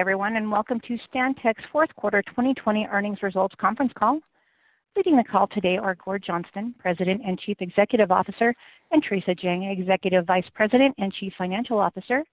Everyone, 0.00 0.36
and 0.36 0.50
welcome 0.50 0.80
to 0.80 0.98
Stantec's 1.12 1.62
fourth 1.70 1.94
quarter 1.94 2.22
2020 2.22 2.86
earnings 2.90 3.22
results 3.22 3.54
conference 3.60 3.92
call. 3.94 4.18
Leading 4.96 5.14
the 5.14 5.22
call 5.22 5.46
today 5.46 5.76
are 5.76 5.94
Gord 5.94 6.22
Johnston, 6.22 6.74
President 6.78 7.20
and 7.22 7.38
Chief 7.38 7.58
Executive 7.60 8.10
Officer, 8.10 8.54
and 8.92 9.02
Theresa 9.02 9.34
Jang, 9.34 9.64
Executive 9.64 10.24
Vice 10.24 10.48
President 10.54 10.94
and 10.96 11.12
Chief 11.12 11.34
Financial 11.36 11.78
Officer. 11.78 12.24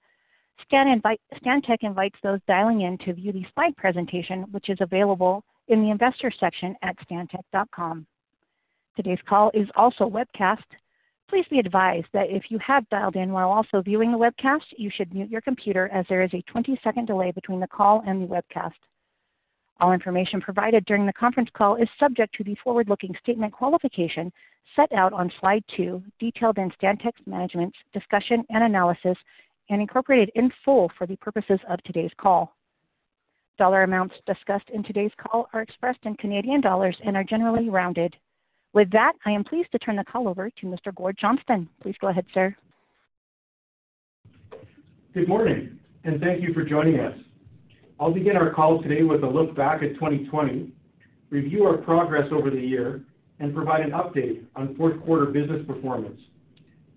Stantec 0.72 1.80
invites 1.82 2.16
those 2.24 2.40
dialing 2.48 2.82
in 2.84 2.98
to 3.00 3.12
view 3.12 3.34
the 3.34 3.46
slide 3.54 3.76
presentation, 3.76 4.44
which 4.52 4.70
is 4.70 4.78
available 4.80 5.44
in 5.68 5.84
the 5.84 5.92
investor 5.92 6.32
section 6.40 6.74
at 6.84 6.96
stantec.com. 7.00 8.08
Today's 8.96 9.20
call 9.28 9.52
is 9.54 9.68
also 9.76 10.10
webcast. 10.10 10.64
Please 11.30 11.46
be 11.50 11.60
advised 11.60 12.08
that 12.14 12.30
if 12.30 12.50
you 12.50 12.58
have 12.60 12.88
dialed 12.90 13.18
in 13.18 13.34
while 13.34 13.50
also 13.50 13.82
viewing 13.82 14.12
the 14.12 14.18
webcast, 14.18 14.64
you 14.78 14.90
should 14.90 15.14
mute 15.14 15.30
your 15.30 15.42
computer 15.42 15.90
as 15.90 16.06
there 16.08 16.22
is 16.22 16.34
a 16.34 16.44
20-second 16.44 17.06
delay 17.06 17.32
between 17.32 17.60
the 17.60 17.68
call 17.68 18.02
and 18.08 18.22
the 18.22 18.28
webcast. 18.28 18.72
All 19.80 19.92
information 19.92 20.40
provided 20.40 20.86
during 20.86 21.06
the 21.06 21.14
conference 21.14 21.50
call 21.54 21.76
is 21.76 21.90
subject 22.00 22.34
to 22.36 22.44
the 22.44 22.56
forward-looking 22.64 23.14
statement 23.22 23.54
qualification 23.54 24.32
set 24.76 24.92
out 24.94 25.14
on 25.14 25.32
slide 25.40 25.64
two, 25.76 26.02
detailed 26.20 26.58
in 26.58 26.72
Stantec's 26.72 27.22
management's 27.26 27.78
discussion 27.94 28.44
and 28.50 28.64
analysis, 28.64 29.18
and 29.70 29.82
incorporated 29.82 30.32
in 30.36 30.52
full 30.64 30.90
for 30.98 31.06
the 31.06 31.18
purposes 31.18 31.60
of 31.70 31.84
today's 31.84 32.12
call. 32.18 32.56
Dollar 33.58 33.84
amounts 33.84 34.16
discussed 34.26 34.70
in 34.70 34.82
today's 34.82 35.12
call 35.18 35.50
are 35.54 35.62
expressed 35.62 36.06
in 36.06 36.16
Canadian 36.16 36.62
dollars 36.62 36.98
and 37.04 37.18
are 37.18 37.24
generally 37.24 37.70
rounded. 37.70 38.16
With 38.78 38.92
that, 38.92 39.14
I 39.26 39.32
am 39.32 39.44
pleased 39.44 39.72
to 39.72 39.80
turn 39.80 39.96
the 39.96 40.04
call 40.04 40.28
over 40.28 40.52
to 40.52 40.66
Mr. 40.68 40.94
Gord 40.94 41.18
Johnston. 41.20 41.68
Please 41.82 41.96
go 42.00 42.10
ahead, 42.10 42.28
sir. 42.32 42.56
Good 45.16 45.28
morning, 45.28 45.80
and 46.04 46.22
thank 46.22 46.44
you 46.44 46.54
for 46.54 46.64
joining 46.64 47.00
us. 47.00 47.18
I'll 48.00 48.14
begin 48.14 48.38
our 48.38 48.54
call 48.54 48.84
today 48.84 49.02
with 49.02 49.24
a 49.24 49.28
look 49.28 49.56
back 49.56 49.82
at 49.82 49.96
2020, 49.96 50.72
review 51.32 51.66
our 51.66 51.78
progress 51.78 52.28
over 52.32 52.52
the 52.52 52.62
year, 52.62 53.02
and 53.40 53.52
provide 53.52 53.82
an 53.82 53.94
update 53.94 54.44
on 54.56 54.76
fourth 54.76 55.04
quarter 55.04 55.26
business 55.26 55.66
performance. 55.66 56.22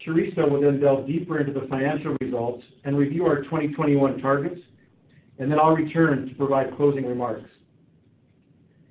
Theresa 0.05 0.43
will 0.43 0.61
then 0.61 0.81
delve 0.81 1.07
deeper 1.07 1.41
into 1.41 1.59
the 1.59 1.67
financial 1.69 2.15
results 2.21 2.63
and 2.85 2.99
review 2.99 3.25
our 3.25 3.43
2021 3.45 4.21
targets, 4.21 4.61
and 5.39 5.51
then 5.51 5.59
I'll 5.59 5.75
return 5.75 6.29
to 6.29 6.35
provide 6.35 6.77
closing 6.77 7.07
remarks. 7.07 7.49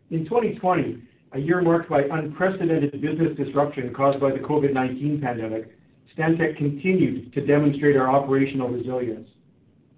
In 0.10 0.24
2020, 0.24 1.04
a 1.34 1.40
year 1.40 1.62
marked 1.62 1.90
by 1.90 2.04
unprecedented 2.04 3.00
business 3.02 3.38
disruption 3.38 3.94
caused 3.94 4.20
by 4.20 4.32
the 4.32 4.40
COVID-19 4.40 5.22
pandemic, 5.22 5.76
Stantec 6.16 6.58
continued 6.58 7.32
to 7.34 7.46
demonstrate 7.46 7.96
our 7.96 8.10
operational 8.10 8.70
resilience. 8.70 9.30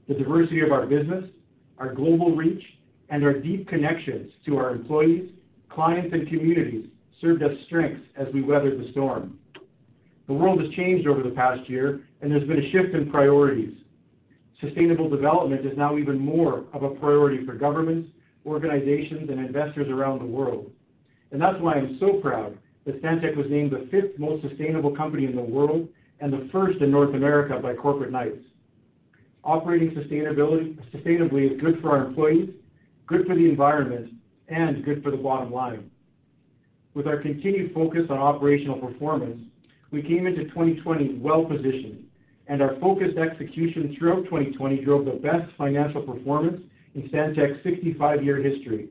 The 0.07 0.13
diversity 0.13 0.59
of 0.61 0.71
our 0.71 0.85
business, 0.85 1.25
our 1.77 1.93
global 1.93 2.35
reach, 2.35 2.63
and 3.09 3.23
our 3.23 3.33
deep 3.33 3.67
connections 3.67 4.31
to 4.45 4.57
our 4.57 4.71
employees, 4.71 5.29
clients, 5.69 6.13
and 6.13 6.27
communities 6.27 6.87
served 7.21 7.43
as 7.43 7.51
strengths 7.65 8.05
as 8.17 8.27
we 8.33 8.41
weathered 8.41 8.79
the 8.79 8.91
storm. 8.91 9.37
The 10.27 10.33
world 10.33 10.61
has 10.61 10.69
changed 10.71 11.07
over 11.07 11.23
the 11.23 11.29
past 11.29 11.69
year, 11.69 12.01
and 12.21 12.31
there's 12.31 12.47
been 12.47 12.63
a 12.63 12.71
shift 12.71 12.93
in 12.93 13.09
priorities. 13.09 13.73
Sustainable 14.59 15.09
development 15.09 15.65
is 15.65 15.77
now 15.77 15.97
even 15.97 16.19
more 16.19 16.65
of 16.73 16.83
a 16.83 16.89
priority 16.89 17.45
for 17.45 17.53
governments, 17.53 18.09
organizations, 18.45 19.29
and 19.29 19.39
investors 19.39 19.89
around 19.89 20.19
the 20.19 20.25
world. 20.25 20.71
And 21.31 21.41
that's 21.41 21.59
why 21.59 21.73
I'm 21.75 21.97
so 21.99 22.13
proud 22.13 22.57
that 22.85 23.01
Stantec 23.01 23.35
was 23.35 23.47
named 23.49 23.71
the 23.71 23.87
fifth 23.89 24.17
most 24.19 24.47
sustainable 24.47 24.95
company 24.95 25.25
in 25.25 25.35
the 25.35 25.41
world 25.41 25.87
and 26.19 26.31
the 26.31 26.49
first 26.51 26.79
in 26.81 26.91
North 26.91 27.15
America 27.15 27.59
by 27.59 27.73
Corporate 27.73 28.11
Knights. 28.11 28.43
Operating 29.43 29.91
sustainably 29.91 31.51
is 31.51 31.61
good 31.61 31.81
for 31.81 31.91
our 31.91 32.05
employees, 32.05 32.49
good 33.07 33.25
for 33.25 33.35
the 33.35 33.49
environment, 33.49 34.13
and 34.49 34.83
good 34.85 35.01
for 35.03 35.11
the 35.11 35.17
bottom 35.17 35.51
line. 35.51 35.89
With 36.93 37.07
our 37.07 37.17
continued 37.17 37.73
focus 37.73 38.03
on 38.09 38.17
operational 38.17 38.77
performance, 38.77 39.41
we 39.91 40.01
came 40.01 40.27
into 40.27 40.43
2020 40.45 41.19
well-positioned, 41.19 42.03
and 42.47 42.61
our 42.61 42.75
focused 42.79 43.17
execution 43.17 43.95
throughout 43.97 44.25
2020 44.25 44.83
drove 44.83 45.05
the 45.05 45.11
best 45.11 45.51
financial 45.57 46.01
performance 46.01 46.61
in 46.95 47.03
Stantec's 47.09 47.63
65-year 47.65 48.37
history. 48.37 48.89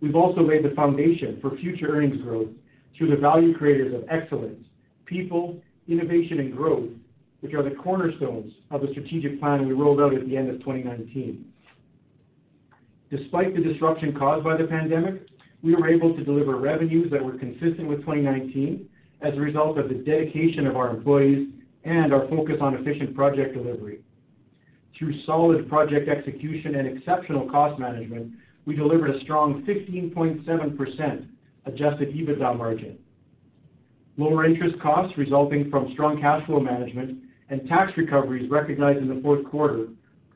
We've 0.00 0.16
also 0.16 0.42
laid 0.42 0.64
the 0.64 0.74
foundation 0.74 1.38
for 1.40 1.56
future 1.56 1.88
earnings 1.88 2.22
growth 2.22 2.48
through 2.96 3.10
the 3.10 3.16
value 3.16 3.56
creators 3.56 3.94
of 3.94 4.04
excellence, 4.08 4.64
people, 5.04 5.60
innovation, 5.88 6.40
and 6.40 6.56
growth, 6.56 6.90
which 7.40 7.54
are 7.54 7.62
the 7.62 7.74
cornerstones 7.74 8.52
of 8.70 8.82
the 8.82 8.88
strategic 8.92 9.40
plan 9.40 9.66
we 9.66 9.74
rolled 9.74 10.00
out 10.00 10.14
at 10.14 10.26
the 10.26 10.36
end 10.36 10.48
of 10.48 10.58
2019. 10.60 11.44
Despite 13.10 13.54
the 13.54 13.62
disruption 13.62 14.14
caused 14.16 14.44
by 14.44 14.56
the 14.56 14.64
pandemic, 14.64 15.26
we 15.62 15.74
were 15.74 15.88
able 15.88 16.14
to 16.14 16.24
deliver 16.24 16.56
revenues 16.56 17.10
that 17.10 17.24
were 17.24 17.36
consistent 17.36 17.88
with 17.88 18.00
2019 18.00 18.88
as 19.20 19.34
a 19.34 19.40
result 19.40 19.78
of 19.78 19.88
the 19.88 19.94
dedication 19.94 20.66
of 20.66 20.76
our 20.76 20.90
employees 20.90 21.48
and 21.84 22.12
our 22.12 22.28
focus 22.28 22.56
on 22.60 22.74
efficient 22.74 23.14
project 23.14 23.54
delivery. 23.54 24.00
Through 24.96 25.20
solid 25.24 25.68
project 25.68 26.08
execution 26.08 26.74
and 26.76 26.86
exceptional 26.86 27.48
cost 27.50 27.78
management, 27.78 28.32
we 28.66 28.76
delivered 28.76 29.10
a 29.10 29.20
strong 29.20 29.62
15.7% 29.64 31.26
adjusted 31.66 32.14
EBITDA 32.14 32.56
margin. 32.56 32.98
Lower 34.16 34.44
interest 34.44 34.78
costs 34.80 35.16
resulting 35.16 35.70
from 35.70 35.92
strong 35.92 36.20
cash 36.20 36.44
flow 36.46 36.60
management 36.60 37.18
and 37.48 37.66
tax 37.68 37.92
recoveries 37.96 38.50
recognized 38.50 38.98
in 38.98 39.08
the 39.08 39.20
fourth 39.22 39.44
quarter 39.44 39.88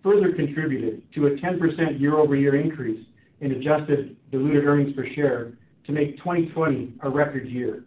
further 0.02 0.32
contributed 0.32 1.02
to 1.14 1.26
a 1.26 1.30
10% 1.30 2.00
year-over-year 2.00 2.56
increase 2.56 3.06
in 3.40 3.52
adjusted 3.52 4.16
diluted 4.30 4.64
earnings 4.64 4.94
per 4.94 5.06
share 5.14 5.52
to 5.86 5.92
make 5.92 6.16
2020 6.18 6.94
a 7.02 7.10
record 7.10 7.48
year. 7.48 7.84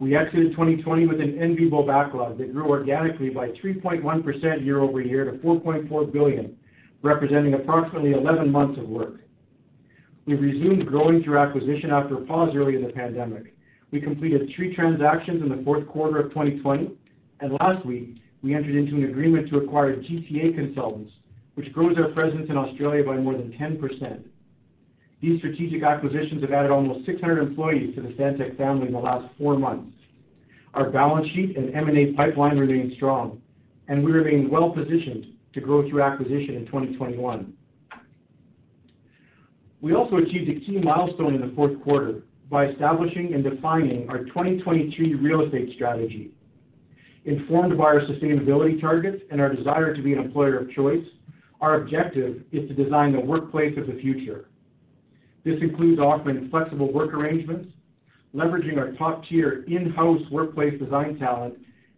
We 0.00 0.16
exited 0.16 0.52
2020 0.52 1.06
with 1.06 1.20
an 1.20 1.38
enviable 1.38 1.84
backlog 1.84 2.38
that 2.38 2.52
grew 2.52 2.68
organically 2.68 3.30
by 3.30 3.48
3.1% 3.50 4.64
year-over-year 4.64 5.24
to 5.24 5.38
4.4 5.38 6.12
billion, 6.12 6.56
representing 7.02 7.54
approximately 7.54 8.12
11 8.12 8.50
months 8.50 8.78
of 8.78 8.88
work. 8.88 9.20
We've 10.26 10.40
resumed 10.40 10.86
growing 10.86 11.22
through 11.22 11.38
acquisition 11.38 11.90
after 11.90 12.18
a 12.18 12.26
pause 12.26 12.54
early 12.54 12.76
in 12.76 12.82
the 12.82 12.92
pandemic. 12.92 13.54
We 13.90 14.00
completed 14.00 14.50
three 14.54 14.74
transactions 14.74 15.42
in 15.42 15.48
the 15.48 15.62
fourth 15.64 15.86
quarter 15.88 16.18
of 16.18 16.28
2020, 16.30 16.90
and 17.40 17.56
last 17.60 17.86
week, 17.86 18.20
we 18.42 18.54
entered 18.54 18.74
into 18.74 18.96
an 18.96 19.04
agreement 19.04 19.48
to 19.48 19.58
acquire 19.58 19.96
GTA 19.96 20.54
Consultants, 20.54 21.12
which 21.54 21.72
grows 21.72 21.96
our 21.96 22.08
presence 22.10 22.50
in 22.50 22.56
Australia 22.56 23.04
by 23.04 23.16
more 23.16 23.32
than 23.32 23.52
10%. 23.52 24.22
These 25.20 25.38
strategic 25.38 25.82
acquisitions 25.82 26.42
have 26.42 26.52
added 26.52 26.70
almost 26.70 27.06
600 27.06 27.38
employees 27.38 27.94
to 27.94 28.02
the 28.02 28.10
Stantec 28.10 28.56
family 28.56 28.86
in 28.86 28.92
the 28.92 28.98
last 28.98 29.26
four 29.38 29.58
months. 29.58 29.96
Our 30.74 30.90
balance 30.90 31.26
sheet 31.28 31.56
and 31.56 31.74
M&A 31.74 32.12
pipeline 32.12 32.58
remain 32.58 32.92
strong, 32.96 33.40
and 33.88 34.04
we 34.04 34.12
remain 34.12 34.50
well-positioned 34.50 35.37
to 35.58 35.64
grow 35.64 35.88
through 35.88 36.02
acquisition 36.02 36.54
in 36.54 36.66
2021. 36.66 37.52
We 39.80 39.94
also 39.94 40.16
achieved 40.16 40.48
a 40.48 40.60
key 40.64 40.78
milestone 40.78 41.34
in 41.34 41.40
the 41.40 41.54
fourth 41.54 41.80
quarter 41.82 42.22
by 42.50 42.66
establishing 42.66 43.34
and 43.34 43.44
defining 43.44 44.08
our 44.08 44.24
2023 44.24 45.14
real 45.14 45.42
estate 45.42 45.72
strategy. 45.74 46.30
Informed 47.24 47.76
by 47.76 47.84
our 47.84 48.00
sustainability 48.02 48.80
targets 48.80 49.22
and 49.30 49.40
our 49.40 49.54
desire 49.54 49.94
to 49.94 50.02
be 50.02 50.12
an 50.12 50.20
employer 50.20 50.58
of 50.58 50.70
choice, 50.70 51.04
our 51.60 51.82
objective 51.82 52.42
is 52.52 52.68
to 52.68 52.74
design 52.74 53.12
the 53.12 53.20
workplace 53.20 53.76
of 53.76 53.86
the 53.86 54.00
future. 54.00 54.48
This 55.44 55.60
includes 55.60 56.00
offering 56.00 56.48
flexible 56.50 56.92
work 56.92 57.12
arrangements, 57.14 57.68
leveraging 58.34 58.78
our 58.78 58.92
top-tier 58.92 59.64
in-house 59.66 60.22
workplace 60.30 60.78
design 60.80 61.18
talent, 61.18 61.54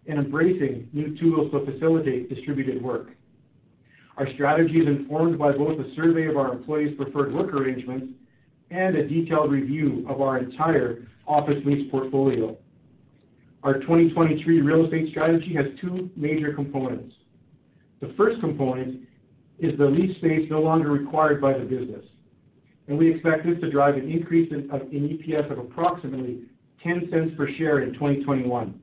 and 0.06 0.19
embracing 0.19 0.88
new 0.93 1.17
tools 1.19 1.50
to 1.52 1.64
facilitate 1.70 2.35
distributed 2.35 2.82
work. 2.82 3.11
Our 4.17 4.31
strategy 4.35 4.79
is 4.79 4.87
informed 4.87 5.39
by 5.39 5.53
both 5.53 5.79
a 5.79 5.95
survey 5.95 6.27
of 6.27 6.37
our 6.37 6.53
employees' 6.53 6.97
preferred 6.97 7.33
work 7.33 7.53
arrangements 7.55 8.12
and 8.71 8.97
a 8.97 9.07
detailed 9.09 9.51
review 9.51 10.05
of 10.09 10.21
our 10.21 10.39
entire 10.39 11.09
office 11.27 11.62
lease 11.65 11.91
portfolio. 11.91 12.57
Our 13.62 13.75
2023 13.81 14.61
real 14.62 14.85
estate 14.85 15.11
strategy 15.11 15.55
has 15.55 15.67
two 15.81 16.11
major 16.17 16.53
components. 16.55 17.15
The 18.01 18.15
first 18.17 18.41
component 18.41 19.01
is 19.59 19.77
the 19.79 19.85
lease 19.85 20.17
space 20.17 20.49
no 20.51 20.61
longer 20.61 20.91
required 20.91 21.41
by 21.41 21.53
the 21.53 21.65
business. 21.65 22.05
and 22.89 22.99
we 22.99 23.09
expect 23.09 23.47
this 23.47 23.61
to 23.61 23.71
drive 23.71 23.95
an 23.95 24.11
increase 24.11 24.51
in 24.51 24.69
EPS 24.69 25.51
of 25.53 25.59
approximately 25.59 26.41
$0.10 26.85 27.37
per 27.37 27.49
share 27.53 27.81
in 27.81 27.93
2021. 27.93 28.81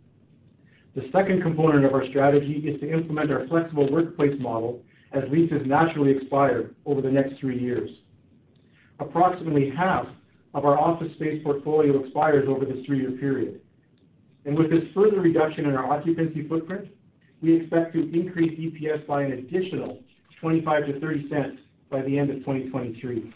The 0.96 1.10
second 1.12 1.42
component 1.42 1.84
of 1.84 1.94
our 1.94 2.08
strategy 2.08 2.64
is 2.66 2.80
to 2.80 2.90
implement 2.90 3.32
our 3.32 3.46
flexible 3.48 3.92
workplace 3.92 4.40
model 4.40 4.82
as 5.14 5.24
leases 5.32 5.62
naturally 5.66 6.12
expire 6.12 6.72
over 6.86 7.02
the 7.02 7.12
next 7.12 7.40
three 7.40 7.60
years. 7.60 7.90
Approximately 9.00 9.70
half 9.70 10.08
of 10.54 10.66
our 10.66 10.78
office 10.80 11.14
space 11.14 11.42
portfolio 11.44 12.04
expires 12.04 12.48
over 12.48 12.66
this 12.66 12.86
three-year 12.86 13.12
period. 13.12 13.62
And 14.46 14.58
With 14.58 14.72
this 14.72 14.84
further 14.94 15.20
reduction 15.20 15.66
in 15.66 15.76
our 15.76 15.92
occupancy 15.92 16.48
footprint, 16.48 16.88
we 17.42 17.56
expect 17.56 17.94
to 17.94 18.12
increase 18.18 18.58
EPS 18.60 19.06
by 19.06 19.24
an 19.24 19.34
additional 19.34 20.00
25 20.40 20.88
to 20.88 21.00
30 21.00 21.30
cents 21.30 21.60
by 21.90 22.02
the 22.02 22.18
end 22.18 22.30
of 22.30 22.38
2023. 22.38 23.34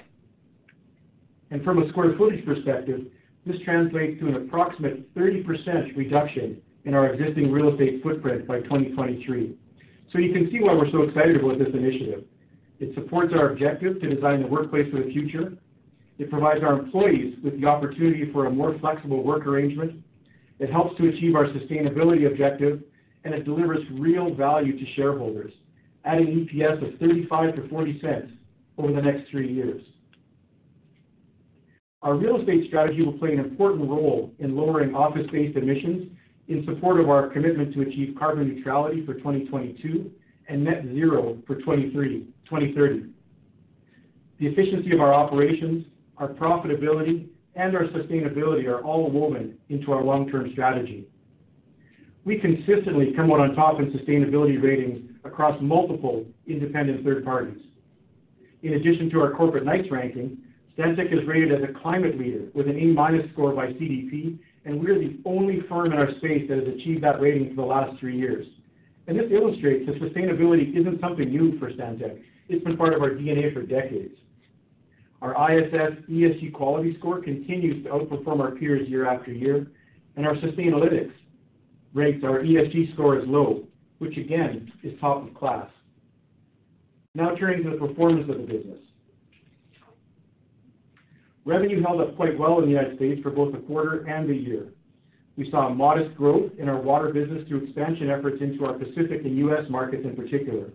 And 1.52 1.64
From 1.64 1.84
a 1.84 1.90
square 1.90 2.16
footage 2.18 2.46
perspective, 2.46 3.08
this 3.46 3.60
translates 3.64 4.20
to 4.20 4.28
an 4.28 4.36
approximate 4.36 5.14
30% 5.16 5.96
reduction 5.98 6.62
in 6.86 6.94
our 6.94 7.14
existing 7.14 7.52
real 7.52 7.74
estate 7.74 8.02
footprint 8.02 8.48
by 8.48 8.62
2023. 8.62 9.56
So 10.12 10.20
you 10.20 10.34
can 10.34 10.52
see 10.52 10.60
why 10.60 10.74
we're 10.74 10.92
so 10.92 11.04
excited 11.04 11.38
about 11.38 11.58
this 11.58 11.70
initiative. 11.74 12.26
It 12.80 12.94
supports 12.96 13.34
our 13.34 13.52
objective 13.52 14.02
to 14.02 14.10
design 14.10 14.42
the 14.42 14.48
workplace 14.48 14.92
for 14.92 15.02
the 15.02 15.12
future. 15.12 15.54
It 16.18 16.30
provides 16.30 16.64
our 16.64 16.78
employees 16.78 17.36
with 17.44 17.60
the 17.60 17.68
opportunity 17.68 18.32
for 18.32 18.48
a 18.48 18.52
more 18.52 18.78
flexible 18.80 19.24
work 19.24 19.48
arrangement. 19.48 20.04
It 20.60 20.72
helps 20.72 20.98
to 20.98 21.08
achieve 21.08 21.36
our 21.36 21.46
sustainability 21.46 22.28
objective, 22.28 22.84
and 23.24 23.34
it 23.34 23.46
delivers 23.46 23.80
real 23.94 24.34
value 24.34 24.78
to 24.78 24.94
shareholders, 24.94 25.54
adding 26.06 26.48
EPS 26.48 26.94
of 26.94 27.00
35 27.00 27.56
to 27.56 27.70
40 27.70 28.02
cents 28.02 28.32
over 28.78 28.92
the 28.92 29.02
next 29.02 29.30
three 29.30 29.52
years. 29.52 29.82
Our 32.02 32.16
real 32.16 32.40
estate 32.40 32.68
strategy 32.68 33.04
will 33.04 33.18
play 33.18 33.34
an 33.34 33.40
important 33.40 33.88
role 33.88 34.34
in 34.40 34.56
lowering 34.56 34.96
office-based 34.96 35.56
emissions 35.56 36.12
in 36.52 36.66
support 36.66 37.00
of 37.00 37.10
our 37.10 37.30
commitment 37.30 37.74
to 37.74 37.82
achieve 37.82 38.14
carbon 38.20 38.54
neutrality 38.54 39.06
for 39.06 39.14
2022 39.14 40.12
and 40.50 40.64
net 40.64 40.84
zero 40.94 41.38
for 41.48 41.56
2030. 41.56 42.28
The 44.40 44.48
efficiency 44.48 44.92
of 44.92 45.00
our 45.00 45.14
operations, 45.14 45.86
our 46.18 46.28
profitability, 46.28 47.28
and 47.56 47.76
our 47.76 47.86
sustainability 47.86 48.68
are 48.68 48.82
all 48.82 49.10
woven 49.10 49.58
into 49.70 49.94
our 49.94 50.04
long-term 50.04 50.50
strategy. 50.52 51.08
We 52.26 52.38
consistently 52.38 53.14
come 53.16 53.32
out 53.32 53.40
on 53.40 53.56
top 53.56 53.80
in 53.80 53.92
sustainability 53.92 54.62
ratings 54.62 55.10
across 55.24 55.60
multiple 55.62 56.26
independent 56.48 57.06
third 57.06 57.24
parties. 57.24 57.62
In 58.64 58.74
addition 58.74 59.10
to 59.12 59.22
our 59.22 59.32
Corporate 59.32 59.64
Knights 59.64 59.90
ranking, 59.90 60.38
Stantec 60.78 61.14
is 61.14 61.26
rated 61.28 61.52
as 61.52 61.70
a 61.70 61.80
climate 61.80 62.18
leader 62.20 62.48
with 62.54 62.68
an 62.68 62.78
A- 62.78 63.32
score 63.32 63.54
by 63.54 63.68
CDP, 63.68 64.38
and 64.66 64.80
we're 64.80 65.00
the 65.00 65.18
only 65.26 65.62
firm 65.68 65.88
in 65.88 65.94
our 65.94 66.12
space 66.18 66.48
that 66.50 66.60
has 66.60 66.68
achieved 66.68 67.04
that 67.04 67.20
rating 67.20 67.50
for 67.50 67.62
the 67.62 67.68
last 67.68 68.00
three 68.00 68.18
years. 68.18 68.46
And 69.08 69.18
This 69.18 69.32
illustrates 69.32 69.88
that 69.88 70.00
sustainability 70.00 70.76
isn't 70.76 71.02
something 71.02 71.30
new 71.30 71.58
for 71.60 71.72
Stantec. 71.72 72.22
It's 72.48 72.64
been 72.64 72.78
part 72.78 72.94
of 72.94 73.02
our 73.02 73.10
DNA 73.10 73.54
for 73.54 73.64
decades. 73.64 74.16
Our 75.22 75.52
ISS 75.52 76.04
ESG 76.10 76.54
quality 76.54 76.96
score 76.98 77.22
continues 77.22 77.84
to 77.84 77.90
outperform 77.90 78.40
our 78.40 78.52
peers 78.52 78.88
year 78.88 79.08
after 79.08 79.32
year, 79.32 79.68
and 80.16 80.26
our 80.26 80.36
Sustainalytics 80.36 81.14
rates 81.94 82.24
our 82.24 82.40
ESG 82.40 82.94
score 82.94 83.20
as 83.20 83.28
low, 83.28 83.64
which 84.00 84.18
again, 84.18 84.72
is 84.84 85.00
top 85.00 85.28
of 85.28 85.34
class. 85.34 85.68
Now 87.14 87.36
turning 87.36 87.64
to 87.64 87.72
the 87.72 87.78
performance 87.78 88.30
of 88.30 88.38
the 88.38 88.44
business. 88.44 88.80
Revenue 91.46 91.82
held 91.82 92.02
up 92.02 92.16
quite 92.16 92.38
well 92.38 92.60
in 92.60 92.66
the 92.66 92.72
United 92.72 92.98
States 92.98 93.22
for 93.22 93.32
both 93.32 93.52
the 93.52 93.60
quarter 93.60 94.08
and 94.08 94.30
the 94.30 94.36
year. 94.36 94.68
We 95.38 95.50
saw 95.50 95.70
modest 95.70 96.16
growth 96.16 96.52
in 96.60 96.70
our 96.70 96.80
water 96.80 97.12
business 97.12 97.48
through 97.48 97.64
expansion 97.64 98.10
efforts 98.10 98.42
into 98.42 98.66
our 98.66 98.74
Pacific 98.74 99.22
and 99.24 99.38
U.S. 99.38 99.64
markets 99.70 100.04
in 100.06 100.16
particular. 100.16 100.70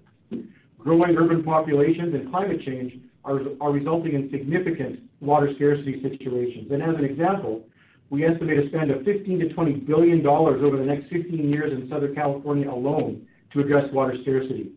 Growing 0.79 1.17
urban 1.17 1.45
populations 1.45 2.15
and 2.15 2.31
climate 2.31 2.63
change 2.63 2.95
are 3.25 3.73
resulting 3.73 4.15
in 4.15 4.31
significant 4.31 5.01
water 5.21 5.53
scarcity 5.55 6.01
situations. 6.03 6.71
And 6.71 6.83
as 6.83 6.95
an 6.97 7.05
example, 7.05 7.65
we 8.09 8.25
estimate 8.25 8.59
a 8.59 8.69
spend 8.69 8.91
of 8.91 9.03
$15 9.03 9.27
billion-$20 9.27 9.87
billion 9.87 10.27
over 10.27 10.77
the 10.77 10.85
next 10.85 11.09
15 11.11 11.53
years 11.53 11.73
in 11.73 11.89
Southern 11.89 12.15
California 12.15 12.71
alone 12.71 13.27
to 13.53 13.61
address 13.61 13.93
water 13.93 14.17
scarcity. 14.23 14.71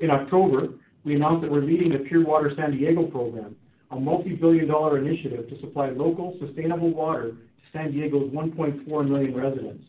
In 0.00 0.10
October, 0.10 0.68
we 1.04 1.14
announced 1.14 1.42
that 1.42 1.50
we're 1.50 1.62
leading 1.62 1.92
the 1.92 2.00
Pure 2.00 2.26
Water 2.26 2.52
San 2.54 2.72
Diego 2.72 3.04
program, 3.04 3.56
a 3.92 4.00
multi-billion 4.00 4.66
dollar 4.66 4.98
initiative 4.98 5.48
to 5.50 5.60
supply 5.60 5.90
local, 5.90 6.36
sustainable 6.44 6.90
water 6.90 7.32
to 7.32 7.36
San 7.72 7.92
Diego's 7.92 8.30
1.4 8.32 9.08
million 9.08 9.34
residents. 9.34 9.84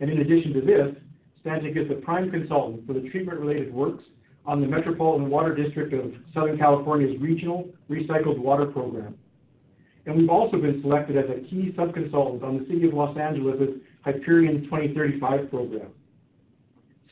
And 0.00 0.10
in 0.10 0.20
addition 0.20 0.52
to 0.52 0.60
this, 0.60 0.94
Stantec 1.44 1.76
is 1.76 1.88
the 1.88 1.96
prime 1.96 2.30
consultant 2.30 2.86
for 2.86 2.92
the 2.92 3.08
treatment-related 3.08 3.72
works 3.72 4.04
on 4.46 4.60
the 4.60 4.66
Metropolitan 4.66 5.30
Water 5.30 5.54
District 5.54 5.92
of 5.94 6.12
Southern 6.34 6.58
California's 6.58 7.18
Regional 7.20 7.68
Recycled 7.90 8.38
Water 8.38 8.66
Program. 8.66 9.14
And 10.06 10.16
we've 10.16 10.28
also 10.28 10.58
been 10.58 10.82
selected 10.82 11.16
as 11.16 11.24
a 11.30 11.40
key 11.48 11.72
sub-consultant 11.76 12.42
on 12.42 12.58
the 12.58 12.66
City 12.66 12.86
of 12.86 12.92
Los 12.92 13.16
Angeles' 13.16 13.70
Hyperion 14.04 14.64
2035 14.64 15.48
program. 15.48 15.88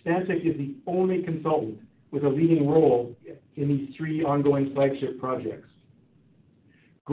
Stantec 0.04 0.44
is 0.44 0.56
the 0.58 0.74
only 0.86 1.22
consultant 1.22 1.78
with 2.10 2.24
a 2.24 2.28
leading 2.28 2.68
role 2.68 3.16
in 3.56 3.68
these 3.68 3.94
three 3.96 4.22
ongoing 4.22 4.74
flagship 4.74 5.18
projects. 5.18 5.68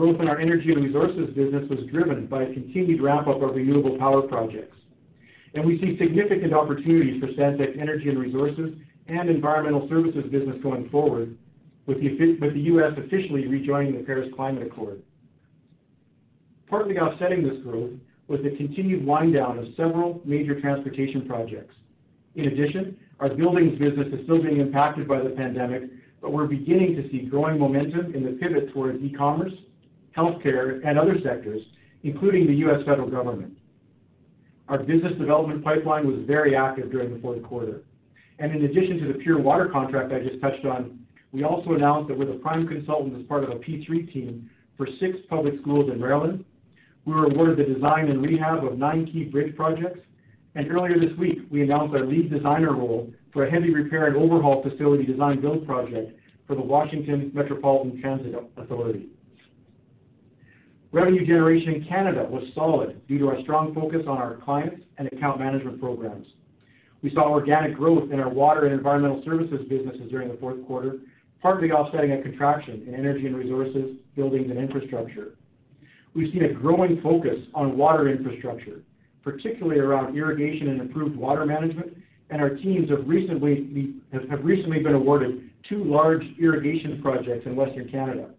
Growth 0.00 0.18
in 0.18 0.28
our 0.30 0.40
energy 0.40 0.72
and 0.72 0.82
resources 0.82 1.28
business 1.34 1.68
was 1.68 1.80
driven 1.92 2.24
by 2.24 2.44
a 2.44 2.54
continued 2.54 3.02
ramp-up 3.02 3.42
of 3.42 3.54
renewable 3.54 3.98
power 3.98 4.22
projects. 4.22 4.78
And 5.52 5.62
We 5.62 5.78
see 5.78 5.98
significant 5.98 6.54
opportunities 6.54 7.20
for 7.20 7.26
Stantec 7.26 7.78
energy 7.78 8.08
and 8.08 8.18
resources 8.18 8.78
and 9.08 9.28
environmental 9.28 9.86
services 9.90 10.24
business 10.32 10.56
going 10.62 10.88
forward 10.88 11.36
with 11.84 12.00
the 12.00 12.60
U.S. 12.64 12.92
officially 12.96 13.46
rejoining 13.46 13.94
the 13.94 14.02
Paris 14.02 14.30
Climate 14.34 14.66
Accord. 14.66 15.02
Partly 16.66 16.98
offsetting 16.98 17.46
this 17.46 17.62
growth 17.62 17.90
was 18.26 18.40
the 18.42 18.56
continued 18.56 19.04
wind 19.04 19.34
down 19.34 19.58
of 19.58 19.66
several 19.76 20.22
major 20.24 20.58
transportation 20.58 21.28
projects. 21.28 21.74
In 22.36 22.46
addition, 22.46 22.96
our 23.18 23.28
buildings 23.28 23.78
business 23.78 24.08
is 24.14 24.24
still 24.24 24.42
being 24.42 24.60
impacted 24.60 25.06
by 25.06 25.20
the 25.20 25.28
pandemic, 25.28 25.82
but 26.22 26.32
we're 26.32 26.46
beginning 26.46 26.96
to 26.96 27.06
see 27.10 27.26
growing 27.26 27.58
momentum 27.58 28.14
in 28.14 28.24
the 28.24 28.32
pivot 28.40 28.72
towards 28.72 28.98
e-commerce, 29.02 29.52
healthcare, 30.16 30.80
and 30.84 30.98
other 30.98 31.16
sectors, 31.22 31.62
including 32.02 32.46
the 32.46 32.54
U.S. 32.54 32.84
federal 32.84 33.10
government. 33.10 33.56
Our 34.68 34.78
business 34.78 35.12
development 35.18 35.64
pipeline 35.64 36.06
was 36.06 36.24
very 36.26 36.54
active 36.54 36.90
during 36.90 37.12
the 37.12 37.20
fourth 37.20 37.42
quarter. 37.42 37.82
And 38.38 38.54
in 38.54 38.64
addition 38.64 38.98
to 39.00 39.12
the 39.12 39.18
Pure 39.18 39.40
Water 39.40 39.68
contract 39.68 40.12
I 40.12 40.20
just 40.20 40.40
touched 40.40 40.64
on, 40.64 40.98
we 41.32 41.44
also 41.44 41.72
announced 41.74 42.08
that 42.08 42.18
we're 42.18 42.26
the 42.26 42.34
prime 42.34 42.66
consultant 42.66 43.16
as 43.18 43.26
part 43.26 43.44
of 43.44 43.50
a 43.50 43.56
P3 43.56 44.12
team 44.12 44.50
for 44.76 44.86
six 44.98 45.18
public 45.28 45.54
schools 45.60 45.90
in 45.90 46.00
Maryland. 46.00 46.44
We 47.04 47.14
were 47.14 47.26
awarded 47.26 47.58
the 47.58 47.74
design 47.74 48.08
and 48.08 48.24
rehab 48.24 48.64
of 48.64 48.78
nine 48.78 49.06
key 49.06 49.24
bridge 49.24 49.54
projects. 49.56 50.00
And 50.54 50.70
earlier 50.70 50.98
this 50.98 51.16
week, 51.18 51.40
we 51.50 51.62
announced 51.62 51.94
our 51.94 52.04
lead 52.04 52.30
designer 52.30 52.74
role 52.74 53.12
for 53.32 53.44
a 53.44 53.50
heavy 53.50 53.72
repair 53.72 54.06
and 54.06 54.16
overhaul 54.16 54.62
facility 54.62 55.04
design 55.04 55.40
build 55.40 55.66
project 55.66 56.18
for 56.46 56.56
the 56.56 56.62
Washington 56.62 57.30
Metropolitan 57.34 58.00
Transit 58.00 58.34
Authority. 58.56 59.08
Revenue 60.92 61.24
generation 61.24 61.74
in 61.74 61.84
Canada 61.84 62.26
was 62.28 62.42
solid 62.52 63.06
due 63.06 63.18
to 63.20 63.28
our 63.28 63.40
strong 63.42 63.72
focus 63.72 64.02
on 64.08 64.18
our 64.18 64.36
clients 64.38 64.82
and 64.98 65.06
account 65.12 65.38
management 65.38 65.80
programs. 65.80 66.26
We 67.02 67.10
saw 67.14 67.30
organic 67.30 67.76
growth 67.76 68.10
in 68.10 68.18
our 68.18 68.28
water 68.28 68.66
and 68.66 68.74
environmental 68.74 69.22
services 69.24 69.66
businesses 69.68 70.10
during 70.10 70.28
the 70.28 70.36
fourth 70.38 70.66
quarter, 70.66 70.98
partly 71.40 71.70
offsetting 71.70 72.12
a 72.12 72.20
contraction 72.20 72.84
in 72.88 72.94
energy 72.94 73.26
and 73.26 73.36
resources, 73.36 73.96
buildings, 74.16 74.50
and 74.50 74.58
infrastructure. 74.58 75.36
We've 76.12 76.32
seen 76.32 76.44
a 76.44 76.52
growing 76.52 77.00
focus 77.00 77.38
on 77.54 77.78
water 77.78 78.08
infrastructure, 78.08 78.82
particularly 79.22 79.78
around 79.78 80.16
irrigation 80.16 80.70
and 80.70 80.80
improved 80.80 81.16
water 81.16 81.46
management, 81.46 81.96
and 82.30 82.42
our 82.42 82.50
teams 82.50 82.90
have 82.90 83.06
recently 83.06 83.94
been 84.10 84.94
awarded 84.94 85.50
two 85.68 85.84
large 85.84 86.24
irrigation 86.40 87.00
projects 87.00 87.46
in 87.46 87.54
Western 87.54 87.88
Canada. 87.88 88.30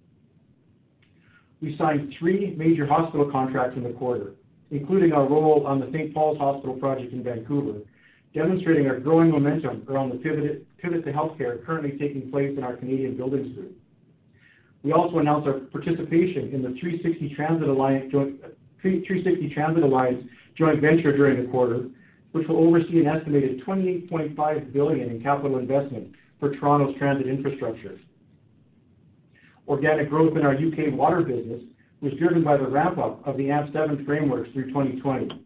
We 1.62 1.77
signed 1.77 2.15
three 2.18 2.56
major 2.58 2.88
hospital 2.88 3.30
contracts 3.32 3.77
in 3.77 3.84
the 3.84 3.91
quarter, 3.91 4.34
including 4.72 5.13
our 5.13 5.27
role 5.27 5.65
on 5.68 5.80
the 5.80 5.88
St. 5.91 6.13
Paul's 6.13 6.39
Hospital 6.39 6.75
project 6.75 7.13
in 7.13 7.24
Vancouver, 7.24 7.80
demonstrating 8.34 8.88
our 8.88 9.00
growing 9.00 9.30
momentum 9.30 9.86
around 9.88 10.10
the 10.10 10.15
pivot 10.15 10.65
to 10.82 11.12
healthcare 11.12 11.63
currently 11.65 11.98
taking 12.00 12.32
place 12.32 12.58
in 12.58 12.63
our 12.63 12.75
Canadian 12.77 13.15
buildings 13.15 13.56
group. 13.56 13.77
We 14.84 14.94
also 14.94 15.20
announced 15.20 15.48
our 15.48 15.60
participation 15.60 16.51
in 16.53 16.63
the 16.63 16.75
360 16.80 17.36
Transit 17.36 17.68
Alliance 17.68 18.12
joint 20.56 20.82
venture 20.82 21.15
during 21.15 21.44
the 21.44 21.51
quarter, 21.51 21.86
which 22.32 22.48
will 22.48 22.58
oversee 22.58 23.01
an 23.01 23.08
estimated 23.08 23.63
28.5 23.63 24.74
billion 24.74 25.10
in 25.12 25.22
capital 25.22 25.60
investment 25.60 26.15
for 26.39 26.56
Toronto's 26.56 26.98
transit 26.98 27.27
infrastructure. 27.27 28.00
Organic 29.72 30.10
growth 30.10 30.36
in 30.36 30.46
our 30.46 30.54
U.K. 30.54 30.90
water 30.90 31.22
business 31.22 31.62
was 32.01 32.12
driven 32.16 32.44
by 32.44 32.58
the 32.58 32.68
ramp-up 32.68 33.25
of 33.25 33.38
the 33.38 33.46
AMP7 33.46 34.06
frameworks 34.06 34.51
through 34.51 34.68
2020. 34.68 35.46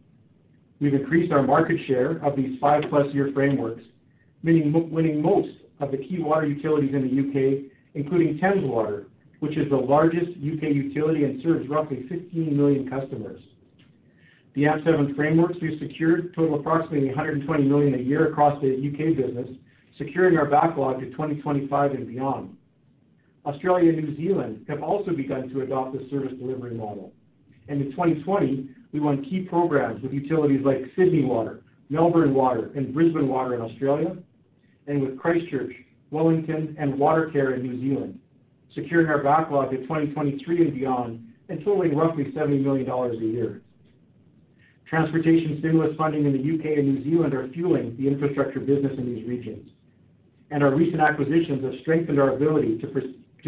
We've 0.82 0.96
increased 0.96 1.32
our 1.32 1.44
market 1.44 1.78
share 1.86 2.18
of 2.26 2.36
these 2.36 2.58
five-plus-year 2.60 3.30
frameworks, 3.36 3.84
winning 4.44 5.22
most 5.22 5.52
of 5.80 5.92
the 5.92 5.98
key 5.98 6.24
water 6.24 6.48
utilities 6.48 6.96
in 6.96 7.04
the 7.04 7.08
U.K., 7.08 7.66
including 7.94 8.40
Thames 8.40 8.66
Water, 8.66 9.06
which 9.42 9.58
is 9.58 9.70
the 9.70 9.78
largest 9.78 10.36
U.K. 10.38 10.72
utility 10.72 11.24
and 11.26 11.40
serves 11.44 11.70
roughly 11.70 12.08
15 12.10 12.58
million 12.58 12.90
customers. 12.90 13.44
The 14.56 14.64
AMP7 14.64 15.16
frameworks 15.16 15.58
we've 15.62 15.78
secured 15.78 16.34
total 16.34 16.60
approximately 16.60 17.10
120 17.10 17.64
million 17.66 17.94
a 17.94 18.00
year 18.00 18.30
across 18.30 18.60
the 18.60 18.70
U.K. 18.70 19.14
business, 19.14 19.50
securing 20.00 20.36
our 20.36 20.48
backlog 20.48 21.02
to 21.02 21.12
2025 21.12 21.92
and 21.92 22.08
beyond. 22.08 22.58
Australia 23.46 23.90
and 23.92 24.04
New 24.04 24.18
Zealand 24.18 24.66
have 24.68 24.82
also 24.82 25.12
begun 25.12 25.50
to 25.50 25.62
adopt 25.62 25.94
the 25.94 26.08
service 26.10 26.34
delivery 26.40 26.74
model. 26.74 27.14
In 27.68 27.92
2020, 27.92 28.70
we 28.92 29.00
won 29.00 29.24
key 29.24 29.42
programs 29.42 30.02
with 30.02 30.14
utilities 30.14 30.62
like 30.64 30.84
Sydney 30.96 31.24
Water, 31.24 31.64
Melbourne 31.90 32.34
Water, 32.34 32.72
and 32.76 32.94
Brisbane 32.94 33.28
Water 33.28 33.56
in 33.56 33.62
Australia, 33.62 34.18
and 34.88 35.02
with 35.02 35.18
Christchurch, 35.18 35.74
Wellington, 36.12 36.76
and 36.80 36.94
Watercare 36.94 37.56
in 37.56 37.64
New 37.64 37.80
Zealand, 37.80 38.20
securing 38.74 39.08
our 39.08 39.24
backlog 39.24 39.72
to 39.72 39.78
2023 39.78 40.62
and 40.62 40.74
beyond, 40.74 41.28
and 41.50 41.60
totaling 41.64 41.96
roughly 41.96 42.32
70 42.34 42.60
million 42.60 42.86
dollars 42.86 43.18
a 43.20 43.26
year. 43.26 43.62
Transportation 44.88 45.58
stimulus 45.60 45.96
funding 45.98 46.26
in 46.26 46.34
the 46.34 46.40
U.K. 46.40 46.76
and 46.76 46.88
New 46.88 47.04
Zealand 47.04 47.34
are 47.34 47.48
fueling 47.50 47.96
the 47.98 48.08
infrastructure 48.08 48.60
business 48.60 48.94
in 48.98 49.14
these 49.14 49.28
regions, 49.28 49.70
and 50.52 50.64
our 50.64 50.76
recent 50.76 51.02
acquisitions 51.02 51.64
have 51.64 51.74
strengthened 51.82 52.20
our 52.20 52.36
ability 52.36 52.78
to 52.80 52.88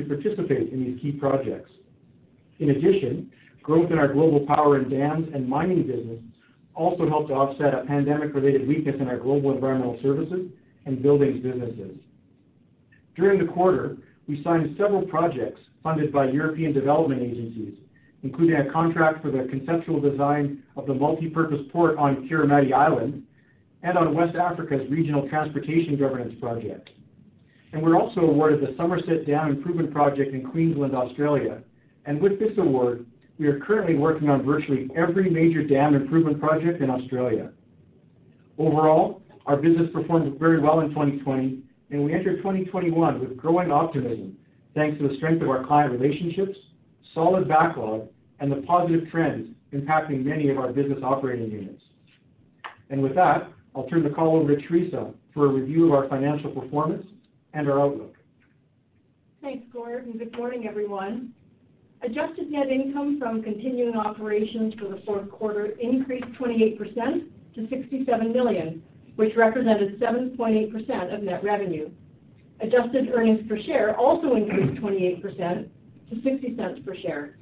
participate 0.03 0.71
in 0.71 0.83
these 0.83 0.99
key 1.01 1.11
projects. 1.11 1.71
In 2.59 2.71
addition, 2.71 3.31
growth 3.61 3.91
in 3.91 3.97
our 3.97 4.11
global 4.11 4.45
power 4.45 4.77
and 4.77 4.89
dams 4.89 5.27
and 5.33 5.47
mining 5.47 5.85
business 5.85 6.19
also 6.73 7.07
helped 7.07 7.29
to 7.29 7.33
offset 7.33 7.73
a 7.73 7.85
pandemic-related 7.85 8.67
weakness 8.67 8.95
in 8.99 9.07
our 9.07 9.17
global 9.17 9.51
environmental 9.51 9.99
services 10.01 10.47
and 10.85 11.01
buildings 11.01 11.43
businesses. 11.43 11.97
During 13.15 13.39
the 13.39 13.51
quarter, 13.51 13.97
we 14.27 14.43
signed 14.43 14.75
several 14.77 15.01
projects 15.01 15.59
funded 15.81 16.11
by 16.11 16.29
European 16.29 16.73
development 16.73 17.21
agencies, 17.21 17.73
including 18.23 18.57
a 18.57 18.71
contract 18.71 19.21
for 19.21 19.31
the 19.31 19.47
conceptual 19.49 19.99
design 19.99 20.63
of 20.75 20.85
the 20.85 20.93
multipurpose 20.93 21.71
port 21.71 21.97
on 21.97 22.27
Kiritimati 22.27 22.73
Island 22.73 23.23
and 23.83 23.97
on 23.97 24.13
West 24.13 24.35
Africa's 24.35 24.89
Regional 24.89 25.27
Transportation 25.29 25.97
Governance 25.97 26.33
project. 26.39 26.89
And 27.73 27.81
we're 27.81 27.99
also 27.99 28.21
awarded 28.21 28.61
the 28.61 28.73
Somerset 28.77 29.25
Dam 29.25 29.49
Improvement 29.49 29.91
Project 29.91 30.33
in 30.33 30.43
Queensland, 30.43 30.95
Australia. 30.95 31.61
And 32.05 32.21
with 32.21 32.39
this 32.39 32.57
award, 32.57 33.05
we 33.37 33.47
are 33.47 33.59
currently 33.59 33.95
working 33.95 34.29
on 34.29 34.43
virtually 34.43 34.89
every 34.95 35.29
major 35.29 35.63
dam 35.63 35.93
improvement 35.93 36.39
project 36.39 36.81
in 36.81 36.89
Australia. 36.89 37.51
Overall, 38.57 39.21
our 39.45 39.57
business 39.57 39.89
performed 39.93 40.39
very 40.39 40.59
well 40.59 40.79
in 40.79 40.89
2020, 40.89 41.59
and 41.91 42.03
we 42.03 42.13
enter 42.13 42.37
2021 42.37 43.19
with 43.19 43.37
growing 43.37 43.71
optimism, 43.71 44.35
thanks 44.73 44.99
to 44.99 45.07
the 45.07 45.15
strength 45.15 45.41
of 45.41 45.49
our 45.49 45.65
client 45.65 45.91
relationships, 45.91 46.57
solid 47.13 47.47
backlog, 47.47 48.07
and 48.39 48.51
the 48.51 48.57
positive 48.57 49.09
trends 49.09 49.49
impacting 49.73 50.23
many 50.23 50.49
of 50.49 50.57
our 50.57 50.71
business 50.71 50.99
operating 51.03 51.51
units. 51.51 51.81
And 52.89 53.01
With 53.01 53.15
that, 53.15 53.51
I'll 53.75 53.87
turn 53.87 54.03
the 54.03 54.09
call 54.09 54.35
over 54.37 54.55
to 54.55 54.67
Theresa 54.67 55.11
for 55.33 55.45
a 55.45 55.49
review 55.49 55.87
of 55.87 55.93
our 55.93 56.07
financial 56.09 56.49
performance 56.51 57.05
and 57.57 57.67
our 57.67 57.81
outlook. 57.81 58.15
Thanks, 59.41 59.65
Gord, 59.73 60.05
and 60.05 60.19
good 60.19 60.35
morning, 60.37 60.67
everyone. 60.67 61.33
Adjusted 62.03 62.51
net 62.51 62.67
income 62.67 63.17
from 63.19 63.41
continuing 63.41 63.95
operations 63.95 64.75
for 64.75 64.87
the 64.89 65.01
fourth 65.03 65.29
quarter 65.31 65.65
increased 65.79 66.27
28% 66.39 66.77
to 67.55 67.67
67 67.67 68.31
million, 68.31 68.83
which 69.15 69.35
represented 69.35 69.99
7.8% 69.99 71.13
of 71.13 71.23
net 71.23 71.43
revenue. 71.43 71.89
Adjusted 72.59 73.09
earnings 73.11 73.41
per 73.49 73.59
share 73.63 73.97
also 73.97 74.35
increased 74.35 74.79
28% 74.79 75.67
to 76.09 76.15
$0.60 76.15 76.85
per 76.85 76.95
share. 76.95 77.37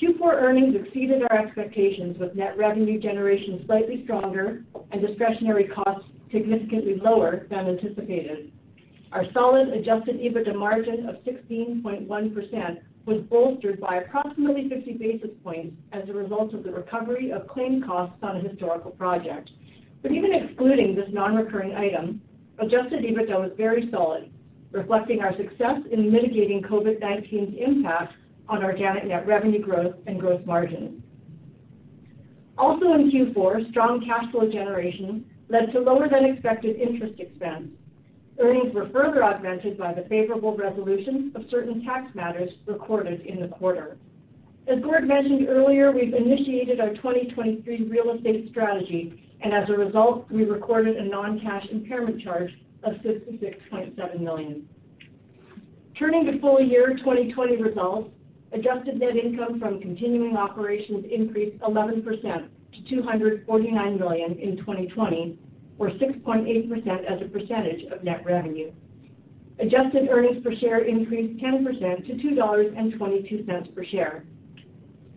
Q4 0.00 0.32
earnings 0.32 0.74
exceeded 0.74 1.22
our 1.30 1.38
expectations, 1.38 2.18
with 2.18 2.34
net 2.34 2.58
revenue 2.58 2.98
generation 2.98 3.62
slightly 3.66 4.02
stronger 4.02 4.64
and 4.90 5.00
discretionary 5.00 5.68
costs 5.68 6.08
significantly 6.32 6.96
lower 7.00 7.46
than 7.50 7.68
anticipated. 7.68 8.50
Our 9.12 9.30
solid 9.34 9.68
adjusted 9.68 10.16
EBITDA 10.20 10.54
margin 10.54 11.06
of 11.06 11.16
16.1% 11.16 12.78
was 13.04 13.20
bolstered 13.28 13.78
by 13.78 13.96
approximately 13.96 14.70
50 14.70 14.94
basis 14.94 15.30
points 15.44 15.76
as 15.92 16.08
a 16.08 16.14
result 16.14 16.54
of 16.54 16.62
the 16.62 16.72
recovery 16.72 17.30
of 17.30 17.46
claim 17.46 17.82
costs 17.82 18.16
on 18.22 18.38
a 18.38 18.48
historical 18.48 18.90
project. 18.92 19.50
But 20.02 20.12
Even 20.12 20.32
excluding 20.32 20.94
this 20.94 21.08
non-recurring 21.12 21.74
item, 21.74 22.22
adjusted 22.58 23.04
EBITDA 23.04 23.38
was 23.38 23.50
very 23.56 23.90
solid, 23.90 24.32
reflecting 24.70 25.20
our 25.20 25.36
success 25.36 25.80
in 25.90 26.10
mitigating 26.10 26.62
COVID-19's 26.62 27.56
impact 27.58 28.14
on 28.48 28.64
organic 28.64 29.04
net 29.04 29.26
revenue 29.26 29.60
growth 29.60 29.94
and 30.06 30.18
gross 30.18 30.40
margins. 30.46 31.02
Also 32.56 32.94
in 32.94 33.10
Q4, 33.10 33.68
strong 33.70 34.04
cash 34.04 34.30
flow 34.30 34.50
generation 34.50 35.24
led 35.48 35.70
to 35.72 35.80
lower 35.80 36.08
than 36.08 36.24
expected 36.24 36.76
interest 36.76 37.20
expense. 37.20 37.68
Earnings 38.38 38.74
were 38.74 38.88
further 38.88 39.22
augmented 39.22 39.76
by 39.76 39.92
the 39.92 40.02
favorable 40.08 40.56
resolution 40.56 41.32
of 41.34 41.42
certain 41.50 41.84
tax 41.84 42.14
matters 42.14 42.50
recorded 42.66 43.20
in 43.22 43.40
the 43.40 43.48
quarter. 43.48 43.96
As 44.66 44.80
Gord 44.80 45.06
mentioned 45.06 45.48
earlier, 45.48 45.92
we've 45.92 46.14
initiated 46.14 46.80
our 46.80 46.90
2023 46.94 47.88
real 47.88 48.10
estate 48.10 48.48
strategy, 48.50 49.34
and 49.40 49.52
as 49.52 49.68
a 49.68 49.72
result, 49.72 50.30
we 50.30 50.44
recorded 50.44 50.96
a 50.96 51.04
non-cash 51.04 51.66
impairment 51.70 52.22
charge 52.22 52.50
of 52.84 52.94
66.7 52.94 54.20
million. 54.20 54.68
Turning 55.98 56.24
to 56.26 56.40
full 56.40 56.60
year 56.60 56.96
2020 56.96 57.56
results, 57.56 58.10
adjusted 58.52 58.98
net 58.98 59.16
income 59.16 59.58
from 59.60 59.80
continuing 59.80 60.36
operations 60.36 61.04
increased 61.10 61.58
11% 61.58 62.04
to 62.04 62.84
249 62.88 63.98
million 63.98 64.38
in 64.38 64.56
2020, 64.58 65.38
or 65.82 65.90
6.8% 65.90 67.04
as 67.06 67.20
a 67.20 67.24
percentage 67.24 67.90
of 67.90 68.04
net 68.04 68.24
revenue. 68.24 68.70
Adjusted 69.58 70.08
earnings 70.08 70.40
per 70.44 70.54
share 70.54 70.84
increased 70.84 71.42
10% 71.42 72.06
to 72.06 72.12
2.22 72.12 72.36
dollars 72.36 73.68
per 73.74 73.84
share. 73.84 74.24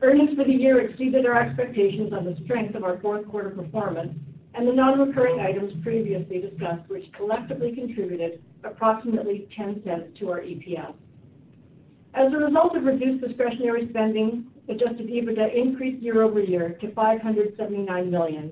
Earnings 0.02 0.36
for 0.36 0.44
the 0.44 0.52
year 0.52 0.82
exceeded 0.82 1.28
our 1.28 1.40
expectations 1.40 2.14
on 2.14 2.26
the 2.26 2.36
strength 2.46 2.74
of 2.74 2.84
our 2.84 3.00
fourth 3.00 3.28
quarter 3.28 3.52
performance 3.52 4.18
and 4.56 4.68
the 4.68 4.74
non-recurring 4.74 5.40
items 5.40 5.72
previously 5.84 6.42
discussed, 6.42 6.90
which 6.90 7.14
collectively 7.14 7.72
contributed 7.72 8.42
approximately 8.64 9.48
$0.10 9.56 10.18
to 10.18 10.32
our 10.32 10.40
EPS. 10.40 10.96
As 12.16 12.34
a 12.34 12.38
result 12.38 12.76
of 12.76 12.86
reduced 12.86 13.24
discretionary 13.24 13.88
spending, 13.90 14.46
adjusted 14.68 15.10
EBITDA 15.10 15.54
increased 15.54 16.02
year-over-year 16.02 16.78
to 16.82 16.92
579 16.96 18.10
million. 18.10 18.52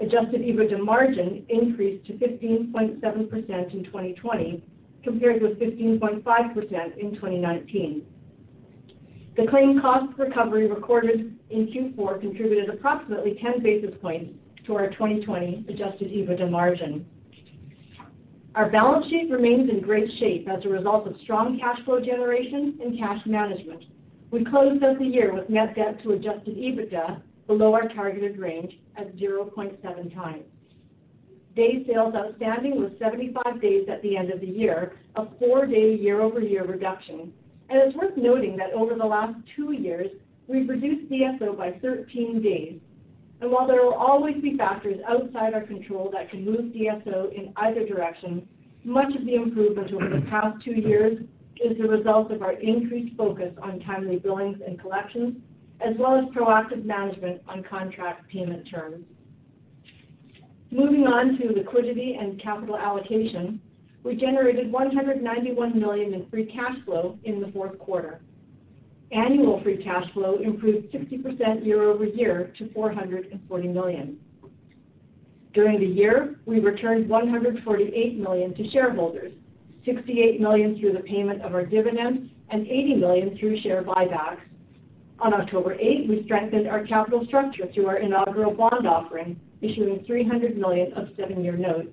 Adjusted 0.00 0.40
EBITDA 0.40 0.82
margin 0.82 1.44
increased 1.48 2.06
to 2.06 2.14
15.7% 2.14 3.74
in 3.74 3.84
2020, 3.84 4.64
compared 5.02 5.42
with 5.42 5.58
15.5% 5.60 6.98
in 6.98 7.14
2019. 7.14 8.02
The 9.36 9.46
claim 9.46 9.80
cost 9.80 10.18
recovery 10.18 10.68
recorded 10.68 11.36
in 11.50 11.66
Q4 11.66 12.20
contributed 12.20 12.68
approximately 12.68 13.38
10 13.42 13.62
basis 13.62 13.94
points 14.00 14.34
to 14.66 14.74
our 14.74 14.90
2020 14.90 15.66
adjusted 15.68 16.10
EBITDA 16.10 16.50
margin. 16.50 17.06
Our 18.54 18.68
balance 18.68 19.06
sheet 19.06 19.30
remains 19.30 19.70
in 19.70 19.80
great 19.80 20.10
shape 20.18 20.48
as 20.48 20.64
a 20.64 20.68
result 20.68 21.06
of 21.06 21.16
strong 21.22 21.58
cash 21.58 21.78
flow 21.84 22.00
generation 22.00 22.78
and 22.82 22.98
cash 22.98 23.20
management. 23.24 23.84
We 24.30 24.44
closed 24.44 24.82
out 24.82 24.98
the 24.98 25.04
year 25.04 25.32
with 25.32 25.48
net 25.48 25.76
debt 25.76 26.02
to 26.02 26.12
adjusted 26.12 26.56
EBITDA 26.56 27.22
below 27.50 27.74
our 27.74 27.88
targeted 27.88 28.38
range 28.38 28.78
at 28.96 29.16
0.7 29.16 30.14
times. 30.14 30.44
Days 31.56 31.84
sales 31.84 32.14
outstanding 32.14 32.80
was 32.80 32.92
75 33.00 33.60
days 33.60 33.88
at 33.90 34.00
the 34.02 34.16
end 34.16 34.30
of 34.30 34.40
the 34.40 34.46
year, 34.46 34.92
a 35.16 35.26
four-day 35.40 35.96
year-over-year 35.96 36.64
reduction. 36.64 37.32
And 37.68 37.80
It's 37.80 37.96
worth 37.96 38.16
noting 38.16 38.56
that 38.58 38.72
over 38.72 38.94
the 38.94 39.04
last 39.04 39.34
two 39.56 39.72
years, 39.72 40.12
we've 40.46 40.68
reduced 40.68 41.10
DSO 41.10 41.58
by 41.58 41.72
13 41.82 42.40
days. 42.40 42.78
And 43.40 43.50
While 43.50 43.66
there 43.66 43.82
will 43.82 43.94
always 43.94 44.40
be 44.40 44.56
factors 44.56 45.00
outside 45.08 45.52
our 45.52 45.62
control 45.62 46.08
that 46.12 46.30
can 46.30 46.44
move 46.44 46.72
DSO 46.72 47.34
in 47.34 47.52
either 47.56 47.84
direction, 47.84 48.46
much 48.84 49.12
of 49.16 49.26
the 49.26 49.34
improvement 49.34 49.92
over 49.92 50.08
the 50.08 50.24
past 50.30 50.64
two 50.64 50.78
years 50.78 51.18
is 51.56 51.76
the 51.78 51.88
result 51.88 52.30
of 52.30 52.42
our 52.42 52.52
increased 52.52 53.16
focus 53.16 53.52
on 53.60 53.80
timely 53.80 54.18
billings 54.18 54.58
and 54.64 54.78
collections, 54.80 55.34
as 55.80 55.96
well 55.98 56.16
as 56.16 56.24
proactive 56.34 56.84
management 56.84 57.40
on 57.48 57.62
contract 57.62 58.28
payment 58.28 58.68
terms. 58.70 59.04
Moving 60.70 61.06
on 61.06 61.38
to 61.38 61.52
liquidity 61.52 62.16
and 62.20 62.40
capital 62.40 62.76
allocation. 62.76 63.60
we 64.02 64.14
generated 64.14 64.72
191 64.72 65.78
million 65.78 66.14
in 66.14 66.28
free 66.30 66.46
cash 66.46 66.76
flow 66.84 67.18
in 67.24 67.40
the 67.40 67.48
fourth 67.48 67.78
quarter. 67.78 68.20
Annual 69.12 69.62
free 69.62 69.82
cash 69.82 70.10
flow 70.12 70.36
improved 70.38 70.92
60% 70.92 71.66
year-over-year 71.66 72.52
to 72.58 72.72
440 72.72 73.68
million. 73.68 74.18
During 75.52 75.80
the 75.80 75.86
year, 75.86 76.36
we 76.46 76.60
returned 76.60 77.08
148 77.08 78.18
million 78.18 78.54
to 78.54 78.70
shareholders, 78.70 79.32
68 79.84 80.40
million 80.40 80.78
through 80.78 80.92
the 80.92 81.00
payment 81.00 81.42
of 81.42 81.54
our 81.54 81.66
dividend 81.66 82.30
and 82.50 82.66
80 82.66 82.94
million 82.94 83.36
through 83.36 83.60
share 83.60 83.82
buybacks. 83.82 84.38
On 85.20 85.34
October 85.34 85.74
8, 85.74 86.08
we 86.08 86.22
strengthened 86.24 86.66
our 86.66 86.86
capital 86.86 87.26
structure 87.26 87.68
through 87.74 87.86
our 87.88 87.98
inaugural 87.98 88.54
bond 88.54 88.86
offering, 88.86 89.38
issuing 89.60 90.02
300 90.06 90.56
million 90.56 90.94
of 90.94 91.08
seven-year 91.14 91.58
notes. 91.58 91.90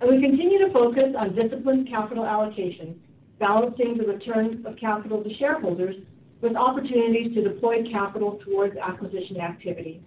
And 0.00 0.10
we 0.10 0.20
continue 0.20 0.58
to 0.58 0.72
focus 0.72 1.14
on 1.16 1.34
disciplined 1.34 1.88
capital 1.88 2.26
allocation, 2.26 3.00
balancing 3.38 3.96
the 3.96 4.04
return 4.04 4.62
of 4.66 4.76
capital 4.76 5.22
to 5.24 5.34
shareholders 5.36 5.96
with 6.42 6.54
opportunities 6.54 7.34
to 7.34 7.42
deploy 7.42 7.88
capital 7.90 8.38
towards 8.44 8.76
acquisition 8.76 9.40
activity. 9.40 10.02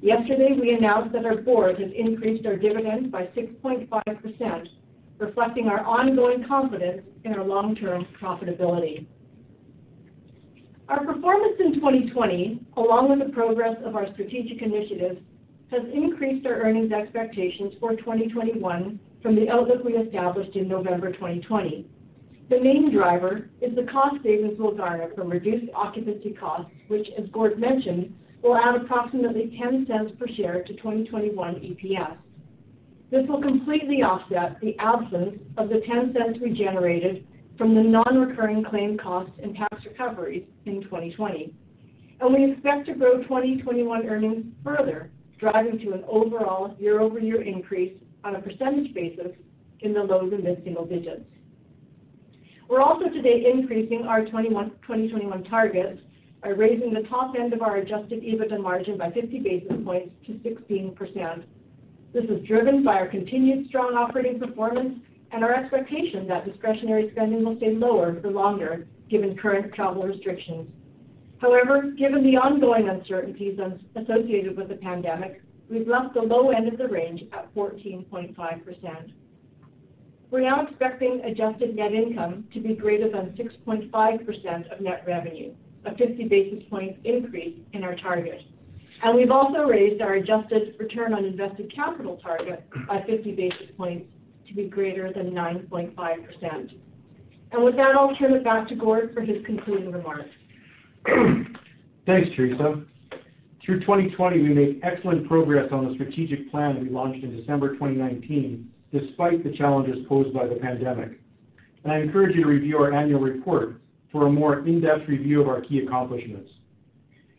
Yesterday, 0.00 0.56
we 0.60 0.74
announced 0.74 1.12
that 1.14 1.24
our 1.24 1.36
board 1.36 1.80
has 1.80 1.90
increased 1.96 2.46
our 2.46 2.56
dividend 2.56 3.10
by 3.10 3.26
6.5%, 3.36 4.68
reflecting 5.18 5.68
our 5.68 5.80
ongoing 5.80 6.44
confidence 6.46 7.02
in 7.24 7.32
our 7.34 7.44
long-term 7.44 8.06
profitability. 8.20 9.06
Our 10.88 11.04
performance 11.04 11.54
in 11.60 11.74
2020, 11.74 12.60
along 12.76 13.10
with 13.10 13.26
the 13.26 13.32
progress 13.32 13.76
of 13.84 13.94
our 13.96 14.12
strategic 14.12 14.62
initiatives, 14.62 15.20
has 15.70 15.82
increased 15.92 16.46
our 16.46 16.54
earnings 16.54 16.92
expectations 16.92 17.74
for 17.80 17.96
2021 17.96 18.98
from 19.22 19.36
the 19.36 19.48
outlook 19.48 19.84
we 19.84 19.94
established 19.94 20.56
in 20.56 20.68
November 20.68 21.12
2020. 21.12 21.86
The 22.50 22.60
main 22.60 22.92
driver 22.92 23.48
is 23.62 23.74
the 23.74 23.84
cost 23.84 24.16
savings 24.22 24.58
we'll 24.58 24.76
garner 24.76 25.10
from 25.14 25.30
reduced 25.30 25.72
occupancy 25.74 26.32
costs, 26.32 26.70
which, 26.88 27.08
as 27.16 27.26
Gord 27.30 27.58
mentioned, 27.58 28.14
will 28.42 28.56
add 28.56 28.74
approximately 28.74 29.56
$0.10 29.58 30.18
per 30.18 30.26
share 30.28 30.62
to 30.64 30.74
2021 30.74 31.54
EPS. 31.54 32.16
This 33.10 33.26
will 33.28 33.40
completely 33.40 34.02
offset 34.02 34.60
the 34.60 34.76
absence 34.78 35.38
of 35.56 35.68
the 35.68 35.76
$0.10 35.76 36.40
we 36.40 36.50
generated 36.50 37.26
from 37.62 37.76
the 37.76 37.80
non-recurring 37.80 38.64
claim 38.64 38.98
costs 38.98 39.30
and 39.40 39.54
tax 39.54 39.84
recoveries 39.84 40.42
in 40.66 40.82
2020. 40.82 41.54
and 42.20 42.34
We 42.34 42.50
expect 42.50 42.86
to 42.86 42.94
grow 42.94 43.22
2021 43.22 44.08
earnings 44.08 44.46
further, 44.64 45.12
driving 45.38 45.78
to 45.78 45.92
an 45.92 46.02
overall 46.08 46.74
year-over-year 46.80 47.42
increase 47.42 47.96
on 48.24 48.34
a 48.34 48.40
percentage 48.40 48.92
basis 48.92 49.28
in 49.78 49.94
the 49.94 50.02
low 50.02 50.28
to 50.28 50.38
mid-single 50.38 50.86
digits. 50.86 51.22
We're 52.68 52.82
also 52.82 53.08
today 53.08 53.44
increasing 53.48 54.06
our 54.08 54.24
2021 54.24 55.44
targets 55.44 56.00
by 56.42 56.48
raising 56.48 56.92
the 56.92 57.02
top 57.02 57.36
end 57.38 57.52
of 57.52 57.62
our 57.62 57.76
adjusted 57.76 58.24
EBITDA 58.24 58.60
margin 58.60 58.98
by 58.98 59.12
50 59.12 59.38
basis 59.38 59.76
points 59.84 60.12
to 60.26 60.32
16%. 60.32 61.44
This 62.12 62.24
is 62.24 62.44
driven 62.44 62.82
by 62.82 62.94
our 62.94 63.06
continued 63.06 63.68
strong 63.68 63.94
operating 63.94 64.40
performance 64.40 64.98
and 65.32 65.42
our 65.42 65.54
expectation 65.54 66.28
that 66.28 66.44
discretionary 66.44 67.10
spending 67.12 67.44
will 67.44 67.56
stay 67.56 67.74
lower 67.74 68.20
for 68.20 68.30
longer 68.30 68.86
given 69.08 69.36
current 69.36 69.74
travel 69.74 70.02
restrictions. 70.02 70.68
However, 71.38 71.90
given 71.98 72.22
the 72.22 72.36
ongoing 72.36 72.88
uncertainties 72.88 73.58
associated 73.96 74.56
with 74.56 74.68
the 74.68 74.76
pandemic, 74.76 75.42
we've 75.68 75.88
left 75.88 76.14
the 76.14 76.22
low 76.22 76.50
end 76.50 76.68
of 76.68 76.78
the 76.78 76.86
range 76.86 77.22
at 77.32 77.52
14.5%. 77.54 79.12
We're 80.30 80.40
now 80.40 80.62
expecting 80.62 81.20
adjusted 81.24 81.74
net 81.74 81.92
income 81.92 82.44
to 82.54 82.60
be 82.60 82.74
greater 82.74 83.10
than 83.10 83.36
6.5% 83.36 84.72
of 84.72 84.80
net 84.80 85.04
revenue, 85.06 85.52
a 85.84 85.96
50 85.96 86.28
basis 86.28 86.62
point 86.70 86.96
increase 87.04 87.58
in 87.72 87.84
our 87.84 87.96
target. 87.96 88.40
And 89.02 89.16
We've 89.16 89.30
also 89.30 89.64
raised 89.64 90.00
our 90.00 90.14
adjusted 90.14 90.76
return 90.78 91.12
on 91.12 91.24
invested 91.24 91.74
capital 91.74 92.18
target 92.22 92.64
by 92.86 93.02
50 93.02 93.32
basis 93.32 93.66
points 93.76 94.06
to 94.52 94.62
be 94.62 94.68
greater 94.68 95.12
than 95.12 95.30
9.5%. 95.30 96.74
And 97.52 97.64
with 97.64 97.76
that, 97.76 97.94
I'll 97.96 98.14
turn 98.16 98.32
it 98.32 98.44
back 98.44 98.68
to 98.68 98.74
Gord 98.74 99.12
for 99.14 99.20
his 99.20 99.44
concluding 99.44 99.92
remarks. 99.92 100.30
Thanks, 102.06 102.30
Theresa. 102.36 102.82
Through 103.64 103.80
2020, 103.80 104.42
we 104.42 104.54
made 104.54 104.80
excellent 104.82 105.28
progress 105.28 105.68
on 105.70 105.86
the 105.86 105.94
strategic 105.94 106.50
plan 106.50 106.82
we 106.82 106.90
launched 106.90 107.22
in 107.22 107.36
December 107.36 107.74
2019, 107.74 108.68
despite 108.92 109.44
the 109.44 109.52
challenges 109.52 110.04
posed 110.08 110.34
by 110.34 110.46
the 110.46 110.56
pandemic. 110.56 111.20
And 111.84 111.92
I 111.92 111.98
encourage 111.98 112.34
you 112.34 112.42
to 112.42 112.48
review 112.48 112.78
our 112.78 112.92
annual 112.92 113.20
report 113.20 113.80
for 114.10 114.26
a 114.26 114.30
more 114.30 114.66
in-depth 114.66 115.08
review 115.08 115.40
of 115.40 115.48
our 115.48 115.60
key 115.60 115.80
accomplishments. 115.80 116.50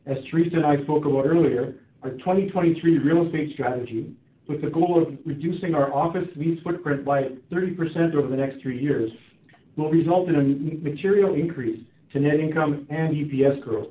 As 0.05 0.17
Theresa 0.29 0.57
and 0.57 0.65
I 0.65 0.81
spoke 0.83 1.05
about 1.05 1.25
earlier, 1.25 1.75
our 2.01 2.11
2023 2.11 2.99
real 2.99 3.25
estate 3.25 3.53
strategy, 3.53 4.13
with 4.47 4.61
the 4.61 4.69
goal 4.69 5.01
of 5.01 5.17
reducing 5.25 5.73
our 5.73 5.93
office 5.93 6.27
lease 6.35 6.61
footprint 6.63 7.05
by 7.05 7.29
30% 7.51 8.15
over 8.15 8.27
the 8.27 8.35
next 8.35 8.61
three 8.61 8.81
years, 8.81 9.11
will 9.75 9.89
result 9.89 10.29
in 10.29 10.35
a 10.35 10.83
material 10.83 11.33
increase 11.33 11.79
to 12.11 12.19
net 12.19 12.39
income 12.39 12.85
and 12.89 13.15
EPS 13.15 13.61
growth. 13.61 13.89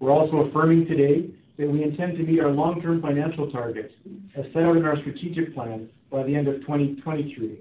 We're 0.00 0.10
also 0.10 0.48
affirming 0.48 0.86
today 0.86 1.30
that 1.58 1.70
we 1.70 1.82
intend 1.82 2.16
to 2.16 2.22
meet 2.22 2.40
our 2.40 2.50
long-term 2.50 3.02
financial 3.02 3.50
targets 3.50 3.92
as 4.34 4.46
set 4.52 4.62
out 4.62 4.76
in 4.76 4.84
our 4.84 4.96
strategic 4.96 5.54
plan 5.54 5.88
by 6.10 6.22
the 6.22 6.34
end 6.34 6.48
of 6.48 6.60
2023. 6.62 7.60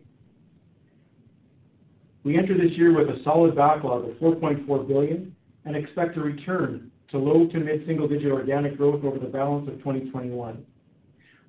We 2.24 2.38
enter 2.38 2.58
this 2.58 2.72
year 2.78 2.94
with 2.94 3.10
a 3.10 3.22
solid 3.24 3.56
backlog 3.56 4.10
of 4.10 4.16
4.4 4.16 4.88
billion 4.88 5.36
and 5.66 5.76
expect 5.76 6.16
to 6.16 6.22
return 6.22 6.92
to 7.12 7.18
low 7.18 7.48
to 7.48 7.60
mid-single 7.60 8.08
digit 8.08 8.32
organic 8.32 8.78
growth 8.78 9.04
over 9.04 9.20
the 9.20 9.28
balance 9.28 9.68
of 9.68 9.78
2021. 9.80 10.66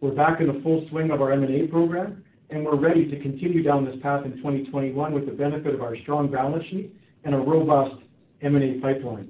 We're 0.01 0.13
back 0.13 0.41
in 0.41 0.47
the 0.47 0.59
full 0.63 0.87
swing 0.89 1.11
of 1.11 1.21
our 1.21 1.31
M&A 1.33 1.67
program, 1.67 2.25
and 2.49 2.65
we're 2.65 2.79
ready 2.79 3.05
to 3.11 3.21
continue 3.21 3.63
down 3.63 3.85
this 3.85 3.97
path 4.03 4.25
in 4.25 4.35
2021 4.39 5.13
with 5.13 5.27
the 5.27 5.33
benefit 5.33 5.75
of 5.75 5.83
our 5.83 5.95
strong 5.99 6.31
balance 6.31 6.65
sheet 6.71 6.95
and 7.25 7.35
a 7.35 7.39
robust 7.39 7.97
M&A 8.41 8.81
pipeline. 8.81 9.29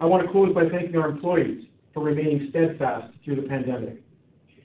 I 0.00 0.06
want 0.06 0.24
to 0.24 0.30
close 0.30 0.54
by 0.54 0.68
thanking 0.68 0.94
our 0.96 1.08
employees 1.08 1.64
for 1.92 2.04
remaining 2.04 2.46
steadfast 2.50 3.12
through 3.24 3.36
the 3.36 3.48
pandemic. 3.48 4.00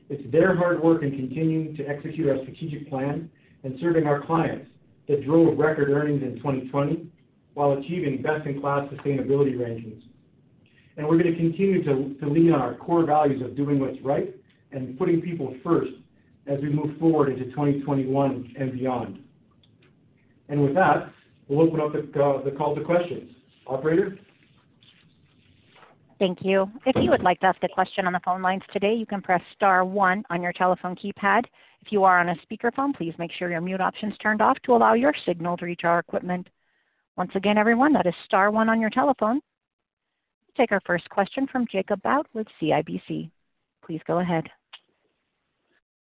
It's 0.10 0.32
their 0.32 0.56
hard 0.56 0.84
work 0.84 1.01
in 1.01 1.10
continuing 1.10 1.75
to 1.77 1.84
execute 1.89 2.30
our 2.30 2.38
strategic 2.43 2.88
plan 2.88 3.27
and 3.63 3.75
serving 3.80 4.06
our 4.06 4.23
clients 4.23 4.69
that 5.08 5.25
drove 5.25 5.58
record 5.58 5.89
earnings 5.89 6.21
in 6.21 6.36
2020 6.36 7.08
while 7.56 7.71
achieving 7.71 8.21
best-in-class 8.21 8.88
sustainability 8.93 9.58
rankings. 9.58 10.03
And 10.95 11.08
We're 11.08 11.17
going 11.17 11.34
to 11.34 11.39
continue 11.39 11.84
to 11.86 12.27
lean 12.27 12.53
on 12.53 12.62
our 12.62 12.75
core 12.75 13.03
values 13.03 13.41
of 13.41 13.56
doing 13.56 13.80
what's 13.80 13.99
right 14.03 14.37
and 14.78 14.98
putting 14.98 15.22
people 15.22 15.56
first 15.63 15.92
as 16.46 16.62
we 16.62 16.70
move 16.70 16.98
forward 17.00 17.30
into 17.30 17.46
2021 17.46 18.54
and 18.58 18.72
beyond. 18.72 19.20
And 20.50 20.63
With 20.63 20.76
that, 20.76 21.12
we'll 21.48 21.62
open 21.68 21.82
up 21.82 21.94
uh, 21.96 22.44
the 22.44 22.56
call 22.56 22.76
to 22.76 22.84
questions. 22.84 23.32
Operator? 23.66 24.18
Thank 26.20 26.44
you. 26.44 26.72
If 26.86 26.96
you 26.96 27.10
would 27.10 27.22
like 27.22 27.40
to 27.42 27.48
ask 27.48 27.62
a 27.63 27.68
question 27.68 28.08
on 28.08 28.13
the 28.13 28.22
phone 28.24 28.42
lines 28.42 28.63
today, 28.72 28.94
you 28.94 29.06
can 29.06 29.22
press 29.22 29.42
star 29.54 29.84
one 29.84 30.24
on 30.30 30.42
your 30.42 30.54
telephone 30.54 30.96
keypad. 30.96 31.44
If 31.82 31.92
you 31.92 32.04
are 32.04 32.20
on 32.20 32.30
a 32.30 32.36
speakerphone, 32.36 32.96
please 32.96 33.13
make 33.18 33.32
sure 33.32 33.50
your 33.52 33.62
mute 33.62 33.82
option's 33.82 34.18
turned 34.20 34.42
off 34.42 34.58
to 34.63 34.74
allow 34.74 34.94
your 34.94 35.13
signal 35.26 35.58
to 35.58 35.66
reach 35.66 35.84
our 35.84 36.00
equipment. 36.00 36.48
Once 37.18 37.32
again, 37.36 37.58
everyone, 37.58 37.94
that 37.94 38.08
is 38.08 38.16
star 38.26 38.52
one 38.52 38.70
on 38.70 38.80
your 38.80 38.90
telephone. 38.90 39.42
Take 40.56 40.72
our 40.72 40.82
first 40.86 41.10
question 41.10 41.46
from 41.52 41.68
Jacob 41.72 42.02
Bout 42.04 42.28
with 42.34 42.48
CIBC. 42.62 43.30
Please 43.86 44.02
go 44.08 44.20
ahead. 44.20 44.50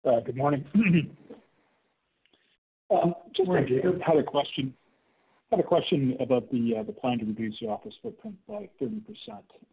Uh, 0.05 0.21
good 0.21 0.37
morning. 0.37 0.65
Um, 2.93 3.15
morning, 3.47 3.69
Jacob. 3.69 4.01
Had 4.01 4.17
a 4.17 4.23
question 5.63 6.17
about 6.19 6.51
uh, 6.77 6.83
the 6.83 6.93
plan 6.93 7.21
to 7.21 7.25
reduce 7.25 7.61
the 7.61 7.69
office 7.69 7.95
footprint 8.03 8.35
by 8.49 8.69
30%. 8.83 9.01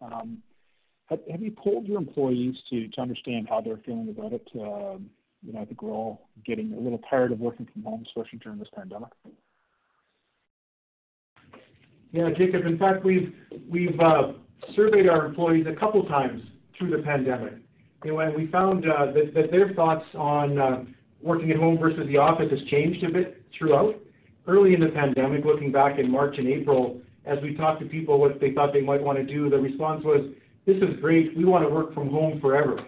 Um, 0.04 0.38
have 1.10 1.42
you 1.42 1.50
polled 1.50 1.88
your 1.88 1.98
employees 1.98 2.56
to 2.70 2.88
understand 3.00 3.48
how 3.50 3.60
they're 3.60 3.80
feeling 3.84 4.10
about 4.16 4.34
it? 4.34 4.48
Um, 4.54 5.10
I 5.60 5.66
think 5.66 5.82
we're 5.82 5.94
all 5.94 6.28
getting 6.46 6.74
a 6.74 6.80
little 6.80 7.02
tired 7.10 7.32
of 7.32 7.40
working 7.40 7.68
from 7.74 7.82
home, 7.82 8.04
especially 8.06 8.38
during 8.38 8.60
this 8.60 8.70
pandemic. 8.76 9.10
Yeah, 12.12 12.30
Jacob, 12.38 12.68
in 12.68 12.78
fact, 12.78 13.04
we've 13.04 13.34
uh, 14.00 14.34
surveyed 14.76 15.10
our 15.10 15.26
employees 15.26 15.66
a 15.68 15.74
couple 15.74 16.04
times 16.04 16.44
through 16.78 16.92
the 16.92 17.02
pandemic. 17.02 17.54
We 18.12 18.48
found 18.48 18.90
uh, 18.90 19.12
that 19.12 19.34
that 19.34 19.52
their 19.52 19.74
thoughts 19.74 20.06
on 20.16 20.58
uh, 20.58 20.84
working 21.22 21.52
at 21.52 21.58
home 21.58 21.78
versus 21.78 22.08
the 22.08 22.18
office 22.18 22.50
has 22.52 22.62
changed 22.70 23.04
a 23.04 23.10
bit 23.10 23.44
throughout. 23.58 23.96
Early 24.48 24.74
in 24.74 24.80
the 24.80 24.88
pandemic, 24.88 25.44
looking 25.44 25.72
back 25.74 26.00
in 26.00 26.10
March 26.10 26.38
and 26.38 26.48
April, 26.48 27.02
as 27.26 27.38
we 27.42 27.54
talked 27.54 27.82
to 27.82 27.86
people 27.86 28.18
what 28.20 28.40
they 28.40 28.54
thought 28.54 28.72
they 28.72 28.82
might 28.82 29.02
want 29.02 29.18
to 29.18 29.26
do, 29.26 29.50
the 29.50 29.58
response 29.58 30.06
was, 30.06 30.22
"This 30.66 30.78
is 30.78 31.00
great. 31.02 31.36
We 31.36 31.44
want 31.44 31.66
to 31.66 31.70
work 31.70 31.94
from 31.94 32.10
home 32.10 32.40
forever." 32.40 32.80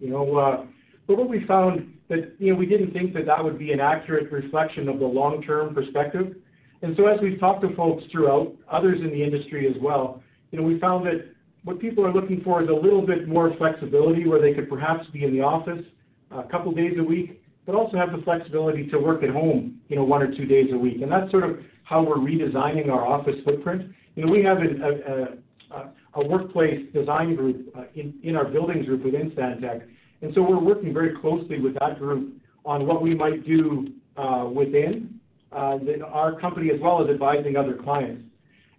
You 0.00 0.08
know, 0.08 0.36
uh, 0.36 0.64
But 1.06 1.18
what 1.18 1.28
we 1.28 1.44
found 1.44 1.92
that 2.08 2.34
you 2.38 2.52
know 2.52 2.58
we 2.58 2.66
didn't 2.66 2.92
think 2.92 3.12
that 3.14 3.26
that 3.26 3.44
would 3.44 3.58
be 3.58 3.72
an 3.72 3.80
accurate 3.80 4.32
reflection 4.32 4.88
of 4.88 4.98
the 4.98 5.06
long-term 5.06 5.74
perspective. 5.74 6.36
And 6.80 6.96
so 6.96 7.06
as 7.06 7.20
we've 7.20 7.38
talked 7.38 7.62
to 7.62 7.74
folks 7.76 8.04
throughout, 8.10 8.54
others 8.70 9.00
in 9.00 9.10
the 9.10 9.22
industry 9.22 9.68
as 9.68 9.80
well, 9.80 10.22
you 10.50 10.58
know, 10.58 10.64
we 10.64 10.78
found 10.78 11.06
that 11.06 11.31
what 11.64 11.78
people 11.78 12.04
are 12.04 12.12
looking 12.12 12.40
for 12.42 12.62
is 12.62 12.68
a 12.68 12.72
little 12.72 13.06
bit 13.06 13.28
more 13.28 13.54
flexibility 13.56 14.26
where 14.26 14.40
they 14.40 14.52
could 14.52 14.68
perhaps 14.68 15.06
be 15.08 15.24
in 15.24 15.32
the 15.32 15.40
office 15.40 15.84
a 16.30 16.42
couple 16.44 16.72
days 16.72 16.94
a 16.98 17.02
week, 17.02 17.42
but 17.66 17.74
also 17.74 17.96
have 17.96 18.12
the 18.12 18.22
flexibility 18.22 18.86
to 18.88 18.98
work 18.98 19.22
at 19.22 19.30
home, 19.30 19.80
you 19.88 19.96
know, 19.96 20.04
one 20.04 20.22
or 20.22 20.34
two 20.34 20.46
days 20.46 20.70
a 20.72 20.76
week. 20.76 21.02
And 21.02 21.12
that's 21.12 21.30
sort 21.30 21.44
of 21.44 21.60
how 21.84 22.02
we're 22.02 22.16
redesigning 22.16 22.90
our 22.90 23.04
office 23.04 23.36
footprint. 23.44 23.92
You 24.16 24.26
know, 24.26 24.32
we 24.32 24.42
have 24.42 24.58
a, 24.58 25.38
a, 25.74 25.88
a 26.14 26.26
workplace 26.26 26.92
design 26.92 27.36
group 27.36 27.72
uh, 27.76 27.84
in, 27.94 28.14
in 28.22 28.36
our 28.36 28.44
buildings 28.44 28.86
group 28.86 29.04
within 29.04 29.30
Stantec. 29.30 29.86
And 30.22 30.34
so 30.34 30.42
we're 30.42 30.60
working 30.60 30.92
very 30.92 31.16
closely 31.20 31.60
with 31.60 31.78
that 31.78 31.98
group 31.98 32.34
on 32.64 32.86
what 32.86 33.02
we 33.02 33.14
might 33.14 33.44
do 33.46 33.88
uh, 34.16 34.48
within 34.52 35.20
uh, 35.52 35.78
the, 35.78 36.04
our 36.04 36.38
company 36.38 36.70
as 36.70 36.80
well 36.80 37.02
as 37.02 37.10
advising 37.10 37.56
other 37.56 37.74
clients. 37.74 38.22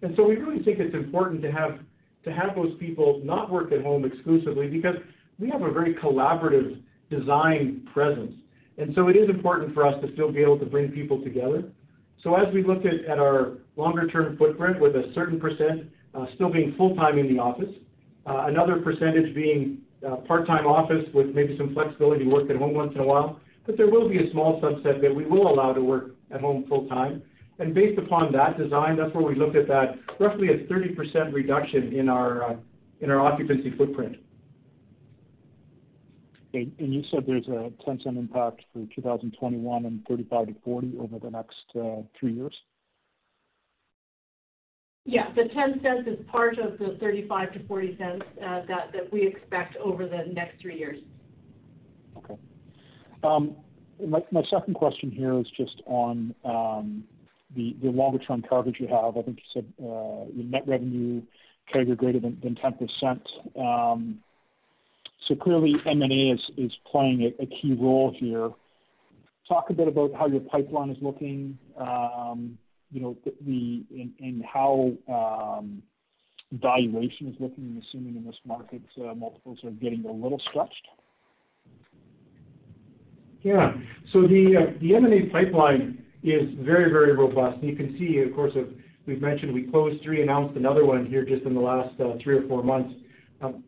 And 0.02 0.14
so 0.16 0.26
we 0.26 0.36
really 0.36 0.62
think 0.62 0.78
it's 0.80 0.94
important 0.94 1.40
to 1.42 1.52
have 1.52 1.78
to 2.24 2.32
have 2.32 2.54
those 2.54 2.74
people 2.78 3.20
not 3.24 3.50
work 3.50 3.72
at 3.72 3.82
home 3.82 4.04
exclusively 4.04 4.68
because 4.68 4.96
we 5.38 5.50
have 5.50 5.62
a 5.62 5.70
very 5.70 5.94
collaborative 5.94 6.80
design 7.10 7.86
presence. 7.92 8.32
And 8.78 8.94
so 8.94 9.08
it 9.08 9.16
is 9.16 9.28
important 9.28 9.74
for 9.74 9.86
us 9.86 10.00
to 10.02 10.12
still 10.14 10.32
be 10.32 10.40
able 10.40 10.58
to 10.58 10.66
bring 10.66 10.90
people 10.90 11.22
together. 11.22 11.64
So 12.22 12.34
as 12.34 12.52
we 12.52 12.64
look 12.64 12.84
at, 12.84 13.04
at 13.04 13.18
our 13.18 13.58
longer 13.76 14.08
term 14.08 14.36
footprint 14.36 14.80
with 14.80 14.96
a 14.96 15.12
certain 15.14 15.38
percent 15.38 15.84
uh, 16.14 16.26
still 16.34 16.50
being 16.50 16.74
full-time 16.76 17.18
in 17.18 17.28
the 17.28 17.40
office, 17.40 17.72
uh, 18.26 18.44
another 18.46 18.80
percentage 18.80 19.34
being 19.34 19.78
uh, 20.06 20.16
part-time 20.16 20.66
office 20.66 21.04
with 21.12 21.34
maybe 21.34 21.56
some 21.56 21.74
flexibility 21.74 22.24
to 22.24 22.30
work 22.30 22.48
at 22.50 22.56
home 22.56 22.74
once 22.74 22.92
in 22.94 23.00
a 23.00 23.04
while, 23.04 23.40
but 23.66 23.76
there 23.76 23.90
will 23.90 24.08
be 24.08 24.26
a 24.26 24.30
small 24.30 24.60
subset 24.60 25.00
that 25.00 25.14
we 25.14 25.24
will 25.24 25.48
allow 25.48 25.72
to 25.72 25.82
work 25.82 26.14
at 26.30 26.40
home 26.40 26.64
full-time. 26.68 27.22
And 27.58 27.74
based 27.74 27.98
upon 27.98 28.32
that 28.32 28.58
design, 28.58 28.96
that's 28.96 29.14
where 29.14 29.24
we 29.24 29.34
looked 29.34 29.56
at 29.56 29.68
that 29.68 29.96
roughly 30.18 30.48
a 30.48 30.58
30% 30.66 31.32
reduction 31.32 31.92
in 31.92 32.08
our 32.08 32.50
uh, 32.50 32.56
in 33.00 33.10
our 33.10 33.20
occupancy 33.20 33.70
footprint. 33.76 34.16
Okay, 36.48 36.70
and 36.78 36.94
you 36.94 37.02
said 37.10 37.24
there's 37.26 37.48
a 37.48 37.72
10 37.84 38.00
cent 38.02 38.16
impact 38.16 38.62
for 38.72 38.86
2021 38.94 39.84
and 39.84 40.04
35 40.06 40.46
to 40.46 40.54
40 40.64 40.94
over 41.00 41.18
the 41.18 41.30
next 41.30 41.64
uh, 41.76 42.02
three 42.18 42.32
years. 42.32 42.54
Yeah, 45.04 45.32
the 45.34 45.48
10 45.52 45.80
cents 45.82 46.06
is 46.06 46.24
part 46.30 46.58
of 46.58 46.78
the 46.78 46.96
35 47.00 47.52
to 47.54 47.66
40 47.66 47.96
cents 47.98 48.22
uh, 48.42 48.62
that, 48.68 48.92
that 48.92 49.12
we 49.12 49.26
expect 49.26 49.76
over 49.76 50.06
the 50.06 50.32
next 50.32 50.62
three 50.62 50.78
years. 50.78 50.98
Okay. 52.16 52.36
Um, 53.22 53.56
my, 54.06 54.20
my 54.30 54.42
second 54.44 54.74
question 54.74 55.10
here 55.10 55.38
is 55.38 55.46
just 55.56 55.82
on 55.86 56.34
um, 56.44 57.04
the, 57.54 57.76
the 57.82 57.90
longer 57.90 58.18
term 58.18 58.42
targets 58.42 58.78
you 58.80 58.88
have. 58.88 59.16
I 59.16 59.22
think 59.22 59.38
you 59.38 59.44
said 59.52 59.64
uh, 59.80 60.30
your 60.34 60.44
net 60.44 60.66
revenue 60.66 61.22
CAGR 61.72 61.96
greater 61.96 62.20
than, 62.20 62.38
than 62.42 62.56
10%. 62.56 63.20
Um, 63.58 64.18
so 65.26 65.34
clearly 65.34 65.74
M&A 65.86 66.36
is, 66.56 66.72
playing 66.90 67.32
a, 67.40 67.46
key 67.46 67.76
role 67.80 68.14
here. 68.18 68.50
Talk 69.48 69.70
a 69.70 69.72
bit 69.72 69.88
about 69.88 70.12
how 70.14 70.26
your 70.26 70.40
pipeline 70.40 70.90
is 70.90 70.98
looking, 71.00 71.58
um, 71.78 72.58
you 72.90 73.00
know, 73.00 73.16
and, 74.20 74.44
how 74.44 74.92
um, 75.08 75.82
valuation 76.52 77.28
is 77.28 77.36
looking. 77.40 77.64
I'm 77.64 77.82
assuming 77.88 78.16
in 78.16 78.24
this 78.24 78.36
market 78.46 78.82
uh, 78.98 79.14
multiples 79.14 79.58
are 79.64 79.70
getting 79.70 80.04
a 80.04 80.12
little 80.12 80.40
stretched. 80.50 80.86
Yeah. 83.42 83.74
So 84.12 84.22
the 84.22 84.56
uh, 84.56 84.78
the 84.80 84.96
M&A 84.96 85.26
pipeline 85.26 86.03
is 86.32 86.54
very, 86.60 86.90
very 86.90 87.12
robust. 87.12 87.62
You 87.62 87.76
can 87.76 87.96
see, 87.98 88.18
of 88.18 88.34
course, 88.34 88.52
we've 89.06 89.20
mentioned 89.20 89.52
we 89.52 89.64
closed 89.64 90.02
three, 90.02 90.22
announced 90.22 90.56
another 90.56 90.84
one 90.84 91.06
here 91.06 91.24
just 91.24 91.44
in 91.44 91.54
the 91.54 91.60
last 91.60 91.98
uh, 92.00 92.14
three 92.22 92.36
or 92.36 92.48
four 92.48 92.62
months. 92.62 92.94
Um, 93.42 93.62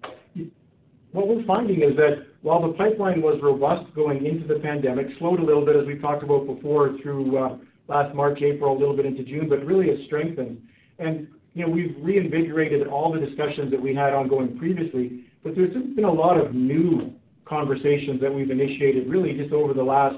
what 1.13 1.29
we're 1.29 1.45
finding 1.45 1.83
is 1.83 1.97
that 1.97 2.27
while 2.43 2.61
the 2.61 2.75
pipeline 2.75 3.23
was 3.23 3.41
robust 3.43 3.93
going 3.95 4.25
into 4.27 4.47
the 4.47 4.61
pandemic, 4.61 5.07
slowed 5.19 5.41
a 5.41 5.45
little 5.45 5.65
bit, 5.65 5.77
as 5.77 5.87
we 5.87 5.99
talked 5.99 6.23
about 6.23 6.47
before, 6.47 6.97
through 7.03 7.37
uh, 7.37 7.59
last 7.89 8.15
March, 8.15 8.41
April, 8.43 8.77
a 8.77 8.79
little 8.79 8.97
bit 8.97 9.07
into 9.07 9.23
June, 9.23 9.49
but 9.49 9.65
really 9.65 9.89
has 9.89 10.05
strengthened. 10.07 10.61
And 10.99 11.29
you 11.55 11.67
know, 11.67 11.73
we've 11.73 11.97
reinvigorated 12.01 12.87
all 12.87 13.13
the 13.13 13.19
discussions 13.19 13.71
that 13.71 13.81
we 13.81 13.95
had 13.95 14.13
ongoing 14.13 14.59
previously, 14.59 15.25
but 15.43 15.55
there's 15.55 15.73
been 15.73 16.05
a 16.05 16.13
lot 16.13 16.39
of 16.39 16.55
new 16.55 17.15
conversations 17.47 18.21
that 18.21 18.33
we've 18.33 18.51
initiated 18.51 19.09
really 19.09 19.33
just 19.33 19.53
over 19.53 19.73
the 19.73 19.83
last, 19.83 20.17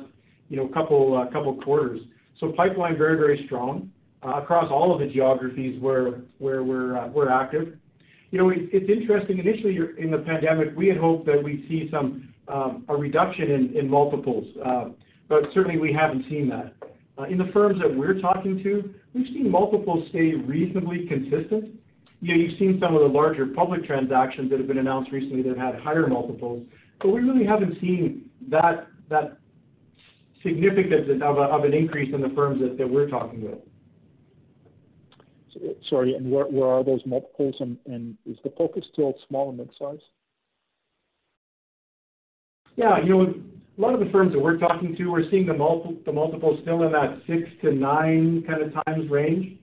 you 0.48 0.57
know, 0.57 0.66
couple 0.68 1.16
uh, 1.16 1.31
couple 1.33 1.55
quarters. 1.62 2.01
So 2.38 2.53
pipeline 2.53 2.96
very, 2.96 3.16
very 3.16 3.44
strong 3.46 3.90
uh, 4.24 4.40
across 4.42 4.70
all 4.70 4.92
of 4.92 5.01
the 5.01 5.07
geographies 5.07 5.81
where 5.81 6.09
uh, 6.09 6.20
we're 6.38 7.29
active. 7.29 7.77
You 8.31 8.38
know, 8.38 8.53
it's 8.55 8.90
interesting. 8.90 9.38
Initially, 9.38 9.79
in 9.98 10.11
the 10.11 10.18
pandemic, 10.18 10.77
we 10.77 10.88
had 10.88 10.98
hoped 10.98 11.27
that 11.27 11.42
we'd 11.42 11.66
see 11.68 11.88
some 11.90 12.29
um, 12.48 12.85
a 12.88 12.96
reduction 12.96 13.74
in 13.74 13.88
multiples, 13.88 14.46
but 15.29 15.44
certainly 15.53 15.79
we 15.79 15.92
haven't 15.92 16.24
seen 16.29 16.48
that. 16.48 16.74
In 17.29 17.37
the 17.37 17.51
firms 17.53 17.81
that 17.81 17.94
we're 17.94 18.20
talking 18.20 18.62
to, 18.62 18.94
we've 19.12 19.27
seen 19.29 19.51
multiples 19.51 20.09
stay 20.11 20.35
reasonably 20.35 21.07
consistent. 21.07 21.74
You 22.20 22.35
know, 22.35 22.40
you've 22.42 22.59
seen 22.59 22.79
some 22.81 22.94
of 22.94 23.01
the 23.01 23.09
larger 23.09 23.46
public 23.46 23.85
transactions 23.85 24.51
that 24.51 24.59
have 24.59 24.68
been 24.68 24.79
announced 24.79 25.11
recently 25.11 25.42
that 25.42 25.59
had 25.59 25.77
higher 25.77 26.07
multiples, 26.07 26.66
but 27.01 27.09
we 27.11 27.20
really 27.20 27.44
haven't 27.44 27.81
seen 27.81 28.29
that 28.48 28.88
significance 30.42 31.09
of, 31.22 31.64
an 31.64 31.74
increase 31.74 32.14
in 32.14 32.20
the 32.20 32.31
firms 32.31 32.61
that, 32.61 32.88
we're 32.88 33.09
talking 33.09 33.42
with. 33.42 33.59
Sorry, 35.88 36.14
and 36.14 36.31
where, 36.31 36.44
where 36.44 36.68
are 36.68 36.85
those 36.85 37.01
multiples, 37.05 37.57
and, 37.61 38.16
is 38.27 38.37
the 38.44 38.51
focus 38.57 38.85
still 38.92 39.14
small 39.29 39.48
and 39.48 39.59
mid-size? 39.59 39.98
Yeah, 42.77 43.03
you 43.03 43.09
know, 43.09 43.35
a 43.77 43.81
lot 43.81 43.94
of 43.94 44.01
the 44.01 44.11
firms 44.11 44.33
that 44.33 44.40
we're 44.40 44.59
talking 44.59 44.94
to, 44.96 45.07
we're 45.09 45.29
seeing 45.31 45.46
the, 45.46 45.55
multi- 45.55 45.98
the 46.05 46.12
multiples 46.12 46.61
still 46.62 46.85
in 46.85 46.92
that 46.92 47.20
six 47.27 47.48
to 47.62 47.72
nine 47.72 48.44
kind 48.46 48.62
of 48.62 48.72
times 48.85 49.11
range. 49.11 49.59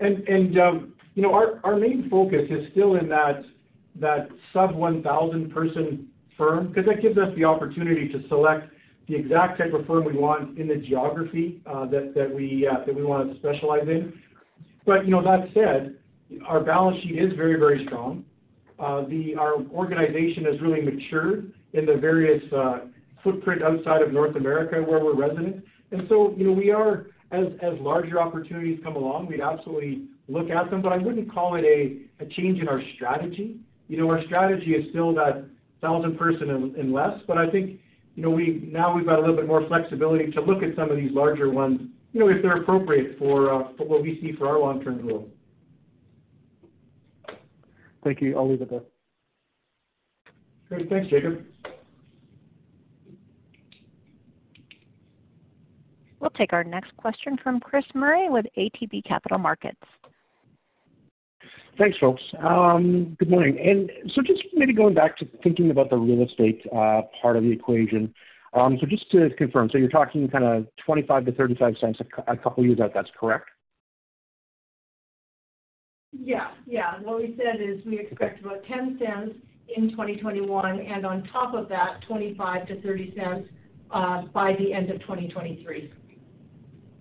And, 0.00 0.28
and 0.28 0.58
um, 0.58 0.94
you 1.14 1.22
know, 1.22 1.34
our, 1.34 1.60
our 1.64 1.76
main 1.76 2.08
focus 2.08 2.46
is 2.50 2.70
still 2.72 2.96
in 2.96 3.08
that, 3.08 3.42
that 3.96 4.28
sub 4.52 4.74
1,000 4.74 5.52
person 5.52 6.08
firm, 6.36 6.68
because 6.68 6.86
that 6.86 7.02
gives 7.02 7.18
us 7.18 7.34
the 7.36 7.44
opportunity 7.44 8.08
to 8.08 8.26
select 8.28 8.72
the 9.08 9.16
exact 9.16 9.58
type 9.58 9.72
of 9.72 9.86
firm 9.86 10.04
we 10.04 10.12
want 10.12 10.58
in 10.58 10.68
the 10.68 10.76
geography 10.76 11.60
uh, 11.66 11.86
that, 11.86 12.14
that, 12.14 12.32
we, 12.32 12.68
uh, 12.70 12.84
that 12.84 12.94
we 12.94 13.02
want 13.02 13.32
to 13.32 13.38
specialize 13.38 13.88
in. 13.88 14.12
But 14.84 15.04
you 15.04 15.10
know, 15.10 15.22
that 15.22 15.48
said, 15.54 15.96
our 16.46 16.60
balance 16.60 17.02
sheet 17.02 17.18
is 17.18 17.32
very, 17.34 17.58
very 17.58 17.84
strong. 17.86 18.24
Uh, 18.78 19.04
the, 19.08 19.34
our 19.34 19.54
organization 19.72 20.44
has 20.44 20.60
really 20.60 20.82
matured 20.82 21.52
in 21.72 21.86
the 21.86 21.96
various 21.96 22.42
footprint 23.22 23.62
outside 23.62 24.02
of 24.02 24.12
North 24.12 24.36
America 24.36 24.76
where 24.82 25.04
we're 25.04 25.14
resident. 25.14 25.64
And 25.90 26.06
so, 26.08 26.34
you 26.36 26.44
know, 26.44 26.52
we 26.52 26.70
are, 26.70 27.06
as, 27.30 27.46
as 27.62 27.74
larger 27.80 28.20
opportunities 28.20 28.78
come 28.82 28.96
along, 28.96 29.26
we'd 29.26 29.40
absolutely 29.40 30.04
look 30.28 30.50
at 30.50 30.70
them, 30.70 30.82
but 30.82 30.92
I 30.92 30.98
wouldn't 30.98 31.32
call 31.32 31.54
it 31.56 31.64
a, 31.64 32.22
a 32.22 32.26
change 32.26 32.60
in 32.60 32.68
our 32.68 32.82
strategy. 32.94 33.56
You 33.88 33.96
know, 33.96 34.10
our 34.10 34.22
strategy 34.24 34.74
is 34.74 34.88
still 34.90 35.14
that 35.14 35.44
thousand 35.80 36.18
person 36.18 36.50
and, 36.50 36.76
and 36.76 36.92
less, 36.92 37.18
but 37.26 37.38
I 37.38 37.50
think 37.50 37.80
you 38.18 38.24
know, 38.24 38.30
we 38.30 38.68
now 38.72 38.92
we've 38.92 39.06
got 39.06 39.18
a 39.18 39.20
little 39.20 39.36
bit 39.36 39.46
more 39.46 39.64
flexibility 39.68 40.32
to 40.32 40.40
look 40.40 40.64
at 40.64 40.74
some 40.74 40.90
of 40.90 40.96
these 40.96 41.12
larger 41.12 41.50
ones, 41.50 41.82
you 42.12 42.18
know, 42.18 42.28
if 42.28 42.42
they're 42.42 42.60
appropriate 42.60 43.16
for, 43.16 43.54
uh, 43.54 43.68
for 43.76 43.86
what 43.86 44.02
we 44.02 44.18
see 44.20 44.32
for 44.32 44.48
our 44.48 44.58
long-term 44.58 45.02
growth. 45.02 45.26
Thank 48.02 48.20
you. 48.20 48.36
I'll 48.36 48.50
leave 48.50 48.60
it 48.60 48.70
there. 48.70 48.80
Great. 50.68 50.90
Thanks, 50.90 51.08
Jacob. 51.08 51.44
We'll 56.18 56.30
take 56.30 56.52
our 56.52 56.64
next 56.64 56.96
question 56.96 57.38
from 57.40 57.60
Chris 57.60 57.84
Murray 57.94 58.28
with 58.28 58.46
ATB 58.56 59.04
Capital 59.04 59.38
Markets. 59.38 59.76
Thanks, 61.78 61.96
folks. 61.98 62.22
Um, 62.40 63.16
good 63.20 63.30
morning. 63.30 63.56
And 63.64 63.90
so 64.12 64.20
just 64.20 64.42
maybe 64.52 64.72
going 64.72 64.94
back 64.94 65.16
to 65.18 65.28
thinking 65.44 65.70
about 65.70 65.90
the 65.90 65.96
real 65.96 66.26
estate 66.26 66.60
uh, 66.74 67.02
part 67.22 67.36
of 67.36 67.44
the 67.44 67.52
equation. 67.52 68.12
Um, 68.52 68.78
so 68.80 68.86
just 68.86 69.08
to 69.12 69.30
confirm, 69.38 69.70
so 69.70 69.78
you're 69.78 69.88
talking 69.88 70.28
kind 70.28 70.44
of 70.44 70.66
25 70.84 71.26
to 71.26 71.32
35 71.32 71.76
cents 71.78 72.00
a, 72.00 72.32
a 72.32 72.36
couple 72.36 72.64
years 72.64 72.80
out. 72.80 72.92
That's 72.94 73.10
correct. 73.18 73.48
Yeah, 76.12 76.50
yeah. 76.66 76.98
What 77.00 77.18
we 77.18 77.36
said 77.36 77.60
is 77.60 77.84
we 77.84 78.00
expect 78.00 78.40
about 78.40 78.64
10 78.64 78.98
cents 78.98 79.34
in 79.76 79.90
2021, 79.90 80.80
and 80.80 81.06
on 81.06 81.22
top 81.24 81.54
of 81.54 81.68
that, 81.68 82.02
25 82.08 82.66
to 82.68 82.82
30 82.82 83.14
cents 83.14 83.48
uh, 83.92 84.22
by 84.32 84.54
the 84.58 84.72
end 84.72 84.90
of 84.90 85.00
2023. 85.02 85.92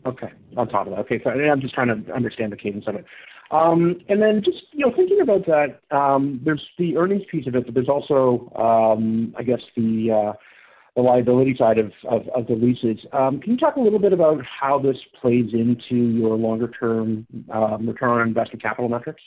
Okay, 0.06 0.28
on 0.56 0.68
top 0.68 0.88
of 0.88 0.94
that. 0.94 1.00
Okay, 1.00 1.22
so 1.24 1.32
I'm 1.32 1.62
just 1.62 1.74
trying 1.74 1.88
to 2.04 2.14
understand 2.14 2.52
the 2.52 2.58
cadence 2.58 2.86
of 2.88 2.96
it. 2.96 3.06
Um, 3.52 4.02
and 4.10 4.22
then 4.22 4.42
just, 4.44 4.64
you 4.72 4.86
know, 4.86 4.94
thinking 4.96 5.22
about 5.22 5.46
that, 5.46 5.80
um, 5.96 6.42
there's 6.44 6.66
the 6.78 6.98
earnings 6.98 7.24
piece 7.32 7.48
of 7.48 7.56
it, 7.56 7.66
but 7.66 7.74
there's 7.74 7.88
also, 7.90 8.52
um, 8.56 9.34
I 9.38 9.44
guess, 9.44 9.62
the 9.76 10.12
uh 10.12 10.34
the 10.96 11.04
liability 11.04 11.56
side 11.56 11.78
of 11.78 11.92
the 12.48 12.56
leases. 12.56 13.06
Can 13.12 13.42
you 13.46 13.56
talk 13.58 13.76
a 13.76 13.80
little 13.80 14.00
bit 14.00 14.14
about 14.14 14.44
how 14.44 14.80
this 14.80 14.98
plays 15.22 15.54
into 15.54 15.96
your 15.96 16.36
longer-term 16.36 17.28
return 17.30 18.10
on 18.10 18.28
invested 18.28 18.60
capital 18.60 18.90
metrics? 18.90 19.22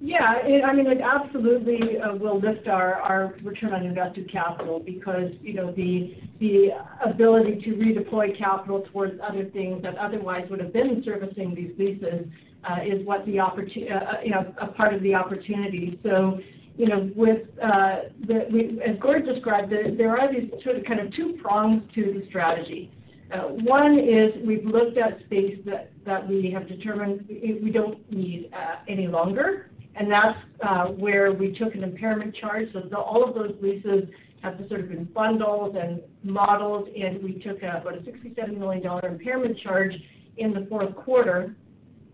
Yeah. 0.00 0.42
I 0.66 0.74
mean, 0.74 0.86
it 0.86 1.00
absolutely 1.00 1.98
uh, 1.98 2.14
will 2.16 2.38
lift 2.38 2.68
our 2.68 2.94
our 2.94 3.34
return 3.42 3.72
on 3.72 3.84
invested 3.84 4.30
capital 4.30 4.78
because, 4.78 5.32
you 5.40 5.54
know, 5.54 5.72
the 5.72 6.16
the 6.38 6.70
ability 7.02 7.62
to 7.62 7.70
redeploy 7.70 8.36
capital 8.36 8.86
towards 8.92 9.18
other 9.22 9.46
things 9.46 9.82
that 9.82 9.96
otherwise 9.96 10.46
would 10.50 10.60
have 10.60 10.72
been 10.72 11.02
servicing 11.02 11.54
these 11.54 11.72
leases 11.78 12.26
uh, 12.68 12.82
is 12.84 13.06
what 13.06 13.24
the 13.24 13.40
opportunity, 13.40 13.90
uh, 13.90 13.98
uh, 13.98 14.20
you 14.22 14.30
know, 14.30 14.54
a 14.60 14.66
part 14.66 14.92
of 14.92 15.02
the 15.02 15.14
opportunity. 15.14 15.98
So, 16.02 16.40
you 16.76 16.88
know, 16.88 17.10
with 17.16 17.46
as 17.62 18.98
Gord 19.00 19.24
described 19.24 19.72
it, 19.72 19.96
there 19.96 20.18
are 20.18 20.30
these 20.30 20.50
sort 20.62 20.76
of 20.76 20.84
kind 20.84 21.00
of 21.00 21.10
two 21.14 21.38
prongs 21.40 21.82
to 21.94 22.20
the 22.20 22.26
strategy. 22.28 22.92
One 23.30 23.98
is 23.98 24.34
we've 24.46 24.64
looked 24.64 24.98
at 24.98 25.20
space 25.20 25.58
that 26.04 26.28
we 26.28 26.50
have 26.50 26.68
determined 26.68 27.24
we 27.28 27.70
don't 27.72 28.10
need 28.12 28.50
any 28.88 29.06
longer, 29.08 29.70
and 29.96 30.10
that's 30.10 30.38
uh, 30.62 30.86
where 30.86 31.32
we 31.32 31.56
took 31.56 31.74
an 31.74 31.82
impairment 31.82 32.34
charge. 32.34 32.68
So 32.72 32.82
all 32.96 33.24
of 33.24 33.34
those 33.34 33.54
leases 33.60 34.08
have 34.42 34.58
sort 34.68 34.80
of 34.80 34.88
been 34.90 35.04
bundled 35.04 35.76
and 35.76 36.00
modeled, 36.22 36.88
and 36.88 37.22
we 37.22 37.34
took 37.34 37.58
about 37.58 37.96
a 37.96 38.04
67 38.04 38.58
million 38.58 38.82
dollar 38.82 39.08
impairment 39.08 39.58
charge 39.58 39.94
in 40.36 40.52
the 40.52 40.66
fourth 40.68 40.94
quarter. 40.94 41.54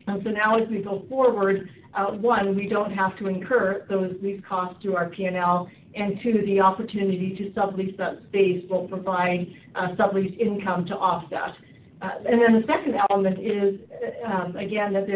And 0.06 0.22
so 0.24 0.30
now 0.30 0.56
as 0.56 0.68
we 0.68 0.82
go 0.82 1.04
forward, 1.08 1.68
uh, 1.94 2.12
one, 2.12 2.56
we 2.56 2.68
don't 2.68 2.92
have 2.92 3.16
to 3.18 3.26
incur 3.26 3.84
those 3.88 4.14
lease 4.22 4.40
costs 4.48 4.80
through 4.82 4.96
our 4.96 5.10
P&L, 5.10 5.68
and 5.94 6.18
two, 6.22 6.42
the 6.46 6.60
opportunity 6.60 7.36
to 7.36 7.50
sublease 7.50 7.96
that 7.98 8.22
space 8.28 8.64
will 8.70 8.88
provide 8.88 9.46
uh, 9.74 9.88
sublease 9.96 10.36
income 10.38 10.86
to 10.86 10.96
offset. 10.96 11.54
Uh, 12.00 12.10
and 12.28 12.40
then 12.40 12.60
the 12.60 12.66
second 12.66 12.96
element 13.10 13.38
is, 13.38 13.78
um, 14.24 14.56
again, 14.56 14.92
that 14.94 15.08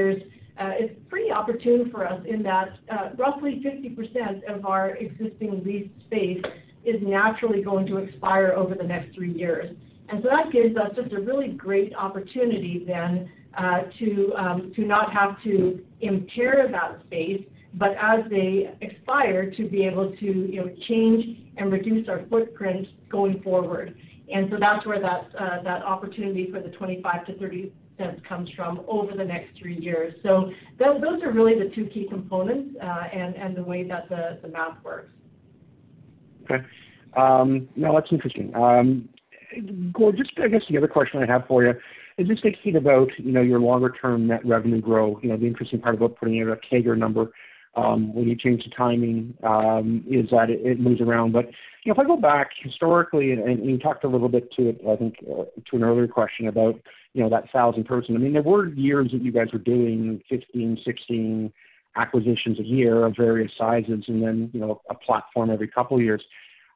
Uh, 0.58 0.72
it's 0.74 0.94
pretty 1.10 1.30
opportune 1.30 1.90
for 1.90 2.06
us 2.06 2.20
in 2.26 2.42
that 2.42 2.78
uh, 2.90 3.10
roughly 3.18 3.62
50% 3.64 4.44
of 4.44 4.64
our 4.64 4.96
existing 4.96 5.62
leased 5.64 5.90
space 6.06 6.42
is 6.84 6.96
naturally 7.02 7.62
going 7.62 7.86
to 7.86 7.98
expire 7.98 8.52
over 8.52 8.74
the 8.74 8.84
next 8.84 9.14
three 9.14 9.32
years. 9.32 9.74
And 10.08 10.22
so 10.22 10.30
that 10.30 10.52
gives 10.52 10.76
us 10.76 10.94
just 10.94 11.12
a 11.12 11.20
really 11.20 11.48
great 11.48 11.94
opportunity 11.94 12.84
then 12.86 13.30
uh, 13.58 13.82
um, 14.36 14.72
to 14.76 14.82
not 14.82 15.12
have 15.12 15.42
to 15.42 15.84
impair 16.00 16.68
that 16.70 17.00
space, 17.06 17.42
but 17.74 17.94
as 18.00 18.20
they 18.30 18.74
expire, 18.80 19.50
to 19.50 19.68
be 19.68 19.84
able 19.84 20.14
to, 20.16 20.26
you 20.26 20.64
know, 20.64 20.74
change 20.86 21.38
and 21.56 21.72
reduce 21.72 22.08
our 22.08 22.24
footprint 22.30 22.86
going 23.10 23.42
forward. 23.42 23.96
And 24.32 24.48
so 24.50 24.56
that's 24.58 24.86
where 24.86 25.00
that 25.00 25.82
opportunity 25.82 26.50
for 26.50 26.60
the 26.60 26.68
0.25-0.30 26.68 27.70
comes 28.28 28.50
from 28.56 28.82
over 28.88 29.12
the 29.16 29.24
next 29.24 29.59
three 29.59 29.78
years. 29.78 30.14
So 30.22 30.52
th 30.78 31.00
those 31.00 31.22
are 31.22 31.32
really 31.32 31.59
the 31.59 31.70
two 31.74 31.87
key 31.87 32.06
components, 32.09 32.76
uh, 32.82 33.04
and 33.12 33.56
the 33.56 33.62
way 33.62 33.85
that 33.85 34.09
the 34.09 34.48
math 34.48 34.82
works. 34.85 35.12
Okay. 36.44 36.64
Um, 37.16 37.68
no, 37.76 37.94
that's 37.94 38.12
interesting. 38.12 38.54
Um, 38.54 39.09
Gord, 39.92 40.16
just 40.16 40.32
I 40.38 40.48
guess 40.48 40.62
the 40.68 40.76
other 40.76 40.88
question 40.88 41.22
I 41.22 41.26
have 41.26 41.46
for 41.46 41.64
you 41.64 41.74
is 42.18 42.28
just 42.28 42.42
thinking 42.42 42.76
about, 42.76 43.09
you 43.18 43.32
know, 43.32 43.42
your 43.42 43.61
longer 43.61 43.94
term 44.00 44.26
net 44.26 44.44
revenue 44.44 44.80
growth. 44.80 45.18
You 45.22 45.30
know, 45.30 45.37
the 45.37 45.46
interesting 45.46 45.80
part 45.80 45.94
about 45.94 46.16
putting 46.16 46.37
in 46.37 46.50
a 46.50 46.56
CAGR 46.56 46.96
number, 46.96 47.32
Um, 47.76 48.14
when 48.14 48.26
you 48.26 48.36
change 48.36 48.64
the 48.64 48.70
timing, 48.70 49.36
um, 49.42 50.02
is 50.08 50.30
that 50.30 50.48
it 50.48 50.80
moves 50.80 51.02
around. 51.02 51.32
But 51.32 51.50
you 51.84 51.92
know, 51.92 51.92
if 51.92 51.98
I 51.98 52.04
go 52.04 52.16
back 52.16 52.50
historically, 52.58 53.32
and 53.32 53.64
you 53.64 53.78
talked 53.78 54.02
a 54.02 54.08
little 54.08 54.28
bit 54.28 54.50
to 54.54 54.70
it, 54.70 54.80
I 54.88 54.96
think, 54.96 55.16
uh, 55.30 55.44
to 55.70 55.76
an 55.76 55.84
earlier 55.84 56.08
question 56.08 56.48
about, 56.48 56.80
you 57.12 57.22
know, 57.22 57.28
that 57.28 57.44
1,000 57.52 57.84
person. 57.84 58.16
I 58.16 58.18
mean, 58.18 58.32
there 58.32 58.42
were 58.42 58.68
years 58.70 59.12
that 59.12 59.22
you 59.22 59.30
guys 59.30 59.48
were 59.52 59.58
doing 59.58 60.20
15, 60.28 60.80
16 60.84 61.52
acquisitions 61.94 62.58
a 62.58 62.64
year 62.64 63.04
of 63.04 63.14
various 63.16 63.52
sizes 63.56 64.04
and 64.08 64.22
then, 64.22 64.50
you 64.52 64.60
know, 64.60 64.80
a 64.90 64.94
platform 64.94 65.50
every 65.50 65.68
couple 65.68 65.96
of 65.96 66.02
years. 66.02 66.24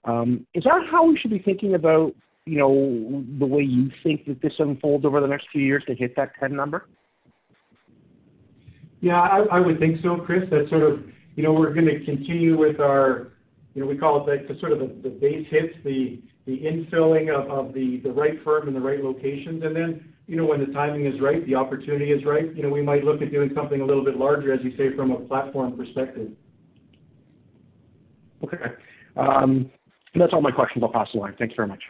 Um, 0.05 0.47
is 0.55 0.65
that 0.65 0.87
how 0.91 1.07
we 1.07 1.19
should 1.19 1.31
be 1.31 1.41
thinking 1.41 1.75
about, 1.75 2.15
you 2.47 2.59
know, 2.59 3.25
the 3.39 3.47
way 3.47 3.63
you 3.63 3.91
think 4.03 4.27
that 4.27 4.41
this 4.43 4.55
unfolds 4.59 5.05
over 5.05 5.21
the 5.21 5.27
next 5.27 5.49
few 5.51 5.63
years 5.63 5.83
to 5.89 5.95
hit 5.95 6.15
that 6.17 6.33
10 6.39 6.55
number? 6.55 6.87
I 9.09 9.57
I 9.57 9.61
would 9.61 9.79
think 9.79 10.01
so, 10.03 10.17
Chris. 10.17 10.45
That's 10.51 10.69
sort 10.69 10.83
of, 10.83 11.01
you 11.37 11.43
know, 11.43 11.53
we're 11.53 11.73
gonna 11.73 12.01
continue 12.05 12.57
with 12.59 12.81
our, 12.81 13.33
you 13.75 13.83
know, 13.83 13.89
we 13.89 13.97
call 13.97 14.27
it 14.27 14.31
like 14.31 14.49
the 14.49 14.59
sort 14.61 14.73
of 14.73 14.79
the 14.79 15.09
base 15.09 15.47
hits, 15.51 15.75
the 15.85 16.21
the 16.47 16.59
infilling 16.59 17.35
of 17.35 17.73
the 17.73 17.99
the 17.99 18.11
right 18.11 18.43
firm 18.45 18.69
in 18.69 18.75
the 18.75 18.81
right 18.81 19.03
locations. 19.03 19.63
And 19.63 19.75
then, 19.75 20.13
you 20.27 20.37
know, 20.37 20.45
when 20.45 20.61
the 20.61 20.73
timing 20.73 21.07
is 21.07 21.21
right, 21.21 21.45
the 21.47 21.55
opportunity 21.55 22.13
is 22.13 22.25
right, 22.25 22.55
you 22.55 22.63
know, 22.63 22.69
we 22.71 22.83
might 22.83 23.05
look 23.05 23.23
at 23.23 23.31
doing 23.31 23.51
something 23.55 23.81
a 23.81 23.85
little 23.85 24.05
bit 24.05 24.17
larger, 24.17 24.53
as 24.53 24.61
you 24.63 24.77
say, 24.77 24.95
from 24.95 25.11
a 25.11 25.21
platform 25.21 25.77
perspective. 25.77 26.31
Okay. 28.45 28.75
Um, 29.17 29.71
that's 30.15 30.33
all 30.33 30.41
my 30.41 30.51
questions. 30.51 30.83
I'll 30.83 30.93
pass 30.93 31.09
the 31.13 31.21
line. 31.21 31.35
Thanks 31.39 31.55
very 31.55 31.69
much. 31.69 31.83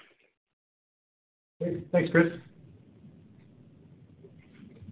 Great. 1.61 1.91
Thanks, 1.93 2.11
Chris. 2.11 2.33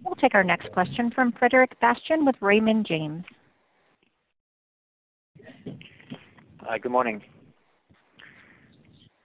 We'll 0.09 0.15
take 0.15 0.33
our 0.33 0.43
next 0.43 0.71
question 0.71 1.11
from 1.11 1.33
Frederic 1.33 1.79
Bastien 1.81 2.25
with 2.25 2.33
Raymond 2.41 2.83
James. 2.83 3.23
Hi, 6.61 6.79
good 6.79 6.91
morning. 6.91 7.21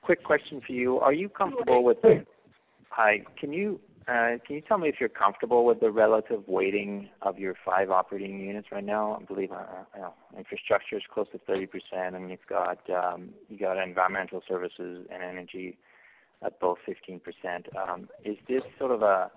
Quick 0.03 0.23
question 0.23 0.61
for 0.61 0.73
you. 0.75 1.01
Are 1.01 1.15
you 1.15 1.31
comfortable 1.31 1.83
with- 1.85 2.03
Hey. 2.03 2.27
Hi. 2.91 3.21
Uh, 3.21 3.23
can 3.41 3.55
you 3.55 4.61
tell 4.69 4.77
me 4.77 4.91
if 4.91 5.01
you're 5.01 5.09
comfortable 5.09 5.65
with 5.65 5.81
the 5.81 5.91
relative 5.91 6.47
weighting 6.47 7.09
of 7.23 7.39
your 7.39 7.55
five 7.65 7.91
operating 7.91 8.39
units 8.39 8.71
right 8.71 8.85
now? 8.85 9.19
I 9.19 9.25
believe, 9.25 9.53
uh, 9.53 9.55
uh, 9.55 9.85
you 9.95 10.01
know, 10.03 10.15
infrastructure 10.37 10.99
is 10.99 11.07
close 11.07 11.31
to 11.31 11.39
30%, 11.39 12.15
and 12.15 12.29
you've 12.31 12.41
um, 12.95 13.33
got 13.59 13.79
environmental 13.79 14.43
services 14.47 15.07
and 15.11 15.23
energy 15.23 15.79
at 16.43 16.61
both 16.61 16.79
15%. 16.85 17.75
Um, 17.75 18.11
is 18.23 18.37
this 18.47 18.63
sort 18.79 18.91
of 18.91 19.01
a 19.01 19.31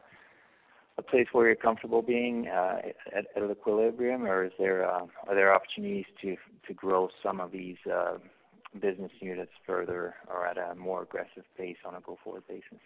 place 1.02 1.28
where 1.32 1.48
you're 1.48 1.56
comfortable 1.56 2.02
being 2.02 2.48
uh, 2.48 2.80
at 3.16 3.26
at 3.36 3.52
equilibrium, 3.52 4.26
or 4.26 4.46
is 4.46 4.52
there 4.58 4.90
uh, 4.90 5.06
are 5.28 5.36
there 5.36 5.54
opportunities 5.54 6.06
to 6.22 6.36
to 6.68 6.74
grow 6.74 7.10
some 7.22 7.40
of 7.40 7.52
these 7.52 7.78
uh, 7.92 8.18
business 8.82 9.12
units 9.20 9.52
further 9.66 10.16
or 10.28 10.48
at 10.48 10.58
a 10.58 10.76
more 10.76 11.04
aggressive 11.04 11.44
pace 11.58 11.78
on 11.86 11.96
a 11.96 12.02
go-forward 12.02 12.44
basis? 12.48 12.80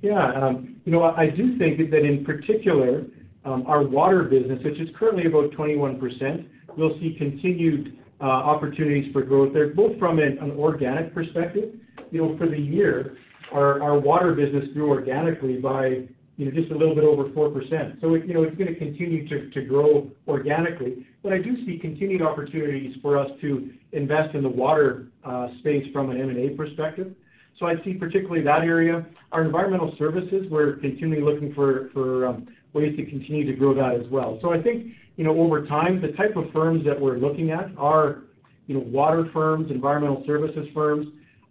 Yeah. 0.00 0.32
Um, 0.32 0.76
you 0.84 0.92
know, 0.92 1.02
I 1.02 1.28
do 1.28 1.58
think 1.58 1.78
that 1.90 2.04
in 2.04 2.24
particular, 2.24 3.04
um, 3.44 3.64
our 3.66 3.82
water 3.82 4.22
business, 4.22 4.62
which 4.64 4.78
is 4.78 4.88
currently 4.98 5.26
about 5.26 5.50
21%, 5.52 6.46
we'll 6.76 6.98
see 6.98 7.14
continued 7.18 7.98
opportunities 8.20 9.12
for 9.12 9.22
growth 9.22 9.52
there, 9.52 9.68
both 9.68 9.98
from 9.98 10.18
an 10.18 10.38
organic 10.58 11.12
perspective. 11.14 11.74
You 12.10 12.22
know, 12.22 12.38
for 12.38 12.48
the 12.48 12.58
year, 12.58 13.18
our 13.56 13.98
water 13.98 14.32
business 14.34 14.68
grew 14.72 14.90
organically 14.90 15.56
by, 15.58 16.06
you 16.36 16.44
know, 16.44 16.50
just 16.50 16.70
a 16.70 16.76
little 16.76 16.94
bit 16.94 17.04
over 17.04 17.24
4%. 17.24 18.00
So 18.00 18.14
you 18.14 18.34
know, 18.34 18.42
it's 18.42 18.56
gonna 18.56 18.74
continue 18.74 19.28
to 19.28 19.62
grow 19.62 20.10
organically. 20.28 21.06
But 21.22 21.32
I 21.32 21.38
do 21.38 21.56
see 21.64 21.78
continued 21.78 22.22
opportunities 22.22 22.96
for 23.02 23.18
us 23.18 23.30
to 23.40 23.70
invest 23.92 24.34
in 24.34 24.42
the 24.42 24.48
water 24.48 25.06
uh, 25.24 25.48
space 25.58 25.90
from 25.92 26.10
an 26.10 26.20
M&A 26.20 26.50
perspective. 26.50 27.14
So 27.58 27.66
I 27.66 27.82
see 27.82 27.94
particularly 27.94 28.42
that 28.42 28.62
area. 28.62 29.06
Our 29.32 29.44
environmental 29.44 29.94
services, 29.98 30.46
we're 30.50 30.76
continually 30.76 31.22
looking 31.22 31.54
for 31.54 32.26
um, 32.26 32.46
ways 32.74 32.94
to 32.96 33.06
continue 33.06 33.46
to 33.46 33.54
grow 33.54 33.74
that 33.74 33.94
as 33.94 34.06
well. 34.10 34.38
So 34.42 34.52
I 34.52 34.62
think, 34.62 34.92
you 35.16 35.24
know, 35.24 35.36
over 35.38 35.66
time, 35.66 36.00
the 36.00 36.12
type 36.12 36.36
of 36.36 36.52
firms 36.52 36.84
that 36.84 37.00
we're 37.00 37.16
looking 37.16 37.50
at 37.50 37.70
are, 37.78 38.24
you 38.66 38.74
know, 38.74 38.84
water 38.86 39.28
firms, 39.32 39.70
environmental 39.70 40.22
services 40.26 40.68
firms, 40.74 41.06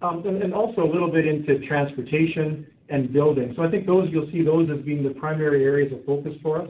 and 0.10 0.54
also 0.54 0.84
a 0.84 0.91
little 0.91 1.12
bit 1.12 1.28
into 1.28 1.65
transportation 1.68 2.68
and 2.89 3.12
building. 3.12 3.54
So 3.56 3.63
I 3.63 3.72
think 3.72 3.86
those, 3.86 4.10
you'll 4.12 4.30
see 4.32 4.44
those 4.44 4.70
as 4.70 4.84
being 4.84 5.04
the 5.04 5.12
primary 5.12 5.63
areas 5.63 5.91
of 5.91 6.06
focus 6.06 6.34
for 6.41 6.62
us. 6.62 6.70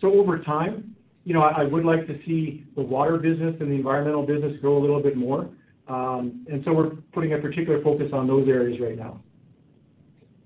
So 0.00 0.12
over 0.14 0.38
time, 0.38 0.96
you 1.24 1.34
know, 1.34 1.42
I 1.42 1.64
would 1.64 1.84
like 1.84 2.06
to 2.06 2.18
see 2.24 2.64
the 2.76 2.82
water 2.82 3.18
business 3.18 3.54
and 3.60 3.70
the 3.70 3.74
environmental 3.74 4.24
business 4.24 4.58
grow 4.60 4.78
a 4.78 4.80
little 4.80 5.02
bit 5.02 5.16
more. 5.16 5.50
Um, 5.88 6.46
and 6.50 6.62
so 6.64 6.72
we're 6.72 6.90
putting 7.12 7.34
a 7.34 7.38
particular 7.38 7.82
focus 7.82 8.10
on 8.12 8.26
those 8.26 8.48
areas 8.48 8.80
right 8.80 8.96
now. 8.96 9.20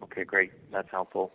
Okay, 0.02 0.24
great. 0.24 0.52
That's 0.72 0.88
helpful. 0.90 1.32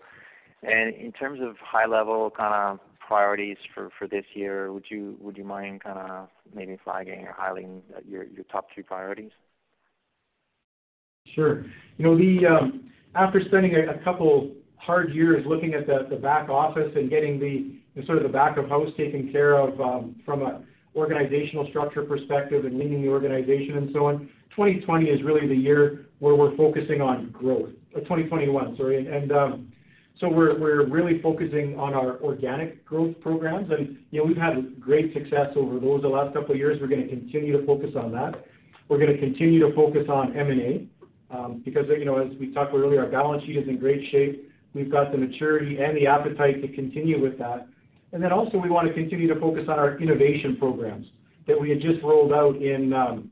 And 0.63 0.93
in 0.95 1.11
terms 1.13 1.39
of 1.41 1.55
high 1.57 1.85
level 1.85 2.29
kind 2.29 2.53
of 2.53 2.79
priorities 2.99 3.57
for 3.73 3.89
for 3.97 4.07
this 4.07 4.25
year, 4.33 4.73
would 4.73 4.85
you 4.89 5.17
would 5.21 5.37
you 5.37 5.43
mind 5.43 5.83
kind 5.83 5.97
of 5.97 6.29
maybe 6.53 6.77
flagging 6.83 7.25
or 7.25 7.35
highlighting 7.39 7.81
your 8.07 8.25
top 8.51 8.67
three 8.73 8.83
priorities? 8.83 9.31
Sure. 11.35 11.65
You 11.97 12.15
know, 12.15 12.47
um, 12.47 12.91
after 13.15 13.41
spending 13.45 13.75
a 13.75 13.97
couple 14.03 14.51
hard 14.77 15.13
years 15.13 15.45
looking 15.45 15.73
at 15.73 15.87
the 15.87 16.15
back 16.15 16.49
office 16.49 16.91
and 16.95 17.09
getting 17.09 17.39
the 17.39 18.05
sort 18.05 18.17
of 18.17 18.23
the 18.23 18.29
back 18.29 18.57
of 18.57 18.69
house 18.69 18.89
taken 18.95 19.31
care 19.31 19.55
of, 19.55 19.79
um, 19.81 20.15
from 20.25 20.41
an 20.43 20.65
organizational 20.95 21.67
structure 21.67 22.03
perspective 22.03 22.65
and 22.65 22.77
leading 22.77 23.01
the 23.01 23.09
organization 23.09 23.77
and 23.77 23.89
so 23.93 24.05
on. 24.05 24.29
2020 24.51 25.05
is 25.05 25.21
really 25.23 25.47
the 25.47 25.55
year 25.55 26.07
where 26.19 26.35
we're 26.35 26.55
focusing 26.55 27.01
on 27.01 27.29
growth. 27.31 27.69
Uh, 27.95 27.99
2021, 27.99 28.77
sorry. 28.77 29.07
And, 29.07 29.31
um, 29.31 29.71
so 30.19 30.27
we're 30.27 30.59
we're 30.59 30.85
really 30.85 31.21
focusing 31.21 31.79
on 31.79 31.93
our 31.93 32.17
organic 32.17 32.83
growth 32.83 33.15
programs. 33.21 33.71
And, 33.71 33.97
you 34.11 34.19
know, 34.19 34.25
we've 34.25 34.35
had 34.35 34.79
great 34.79 35.13
success 35.13 35.47
over 35.55 35.79
those 35.79 36.01
the 36.01 36.09
last 36.09 36.33
couple 36.33 36.51
of 36.51 36.57
years. 36.57 36.77
We're 36.81 36.87
gonna 36.87 37.07
continue 37.07 37.57
to 37.57 37.65
focus 37.65 37.91
on 37.95 38.11
that. 38.11 38.45
We're 38.89 38.97
gonna 38.97 39.17
continue 39.17 39.59
to 39.65 39.73
focus 39.73 40.07
on 40.09 40.35
M&A, 40.35 40.87
Um, 41.31 41.61
because, 41.63 41.85
you 41.89 42.05
know, 42.05 42.17
as 42.17 42.35
we 42.39 42.53
talked 42.53 42.73
earlier, 42.73 43.01
our 43.03 43.09
balance 43.09 43.43
sheet 43.43 43.57
is 43.57 43.67
in 43.67 43.77
great 43.77 44.09
shape. 44.11 44.51
We've 44.73 44.91
got 44.91 45.11
the 45.11 45.17
maturity 45.17 45.77
and 45.77 45.95
the 45.95 46.07
appetite 46.07 46.61
to 46.61 46.67
continue 46.69 47.21
with 47.21 47.37
that. 47.39 47.67
And 48.13 48.23
then 48.23 48.31
also 48.31 48.57
we 48.57 48.69
wanna 48.69 48.93
continue 48.93 49.27
to 49.31 49.39
focus 49.39 49.65
on 49.67 49.77
our 49.77 49.97
innovation 49.99 50.57
programs 50.57 51.07
that 51.47 51.59
we 51.59 51.69
had 51.69 51.81
just 51.81 52.01
rolled 52.03 52.33
out 52.33 52.55
in 52.61 52.93
um, 52.93 53.29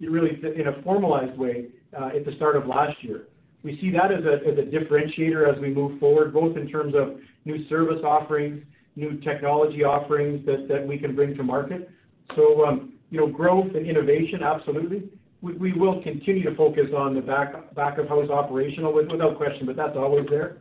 really 0.00 0.40
in 0.56 0.68
a 0.68 0.82
formalized 0.82 1.38
way 1.38 1.66
uh, 1.98 2.10
at 2.14 2.24
the 2.24 2.32
start 2.32 2.56
of 2.56 2.66
last 2.66 3.02
year. 3.02 3.28
We 3.62 3.78
see 3.80 3.90
that 3.90 4.10
as 4.10 4.24
a 4.24 4.40
as 4.46 4.58
a 4.58 4.62
differentiator 4.62 5.52
as 5.52 5.60
we 5.60 5.72
move 5.72 5.98
forward, 6.00 6.32
both 6.32 6.56
in 6.56 6.68
terms 6.68 6.94
of 6.94 7.18
new 7.44 7.68
service 7.68 8.00
offerings, 8.04 8.64
new 8.96 9.20
technology 9.20 9.84
offerings 9.84 10.44
that 10.46 10.66
that 10.68 10.86
we 10.86 10.98
can 10.98 11.14
bring 11.14 11.36
to 11.36 11.42
market. 11.42 11.90
So, 12.36 12.64
um, 12.64 12.94
you 13.10 13.18
know, 13.18 13.26
growth 13.26 13.74
and 13.74 13.86
innovation, 13.86 14.42
absolutely. 14.42 15.08
We 15.42 15.72
will 15.72 16.02
continue 16.02 16.42
to 16.44 16.54
focus 16.54 16.90
on 16.94 17.14
the 17.14 17.22
back 17.22 17.54
of 17.54 18.08
house 18.08 18.28
operational 18.28 18.92
without 18.92 19.36
question, 19.38 19.64
but 19.64 19.74
that's 19.74 19.96
always 19.96 20.26
there. 20.28 20.58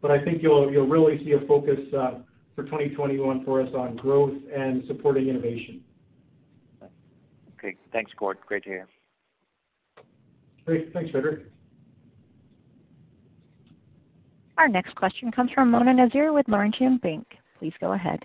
But 0.00 0.12
I 0.12 0.24
think 0.24 0.42
you'll 0.42 0.66
really 0.66 1.18
see 1.24 1.32
a 1.32 1.40
focus 1.46 1.80
uh, 1.92 2.20
for 2.54 2.64
2021 2.64 3.44
for 3.44 3.60
us 3.60 3.68
on 3.74 3.96
growth 3.96 4.34
and 4.54 4.84
supporting 4.86 5.28
innovation. 5.28 5.82
Okay. 7.58 7.76
Thanks, 7.92 8.12
Gord. 8.16 8.38
Great 8.46 8.62
to 8.64 8.68
hear. 8.70 8.88
Great. 10.64 10.92
Thanks, 10.92 11.10
Frederic. 11.10 11.46
Our 14.56 14.68
next 14.68 14.94
question 14.94 15.32
comes 15.32 15.50
from 15.52 15.70
Mona 15.70 15.92
Nazir 15.92 16.32
with 16.32 16.46
Laurentian 16.48 16.98
Bank. 16.98 17.26
Please 17.58 17.72
go 17.80 17.92
ahead. 17.92 18.20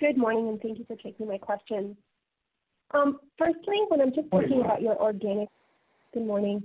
Good 0.00 0.16
morning, 0.16 0.48
and 0.48 0.58
thank 0.62 0.78
you 0.78 0.86
for 0.86 0.96
taking 0.96 1.28
my 1.28 1.36
question. 1.36 1.94
Um, 2.92 3.00
um, 3.02 3.20
firstly, 3.36 3.76
when 3.88 4.00
I'm 4.00 4.14
just 4.14 4.30
thinking 4.30 4.62
about 4.62 4.80
your 4.80 4.96
organic. 5.00 5.48
Good 6.14 6.26
morning. 6.26 6.62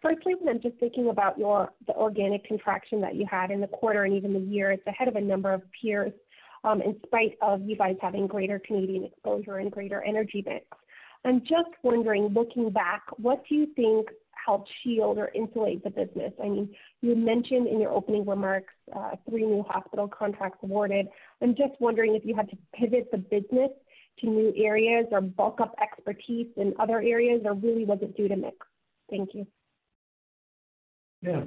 Firstly, 0.00 0.34
when 0.38 0.54
I'm 0.54 0.62
just 0.62 0.78
thinking 0.78 1.08
about 1.08 1.36
the 1.36 1.92
organic 1.94 2.44
contraction 2.44 3.00
that 3.00 3.16
you 3.16 3.26
had 3.28 3.50
in 3.50 3.60
the 3.60 3.66
quarter 3.66 4.04
and 4.04 4.14
even 4.14 4.32
the 4.32 4.38
year, 4.38 4.70
it's 4.70 4.86
ahead 4.86 5.08
of 5.08 5.16
a 5.16 5.20
number 5.20 5.52
of 5.52 5.62
peers, 5.80 6.12
um, 6.62 6.80
in 6.80 6.96
spite 7.04 7.36
of 7.42 7.62
you 7.62 7.76
guys 7.76 7.96
having 8.00 8.28
greater 8.28 8.60
Canadian 8.60 9.04
exposure 9.04 9.58
and 9.58 9.72
greater 9.72 10.02
energy 10.02 10.44
mix. 10.46 10.64
I'm 11.24 11.40
just 11.40 11.70
wondering, 11.82 12.28
looking 12.28 12.70
back, 12.70 13.02
what 13.16 13.42
do 13.48 13.56
you 13.56 13.66
think 13.74 14.08
helped 14.44 14.70
shield 14.82 15.18
or 15.18 15.30
insulate 15.34 15.82
the 15.84 15.90
business? 15.90 16.32
I 16.42 16.48
mean, 16.48 16.74
you 17.00 17.14
mentioned 17.14 17.66
in 17.66 17.80
your 17.80 17.92
opening 17.92 18.26
remarks, 18.26 18.72
uh, 18.94 19.12
three 19.28 19.44
new 19.44 19.64
hospital 19.68 20.08
contracts 20.08 20.58
awarded. 20.62 21.06
I'm 21.42 21.54
just 21.54 21.80
wondering 21.80 22.14
if 22.14 22.24
you 22.24 22.34
had 22.34 22.48
to 22.50 22.58
pivot 22.74 23.08
the 23.10 23.18
business 23.18 23.70
to 24.20 24.26
new 24.26 24.52
areas 24.56 25.06
or 25.10 25.20
bulk 25.20 25.60
up 25.60 25.74
expertise 25.82 26.46
in 26.56 26.74
other 26.78 27.00
areas, 27.00 27.42
or 27.44 27.54
really 27.54 27.84
was 27.84 27.98
it 28.02 28.16
due 28.16 28.28
to 28.28 28.36
mix? 28.36 28.56
Thank 29.10 29.34
you. 29.34 29.46
Yeah. 31.22 31.42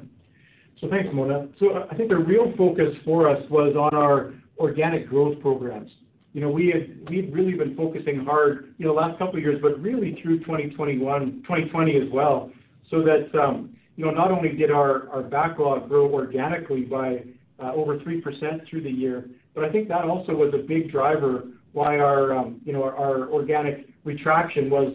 So 0.81 0.89
thanks, 0.89 1.09
Mona. 1.13 1.47
So 1.59 1.87
I 1.89 1.95
think 1.95 2.09
the 2.09 2.17
real 2.17 2.53
focus 2.57 2.93
for 3.03 3.29
us 3.29 3.41
was 3.49 3.75
on 3.75 3.97
our 3.97 4.33
organic 4.59 5.09
growth 5.09 5.39
programs. 5.39 5.91
You 6.33 6.41
know, 6.41 6.49
we've 6.49 7.33
really 7.33 7.53
been 7.53 7.75
focusing 7.75 8.23
hard, 8.23 8.75
you 8.77 8.85
know, 8.85 8.93
last 8.93 9.17
couple 9.17 9.37
of 9.37 9.41
years, 9.41 9.59
but 9.61 9.81
really 9.81 10.19
through 10.21 10.39
2021, 10.39 11.43
2020 11.47 11.95
as 11.95 12.11
well, 12.11 12.51
so 12.89 13.03
that, 13.03 13.33
um, 13.39 13.75
you 13.95 14.05
know, 14.05 14.11
not 14.11 14.31
only 14.31 14.49
did 14.49 14.71
our 14.71 15.23
backlog 15.23 15.89
grow 15.89 16.11
organically 16.11 16.81
by 16.81 17.23
uh, 17.59 17.73
over 17.73 17.97
3% 17.97 18.67
through 18.69 18.83
the 18.83 18.89
year, 18.89 19.29
but 19.55 19.63
I 19.63 19.71
think 19.71 19.87
that 19.87 20.03
also 20.03 20.33
was 20.33 20.53
a 20.53 20.59
big 20.59 20.91
driver 20.91 21.45
why 21.73 21.99
our, 21.99 22.35
um, 22.35 22.61
you 22.63 22.73
know, 22.73 22.83
our 22.83 23.29
organic 23.29 23.87
retraction 24.03 24.69
was, 24.69 24.93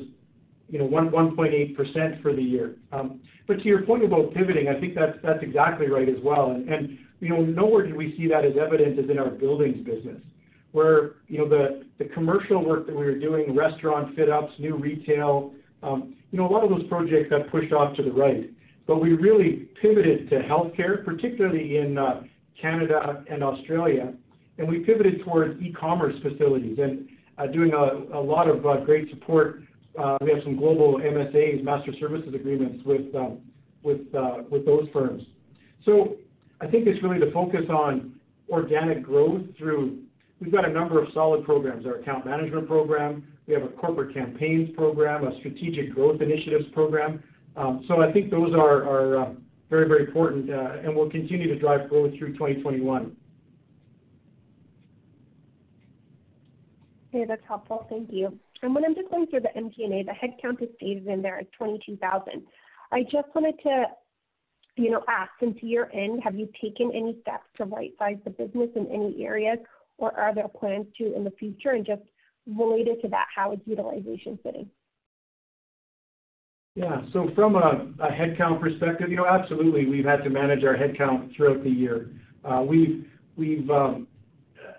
you 0.68 0.78
know, 0.78 0.88
1.8% 0.88 2.22
for 2.22 2.32
the 2.32 2.42
year. 2.42 2.76
Um, 2.92 3.20
but 3.46 3.58
to 3.58 3.64
your 3.64 3.82
point 3.82 4.04
about 4.04 4.32
pivoting, 4.32 4.68
I 4.68 4.80
think 4.80 4.94
that's 4.94 5.18
that's 5.22 5.42
exactly 5.42 5.88
right 5.88 6.08
as 6.08 6.16
well. 6.22 6.50
And, 6.50 6.98
you 7.20 7.28
know, 7.28 7.42
nowhere 7.42 7.86
did 7.86 7.96
we 7.96 8.16
see 8.16 8.28
that 8.28 8.44
as 8.44 8.54
evident 8.60 8.98
as 8.98 9.10
in 9.10 9.18
our 9.18 9.30
buildings 9.30 9.84
business, 9.84 10.20
where, 10.72 11.16
you 11.28 11.38
know, 11.38 11.48
the 11.48 11.84
commercial 12.14 12.64
work 12.64 12.86
that 12.86 12.96
we 12.96 13.04
were 13.04 13.18
doing, 13.18 13.54
restaurant 13.54 14.16
fit-ups, 14.16 14.52
new 14.58 14.76
retail, 14.76 15.52
you 16.32 16.38
know, 16.38 16.48
a 16.48 16.50
lot 16.50 16.64
of 16.64 16.70
those 16.70 16.84
projects 16.88 17.30
got 17.30 17.48
pushed 17.50 17.72
off 17.72 17.94
to 17.96 18.02
the 18.02 18.10
right. 18.10 18.50
But 18.86 19.00
we 19.00 19.12
really 19.12 19.68
pivoted 19.80 20.28
to 20.30 20.40
healthcare, 20.40 21.04
particularly 21.04 21.76
in 21.76 21.96
uh, 21.96 22.22
Canada 22.60 23.22
and 23.30 23.44
Australia, 23.44 24.14
and 24.58 24.68
we 24.68 24.80
pivoted 24.80 25.22
towards 25.24 25.60
e-commerce 25.62 26.14
facilities 26.22 26.78
and 26.78 27.08
uh, 27.38 27.46
doing 27.46 27.72
a 27.74 28.20
lot 28.20 28.48
of 28.48 28.66
uh, 28.66 28.78
great 28.78 29.08
support. 29.10 29.62
We 30.20 30.30
have 30.30 30.42
some 30.42 30.56
global 30.56 30.98
MSAs, 30.98 31.62
master 31.62 31.92
services 32.00 32.34
agreements 32.34 32.82
um, 33.14 33.38
with 33.82 34.12
those 34.12 34.88
firms. 34.92 35.22
So 35.84 36.16
I 36.60 36.66
think 36.66 36.86
it's 36.86 37.02
really 37.02 37.18
the 37.18 37.30
focus 37.32 37.62
on 37.68 38.14
organic 38.48 39.02
growth 39.02 39.42
through. 39.58 39.98
We've 40.40 40.52
got 40.52 40.68
a 40.68 40.72
number 40.72 41.02
of 41.02 41.12
solid 41.12 41.44
programs, 41.44 41.86
our 41.86 41.96
account 41.96 42.26
management 42.26 42.66
program. 42.66 43.26
We 43.46 43.54
have 43.54 43.64
a 43.64 43.68
corporate 43.68 44.14
campaigns 44.14 44.70
program, 44.76 45.26
a 45.26 45.36
strategic 45.38 45.94
growth 45.94 46.20
initiatives 46.20 46.66
program. 46.72 47.22
Um, 47.56 47.84
so 47.88 48.00
I 48.00 48.12
think 48.12 48.30
those 48.30 48.54
are 48.54 49.18
uh, 49.18 49.32
very 49.68 49.88
very 49.88 50.04
important 50.04 50.50
uh, 50.50 50.78
and 50.84 50.94
will 50.94 51.10
continue 51.10 51.48
to 51.48 51.58
drive 51.58 51.88
growth 51.88 52.16
through 52.18 52.32
2021. 52.34 53.16
Okay, 57.14 57.24
that's 57.26 57.42
helpful. 57.46 57.86
Thank 57.90 58.10
you. 58.10 58.38
And 58.62 58.74
when 58.74 58.84
I'm 58.84 58.94
just 58.94 59.10
going 59.10 59.26
through 59.26 59.40
the 59.40 59.50
MD&A, 59.56 60.04
the 60.04 60.12
headcount 60.12 60.62
is 60.62 60.68
stated 60.76 61.06
in 61.06 61.20
there 61.20 61.38
as 61.38 61.46
22,000. 61.58 62.42
I 62.90 63.02
just 63.02 63.28
wanted 63.34 63.56
to, 63.64 63.84
you 64.76 64.90
know, 64.90 65.02
ask, 65.08 65.30
since 65.40 65.58
year-end, 65.62 66.22
have 66.22 66.36
you 66.36 66.48
taken 66.60 66.90
any 66.94 67.18
steps 67.20 67.44
to 67.56 67.64
right-size 67.64 68.16
the 68.24 68.30
business 68.30 68.70
in 68.76 68.86
any 68.86 69.24
areas, 69.24 69.58
or 69.98 70.18
are 70.18 70.34
there 70.34 70.48
plans 70.48 70.86
to 70.98 71.14
in 71.14 71.24
the 71.24 71.32
future? 71.32 71.70
And 71.70 71.84
Just 71.84 72.02
related 72.46 73.00
to 73.02 73.08
that, 73.08 73.26
how 73.34 73.52
is 73.52 73.58
utilization 73.64 74.38
sitting? 74.42 74.68
Yeah. 76.74 77.02
So 77.12 77.30
from 77.34 77.56
a 77.56 77.92
headcount 78.00 78.60
perspective, 78.60 79.10
you 79.10 79.16
know, 79.16 79.26
absolutely, 79.26 79.86
we've 79.86 80.06
had 80.06 80.24
to 80.24 80.30
manage 80.30 80.64
our 80.64 80.74
headcount 80.74 81.36
throughout 81.36 81.62
the 81.62 81.70
year. 81.70 82.10
Uh, 82.44 82.64
we've 82.66 83.70
um, 83.70 84.06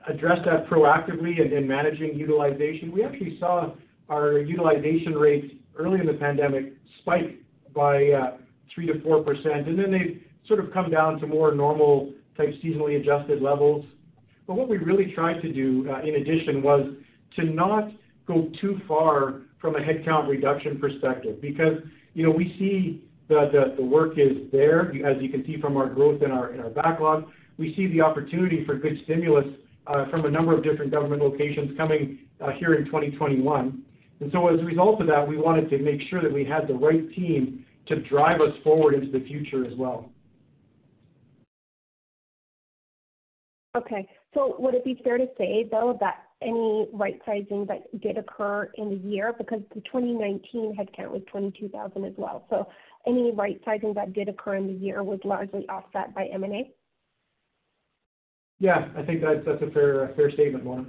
addressed 0.08 0.46
that 0.46 0.68
proactively 0.68 1.40
and 1.40 1.54
in 1.54 1.68
managing 1.68 2.16
utilization. 2.16 2.92
We 2.92 3.04
actually 3.04 3.38
saw 3.40 3.74
our 4.10 4.40
utilization 4.40 5.14
rates 5.14 5.54
early 5.78 6.00
in 6.00 6.08
the 6.08 6.14
pandemic 6.14 6.74
spike 7.00 7.40
by 7.76 8.12
uh, 8.12 8.38
3%-4%, 8.78 9.68
and 9.68 9.78
then 9.78 9.92
they've 9.92 10.22
sort 10.48 10.60
of 10.60 10.74
come 10.74 10.90
down 10.90 11.20
to 11.20 11.28
more 11.28 11.54
normal 11.54 12.12
type 12.36 12.54
seasonally 12.64 13.00
adjusted 13.00 13.42
levels. 13.42 13.86
But 14.48 14.56
what 14.56 14.68
we 14.68 14.78
really 14.78 15.14
tried 15.14 15.42
to 15.42 15.54
do, 15.54 15.90
uh, 15.90 16.02
in 16.02 16.16
addition, 16.16 16.62
was 16.62 16.92
to 17.36 17.44
not 17.44 17.90
go 18.28 18.50
too 18.60 18.80
far 18.88 19.42
from 19.60 19.76
a 19.76 19.80
headcount 19.80 20.28
reduction 20.28 20.80
perspective 20.80 21.42
because, 21.42 21.78
you 22.14 22.24
know, 22.24 22.32
we 22.32 22.56
see 22.60 23.04
the 23.28 23.76
work 23.80 24.18
is 24.18 24.52
there, 24.52 24.92
as 25.06 25.22
you 25.22 25.30
can 25.30 25.46
see 25.46 25.60
from 25.60 25.78
our 25.78 25.88
growth 25.88 26.22
in 26.22 26.32
our 26.32 26.70
backlog. 26.70 27.26
We 27.58 27.74
see 27.76 27.88
the 27.88 28.02
opportunity 28.02 28.66
for 28.66 28.76
good 28.76 29.00
stimulus 29.04 29.46
uh, 29.88 30.10
from 30.10 30.26
a 30.26 30.30
number 30.30 30.56
of 30.56 30.64
different 30.64 30.92
government 30.92 31.22
locations 31.22 31.76
coming 31.78 32.20
uh, 32.42 32.52
here 32.52 32.76
in 32.76 32.86
2021. 32.86 33.84
As 34.22 34.34
a 34.34 34.40
result 34.64 35.02
of 35.02 35.08
that, 35.08 35.28
we 35.28 35.38
wanted 35.38 35.70
to 35.70 35.80
make 35.80 36.02
sure 36.10 36.22
that 36.22 36.32
we 36.32 36.46
had 36.46 36.68
the 36.68 36.74
right 36.74 37.12
team 37.14 37.66
to 37.88 38.02
drive 38.02 38.40
us 38.40 38.54
forward 38.64 38.94
into 38.94 39.12
the 39.12 39.26
future 39.26 39.66
as 39.66 39.74
well. 39.76 40.10
Okay. 43.76 44.08
So 44.34 44.56
would 44.60 44.76
it 44.76 44.86
be 44.86 45.00
fair 45.04 45.18
to 45.18 45.28
say, 45.38 45.68
though, 45.70 45.98
that 46.00 46.24
any 46.44 46.88
right-sizing 46.94 47.66
that 47.68 48.02
did 48.02 48.18
occur 48.18 48.70
in 48.76 48.90
the 48.90 49.10
year, 49.10 49.34
because 49.38 49.62
the 49.74 49.82
2019 49.82 50.76
headcount 50.78 51.12
was 51.12 51.22
22,000 51.32 52.06
as 52.06 52.14
well, 52.18 52.46
so 52.50 52.68
any 53.08 53.32
right-sizing 53.32 53.94
that 53.96 54.14
did 54.14 54.30
occur 54.30 54.56
in 54.56 54.68
the 54.68 54.74
year 54.74 55.04
was 55.04 55.20
largely 55.24 55.68
offset 55.70 56.14
by 56.14 56.26
M&A? 56.26 56.72
Yeah, 58.60 58.88
I 58.96 59.04
think 59.04 59.22
that's 59.22 59.62
a 59.62 59.72
fair 59.72 60.32
statement, 60.32 60.64
Mona. 60.64 60.86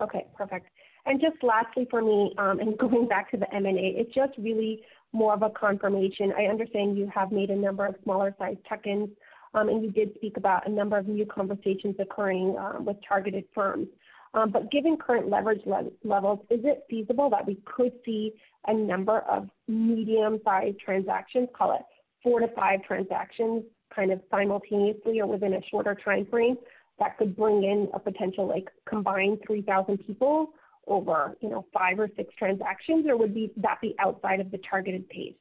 Okay, 0.00 0.26
perfect. 0.36 0.66
And 1.06 1.20
just 1.20 1.42
lastly 1.42 1.86
for 1.90 2.02
me, 2.02 2.34
um, 2.38 2.60
and 2.60 2.78
going 2.78 3.08
back 3.08 3.30
to 3.32 3.36
the 3.36 3.52
M&A, 3.54 3.94
it's 3.96 4.14
just 4.14 4.32
really 4.38 4.82
more 5.12 5.34
of 5.34 5.42
a 5.42 5.50
confirmation. 5.50 6.32
I 6.36 6.44
understand 6.44 6.96
you 6.96 7.10
have 7.14 7.32
made 7.32 7.50
a 7.50 7.56
number 7.56 7.84
of 7.84 7.96
smaller 8.04 8.34
sized 8.38 8.60
tuck-ins 8.68 9.10
um, 9.54 9.68
and 9.68 9.82
you 9.82 9.90
did 9.90 10.14
speak 10.14 10.36
about 10.36 10.66
a 10.66 10.70
number 10.70 10.96
of 10.96 11.08
new 11.08 11.26
conversations 11.26 11.96
occurring 11.98 12.56
um, 12.58 12.84
with 12.84 12.96
targeted 13.06 13.44
firms. 13.54 13.88
Um, 14.32 14.50
but 14.50 14.70
given 14.70 14.96
current 14.96 15.28
leverage 15.28 15.62
levels, 16.04 16.38
is 16.50 16.60
it 16.64 16.84
feasible 16.88 17.30
that 17.30 17.46
we 17.46 17.58
could 17.64 17.92
see 18.04 18.32
a 18.66 18.72
number 18.72 19.20
of 19.20 19.48
medium-sized 19.66 20.78
transactions, 20.78 21.48
call 21.56 21.74
it 21.74 21.82
four 22.22 22.38
to 22.38 22.48
five 22.48 22.84
transactions, 22.84 23.64
kind 23.94 24.12
of 24.12 24.20
simultaneously 24.30 25.20
or 25.20 25.26
within 25.26 25.54
a 25.54 25.60
shorter 25.68 25.98
timeframe, 26.06 26.56
that 27.00 27.18
could 27.18 27.34
bring 27.34 27.64
in 27.64 27.88
a 27.92 27.98
potential, 27.98 28.46
like, 28.46 28.68
combined 28.88 29.38
3,000 29.46 29.98
people 30.06 30.50
over, 30.86 31.36
you 31.40 31.48
know, 31.48 31.64
five 31.72 31.98
or 31.98 32.08
six 32.14 32.32
transactions? 32.38 33.06
Or 33.08 33.16
would 33.16 33.34
that 33.56 33.80
be 33.80 33.96
outside 33.98 34.38
of 34.38 34.50
the 34.50 34.58
targeted 34.58 35.08
pace? 35.08 35.34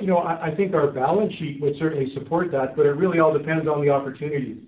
You 0.00 0.06
know, 0.06 0.18
I 0.18 0.54
think 0.54 0.74
our 0.74 0.88
balance 0.88 1.34
sheet 1.34 1.60
would 1.60 1.74
certainly 1.78 2.12
support 2.14 2.50
that, 2.52 2.76
but 2.76 2.86
it 2.86 2.90
really 2.90 3.18
all 3.18 3.36
depends 3.36 3.66
on 3.66 3.80
the 3.80 3.90
opportunities. 3.90 4.58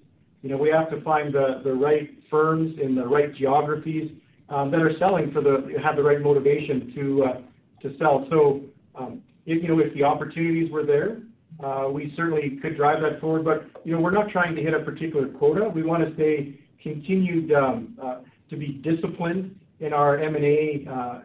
You 0.43 0.51
know, 0.51 0.57
we 0.57 0.69
have 0.71 0.89
to 0.91 1.01
find 1.03 1.35
the 1.35 1.73
right 1.73 2.11
firms 2.31 2.79
in 2.81 2.95
the 2.95 3.07
right 3.07 3.35
geographies 3.35 4.13
um, 4.49 4.71
that 4.71 4.81
are 4.81 4.97
selling 4.99 5.33
for 5.33 5.41
the 5.41 5.75
have 5.83 5.97
the 5.97 6.03
right 6.03 6.21
motivation 6.21 6.93
to 6.95 7.25
uh, 7.25 7.41
to 7.83 7.97
sell. 7.99 8.27
So, 8.31 8.63
um, 8.95 9.23
if 9.47 9.63
you 9.63 9.69
know, 9.69 9.79
if 9.81 9.93
the 9.95 10.05
opportunities 10.05 10.71
were 10.71 10.85
there, 10.85 11.19
uh, 11.63 11.89
we 11.91 12.13
certainly 12.17 12.59
could 12.63 12.77
drive 12.77 13.03
that 13.03 13.21
forward. 13.21 13.45
But, 13.45 13.67
you 13.85 13.93
know, 13.93 14.01
we're 14.01 14.11
not 14.11 14.29
trying 14.31 14.55
to 14.55 14.63
hit 14.63 14.75
a 14.75 14.81
particular 14.81 15.29
quota. 15.29 15.69
We 15.69 15.83
want 15.83 16.07
to 16.07 16.15
stay 16.15 16.59
continued 16.83 17.53
um, 17.53 17.97
uh, 18.01 18.19
to 18.51 18.57
be 18.57 18.81
disciplined 18.85 19.59
in 19.81 19.93
our 19.93 20.19
M&A 20.19 20.85
uh 20.91 21.21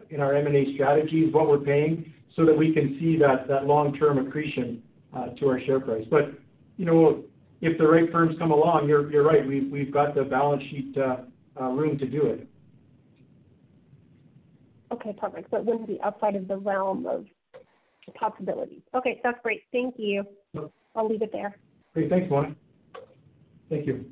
strategies, 0.74 1.32
what 1.32 1.48
we're 1.48 1.58
paying, 1.58 2.12
so 2.36 2.44
that 2.44 2.56
we 2.56 2.72
can 2.72 2.96
see 3.00 3.16
that 3.16 3.66
long-term 3.66 4.24
accretion 4.24 4.82
to 5.38 5.48
our 5.48 5.60
share 5.60 5.80
price. 5.80 6.06
You 6.76 6.84
know, 6.84 7.24
if 7.64 7.78
the 7.78 7.86
right 7.88 8.12
firms 8.12 8.36
come 8.38 8.50
along, 8.50 8.88
you're 8.88 9.24
right, 9.24 9.46
we've 9.46 9.90
got 9.90 10.14
the 10.14 10.22
balance 10.22 10.62
sheet 10.64 10.94
uh, 10.98 11.16
uh, 11.58 11.68
room 11.70 11.96
to 11.96 12.06
do 12.06 12.26
it. 12.26 12.46
Okay, 14.92 15.14
perfect. 15.18 15.50
So 15.50 15.56
it 15.56 15.64
wouldn't 15.64 15.88
be 15.88 15.98
outside 16.02 16.36
of 16.36 16.46
the 16.46 16.58
realm 16.58 17.06
of 17.06 17.24
possibilities. 18.14 18.82
Okay, 18.94 19.18
that's 19.24 19.38
great. 19.42 19.62
Thank 19.72 19.94
you. 19.96 20.24
Sure. 20.54 20.70
I'll 20.94 21.08
leave 21.08 21.22
it 21.22 21.32
there. 21.32 21.56
Great. 21.94 22.10
Thanks, 22.10 22.30
Mona. 22.30 22.54
Thank 23.70 23.86
you. 23.86 24.04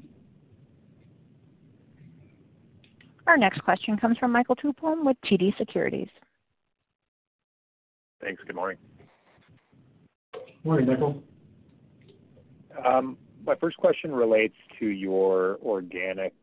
Our 3.27 3.37
next 3.37 3.63
question 3.63 3.99
comes 3.99 4.17
from 4.17 4.33
Michael 4.33 4.57
Tupholme 4.57 5.05
with 5.05 5.17
TD 5.27 5.57
Securities. 5.59 6.09
Thanks. 8.23 8.43
Good 8.47 8.57
morning. 8.57 8.79
Morning, 10.65 10.87
Michael. 10.87 11.23
Um, 12.85 13.19
My 13.45 13.57
first 13.57 13.77
question 13.77 14.13
relates 14.13 14.55
to 14.79 14.87
your 14.87 15.59
organic 15.63 16.35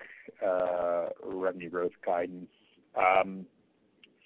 uh, 0.45 1.08
revenue 1.24 1.70
growth 1.70 1.93
guidance. 2.06 2.50
Um, 2.95 3.45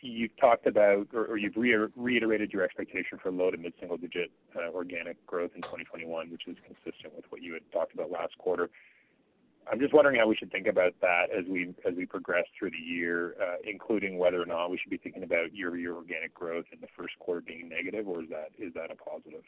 you've 0.02 0.36
talked 0.38 0.66
about 0.66 1.08
or 1.14 1.38
you've 1.38 1.56
reiterated 1.56 2.52
your 2.52 2.64
expectation 2.64 3.20
for 3.22 3.32
low- 3.32 3.52
to 3.52 3.58
mid-single-digit 3.58 4.32
uh, 4.56 4.72
organic 4.74 5.24
growth 5.26 5.52
in 5.56 5.62
2021, 5.62 6.32
which 6.32 6.48
is 6.48 6.58
consistent 6.66 7.16
with 7.16 7.26
what 7.30 7.42
you 7.42 7.54
had 7.54 7.62
talked 7.72 7.94
about 7.94 8.12
last 8.12 8.38
quarter. 8.38 8.70
I'm 9.72 9.80
just 9.80 9.94
wondering 9.94 10.20
how 10.20 10.28
we 10.28 10.36
should 10.36 10.52
think 10.52 10.68
about 10.68 10.94
that 11.00 11.28
as 11.32 11.46
we 11.48 11.74
as 11.88 11.96
we 11.96 12.06
progress 12.06 12.44
through 12.60 12.72
the 12.72 12.86
year, 12.86 13.36
uh, 13.42 13.56
including 13.64 14.18
whether 14.18 14.42
or 14.42 14.46
not 14.46 14.70
we 14.70 14.78
should 14.78 14.90
be 14.90 14.98
thinking 14.98 15.24
about 15.24 15.56
year-over-year 15.56 15.96
organic 15.96 16.34
growth 16.34 16.66
in 16.74 16.82
the 16.82 16.88
first 16.98 17.18
quarter 17.20 17.40
being 17.40 17.70
negative, 17.70 18.08
or 18.08 18.24
is 18.24 18.30
that 18.30 18.50
is 18.60 18.74
that 18.74 18.92
a 18.92 18.96
positive? 18.96 19.44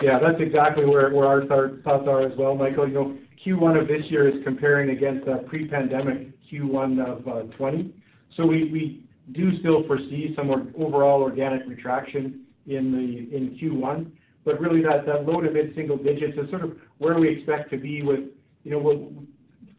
Yeah, 0.00 0.18
that's 0.18 0.40
exactly 0.40 0.86
where 0.86 1.26
our 1.26 1.46
thoughts 1.46 2.08
are 2.08 2.22
as 2.22 2.36
well, 2.38 2.54
Michael. 2.54 2.88
You 2.88 2.94
know, 2.94 3.18
Q1 3.44 3.80
of 3.80 3.88
this 3.88 4.10
year 4.10 4.28
is 4.28 4.42
comparing 4.44 4.90
against 4.90 5.26
a 5.28 5.38
pre-pandemic 5.38 6.28
Q1 6.50 7.00
of 7.00 7.28
uh, 7.28 7.42
2020. 7.52 7.94
So 8.36 8.46
we 8.46 9.04
do 9.32 9.58
still 9.58 9.86
foresee 9.86 10.32
some 10.36 10.50
overall 10.78 11.20
organic 11.22 11.66
retraction 11.66 12.46
in 12.66 12.92
the 12.92 13.36
in 13.36 13.58
Q1. 13.60 14.10
But 14.44 14.58
really, 14.58 14.82
that 14.82 15.06
low 15.26 15.40
to 15.40 15.50
mid-single 15.50 15.98
digits 15.98 16.38
is 16.38 16.48
sort 16.48 16.64
of 16.64 16.76
where 16.98 17.18
we 17.18 17.28
expect 17.28 17.70
to 17.70 17.76
be 17.76 18.02
with, 18.02 18.20
you 18.64 18.70
know, 18.70 19.12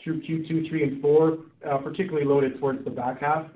through 0.03 0.22
Q2, 0.22 0.72
Q3, 0.72 0.84
and 0.84 1.03
Q4, 1.03 1.39
uh, 1.67 1.78
particularly 1.78 2.26
loaded 2.26 2.59
towards 2.59 2.84
the 2.84 2.91
back 2.91 3.22
half. 3.22 3.47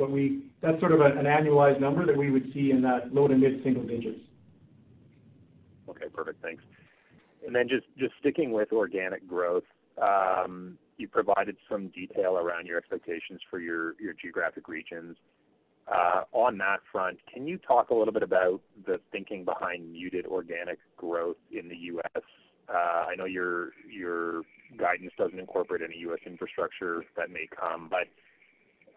That's 0.62 0.80
sort 0.80 0.94
of 0.94 1.02
an 1.02 1.26
annualized 1.26 1.80
number 1.80 2.06
that 2.08 2.18
we 2.18 2.32
would 2.32 2.52
see 2.54 2.72
in 2.72 2.82
that 2.82 3.14
low 3.14 3.28
to 3.28 3.38
mid-single 3.38 3.84
digits. 3.84 4.20
Perfect. 6.16 6.42
Thanks. 6.42 6.64
And 7.46 7.56
then 7.56 7.68
just 7.70 7.86
sticking 8.20 8.52
with 8.52 8.72
organic 8.72 9.28
growth, 9.28 9.64
um, 10.02 10.78
you 10.98 11.08
provided 11.08 11.58
some 11.70 11.90
detail 11.90 12.38
around 12.38 12.66
your 12.66 12.78
expectations 12.78 13.42
for 13.50 13.60
your 13.60 13.94
geographic 14.22 14.68
regions. 14.68 15.18
Uh, 15.88 16.24
on 16.32 16.58
that 16.58 16.78
front, 16.92 17.20
can 17.32 17.46
you 17.46 17.60
talk 17.60 17.92
a 17.92 17.94
little 17.94 18.14
bit 18.14 18.24
about 18.24 18.60
the 18.88 19.00
thinking 19.12 19.46
behind 19.46 19.92
muted 19.92 20.26
organic 20.26 20.80
growth 20.98 21.36
in 21.52 21.70
the 21.70 21.76
U.S.? 21.76 22.24
Uh, 22.68 23.06
I 23.10 23.16
know 23.16 23.26
your 23.26 23.72
guidance 24.78 25.12
doesn't 25.16 25.38
incorporate 25.38 25.84
any 25.84 26.00
U.S. 26.00 26.20
infrastructure 26.26 27.04
that 27.16 27.30
may 27.30 27.48
come, 27.56 27.90
but 27.90 28.08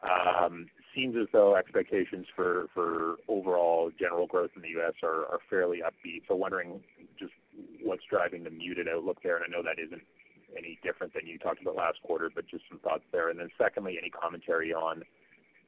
um, 0.09 0.67
seems 0.95 1.17
as 1.17 1.27
though 1.33 1.57
expectations 1.57 2.27
for 2.35 3.17
overall 3.29 3.91
general 3.99 4.27
growth 4.27 4.51
in 4.57 4.63
the 4.63 4.69
U.S. 4.81 4.95
are 5.03 5.39
fairly 5.49 5.79
upbeat. 5.79 6.23
So 6.29 6.35
wondering 6.35 6.81
just 7.19 7.33
what's 7.83 8.03
driving 8.11 8.45
the 8.45 8.51
muted 8.51 8.87
outlook 8.89 9.19
there, 9.23 9.37
and 9.37 9.45
I 9.47 9.57
know 9.57 9.63
that 9.63 9.83
isn't 9.83 10.03
any 10.57 10.79
different 10.83 11.13
than 11.15 11.27
you 11.27 11.39
talked 11.39 11.61
about 11.61 11.77
last 11.77 11.99
quarter, 12.03 12.31
but 12.35 12.47
just 12.49 12.65
some 12.69 12.79
thoughts 12.79 13.05
there. 13.13 13.31
And 13.31 13.39
then 13.39 13.49
secondly, 13.59 13.99
any 14.01 14.11
commentary 14.11 14.73
on 14.73 15.03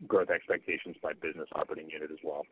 growth 0.07 0.31
expectations 0.31 0.97
by 1.03 1.13
business 1.13 1.49
operating 1.55 1.91
unit 1.91 2.11
as 2.11 2.19
well? 2.25 2.47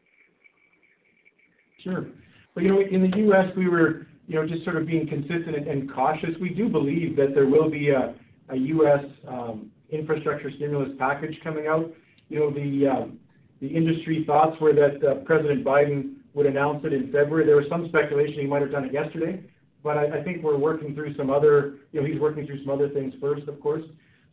Sure. 1.82 2.06
Well, 2.54 2.64
you 2.64 2.70
know, 2.70 2.80
in 2.80 3.10
the 3.10 3.16
U.S., 3.18 3.50
we 3.56 3.68
were, 3.68 4.06
you 4.26 4.34
know, 4.34 4.46
just 4.46 4.64
sort 4.64 4.76
of 4.76 4.86
being 4.86 5.06
consistent 5.06 5.68
and 5.68 5.92
cautious. 5.92 6.30
We 6.40 6.50
do 6.50 6.68
believe 6.68 7.16
that 7.16 7.34
there 7.34 7.46
will 7.46 7.70
be 7.70 7.90
a 7.90 8.14
U.S. 8.50 9.04
Um, 9.26 9.70
infrastructure 9.90 10.50
stimulus 10.50 10.90
package 10.98 11.38
coming 11.42 11.66
out. 11.66 11.90
You 12.28 12.38
know, 12.40 12.50
the 12.50 12.86
um, 12.86 13.18
the 13.60 13.68
industry 13.68 14.24
thoughts 14.24 14.60
were 14.60 14.72
that 14.72 15.02
uh, 15.04 15.14
President 15.24 15.64
Biden 15.64 16.14
would 16.34 16.46
announce 16.46 16.84
it 16.84 16.92
in 16.92 17.10
February. 17.10 17.44
There 17.46 17.56
was 17.56 17.66
some 17.68 17.88
speculation 17.88 18.40
he 18.40 18.46
might 18.46 18.62
have 18.62 18.70
done 18.70 18.84
it 18.84 18.92
yesterday, 18.92 19.42
but 19.82 19.96
I 19.98 20.22
think 20.22 20.42
we're 20.42 20.58
working 20.58 20.94
through 20.94 21.16
some 21.16 21.30
other... 21.30 21.78
You 21.92 22.00
know, 22.00 22.06
he's 22.06 22.20
working 22.20 22.46
through 22.46 22.62
some 22.62 22.70
other 22.70 22.88
things 22.88 23.14
first, 23.20 23.48
of 23.48 23.60
course. 23.60 23.84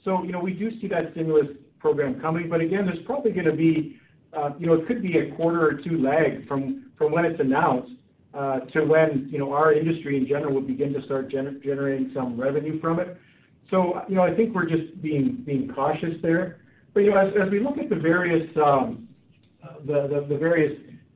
So, 0.04 0.24
you 0.24 0.32
know, 0.32 0.40
we 0.40 0.54
do 0.54 0.70
see 0.80 0.88
that 0.90 1.14
stimulus 1.14 1.48
program 1.80 2.20
coming, 2.20 2.50
but 2.50 2.62
again, 2.62 2.86
there's 2.86 3.04
probably 3.06 3.32
gonna 3.32 3.56
be, 3.56 3.98
uh, 4.34 4.52
you 4.60 4.68
know, 4.68 4.74
it 4.74 4.86
could 4.88 5.02
be 5.02 5.18
a 5.18 5.32
quarter 5.36 5.66
or 5.66 5.74
two 5.74 5.98
lag 5.98 6.48
from 6.48 6.86
when 7.00 7.26
it's 7.26 7.40
announced 7.40 7.94
uh, 8.34 8.60
to 8.60 8.84
when, 8.84 9.28
you 9.32 9.40
know, 9.40 9.52
our 9.54 9.74
industry 9.74 10.18
in 10.18 10.28
general 10.28 10.54
will 10.54 10.62
begin 10.62 10.94
to 10.94 11.02
start 11.04 11.30
generating 11.30 12.12
some 12.14 12.40
revenue 12.40 12.80
from 12.80 13.00
it. 13.00 13.18
So, 13.72 14.02
you 14.08 14.16
know, 14.16 14.22
I 14.22 14.36
think 14.36 14.54
we're 14.54 14.70
just 14.70 15.02
being 15.02 15.72
cautious 15.74 16.16
there. 16.22 16.60
But, 16.96 17.04
you 17.04 17.12
know, 17.12 17.18
as 17.18 17.52
we 17.52 17.60
look 17.60 17.78
at 17.78 17.90
the 17.90 17.96
various 17.98 18.50
um, 18.56 19.10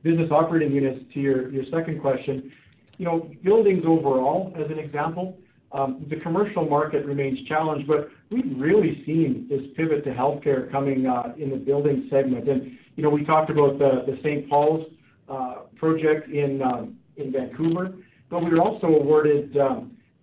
business 0.04 0.30
operating 0.30 0.74
units 0.74 1.06
to 1.14 1.20
your 1.22 1.64
second 1.72 2.02
question, 2.02 2.52
you 2.98 3.06
know, 3.06 3.32
buildings 3.46 3.86
overall, 3.88 4.54
as 4.58 4.70
an 4.70 4.78
example, 4.78 5.38
um, 5.72 6.06
the 6.10 6.18
commercial 6.18 6.68
market 6.68 7.06
remains 7.06 7.48
challenged, 7.48 7.88
but 7.88 8.10
we've 8.30 8.60
really 8.60 9.04
seen 9.06 9.48
this 9.50 9.62
pivot 9.78 10.04
to 10.04 10.10
healthcare 10.10 10.70
coming 10.70 11.06
uh, 11.08 11.34
in 11.38 11.50
the 11.50 11.56
building 11.56 12.08
segment. 12.10 12.50
And, 12.50 12.78
you 12.98 13.04
know, 13.04 13.10
we 13.10 13.24
talked 13.24 13.50
about 13.50 13.80
the 13.80 14.20
St. 14.22 14.50
Paul's 14.50 14.86
uh, 15.30 15.60
project 15.78 16.28
um, 16.28 16.98
in 17.16 17.32
Vancouver, 17.32 17.94
but 18.30 18.44
we 18.44 18.50
were 18.50 18.60
also 18.60 18.88
awarded 18.88 19.56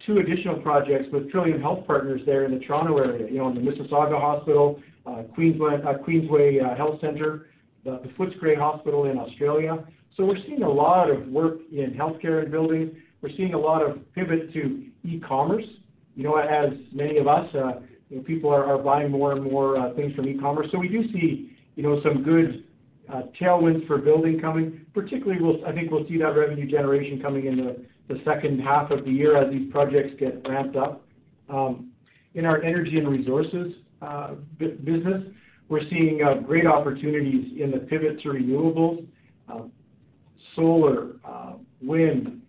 two 0.05 0.19
additional 0.19 0.61
projects 0.61 1.09
with 1.11 1.31
Trillium 1.31 1.63
Health 1.63 1.87
Partners 1.87 2.21
there 2.27 2.45
in 2.45 2.53
the 2.53 2.61
Toronto 2.63 2.99
area, 2.99 3.27
you 3.27 3.39
know, 3.39 3.49
in 3.49 3.55
the 3.55 3.63
Mississauga 3.63 4.21
Hospital, 4.21 4.83
Uh, 5.07 5.23
Queensway 5.39 6.61
uh, 6.61 6.67
uh, 6.67 6.77
Health 6.77 7.01
Centre, 7.01 7.47
the 7.85 8.01
Footscray 8.19 8.57
Hospital 8.59 9.05
in 9.05 9.17
Australia. 9.19 9.85
So 10.17 10.25
we're 10.25 10.43
seeing 10.45 10.65
a 10.65 10.69
lot 10.69 11.11
of 11.11 11.29
work 11.29 11.59
in 11.71 11.93
healthcare 11.93 12.43
and 12.43 12.51
buildings. 12.51 12.93
We're 13.23 13.31
seeing 13.37 13.55
a 13.55 13.59
lot 13.59 13.83
of 13.83 14.01
pivot 14.15 14.53
to 14.55 14.85
e-commerce. 15.05 15.65
You 16.17 16.25
know, 16.25 16.37
as 16.37 16.71
many 16.93 17.19
of 17.19 17.29
us, 17.29 17.49
you 18.09 18.17
know, 18.17 18.23
people 18.25 18.51
are 18.51 18.79
buying 18.79 19.13
more 19.13 19.33
and 19.33 19.45
more 19.45 19.93
things 19.95 20.15
from 20.17 20.27
e-commerce. 20.27 20.69
So 20.73 20.79
we 20.79 20.89
do 20.89 21.05
see, 21.13 21.53
you 21.77 21.83
know, 21.83 22.01
some 22.03 22.25
good 22.25 22.65
tailwinds 23.41 23.87
for 23.87 23.99
building 23.99 24.41
coming. 24.41 24.87
Particularly, 24.93 25.63
I 25.65 25.73
think 25.73 25.93
we'll 25.93 26.09
see 26.09 26.19
that 26.19 26.35
revenue 26.35 26.67
generation 26.69 27.21
coming 27.21 27.47
in 27.47 27.85
the 28.09 28.21
second 28.25 28.61
half 28.61 28.91
of 28.91 29.05
the 29.05 29.11
year 29.11 29.37
as 29.37 29.53
these 29.53 29.71
projects 29.71 30.15
get 30.19 30.49
ramped 30.49 30.77
up. 30.77 31.05
Um, 31.49 31.93
in 32.35 32.45
our 32.45 32.61
energy 32.63 32.99
and 32.99 33.09
resources 33.09 33.73
Uh, 34.03 34.35
business, 34.59 35.23
we're 35.69 35.89
seeing 35.89 36.21
uh, 36.23 36.35
great 36.35 36.67
opportunities 36.67 37.61
in 37.61 37.71
the 37.71 37.79
pivot 37.79 38.21
to 38.21 38.29
renewables, 38.29 39.07
uh, 39.49 39.63
solar, 40.55 41.13
wind, 41.83 42.41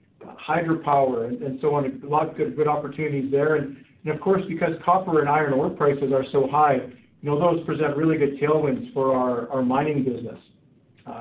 hydropower, 0.47 1.27
and 1.27 1.59
so 1.61 1.73
on. 1.75 2.01
A 2.03 2.07
lot 2.07 2.29
of 2.29 2.35
good 2.35 2.67
opportunities 2.67 3.31
there. 3.31 3.55
And 3.55 3.77
and 4.03 4.15
of 4.15 4.21
course, 4.21 4.41
because 4.47 4.71
copper 4.85 5.19
and 5.19 5.27
iron 5.27 5.53
ore 5.53 5.69
prices 5.69 6.13
are 6.13 6.23
so 6.31 6.47
high, 6.47 6.75
you 6.75 7.29
know, 7.29 7.39
those 7.39 7.65
present 7.65 7.97
really 7.97 8.17
good 8.17 8.39
tailwinds 8.39 8.93
for 8.93 9.13
our 9.13 9.61
mining 9.61 10.03
business. 10.03 10.39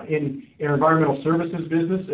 In 0.09 0.47
our 0.63 0.75
environmental 0.75 1.21
services 1.25 1.69
business, 1.69 2.07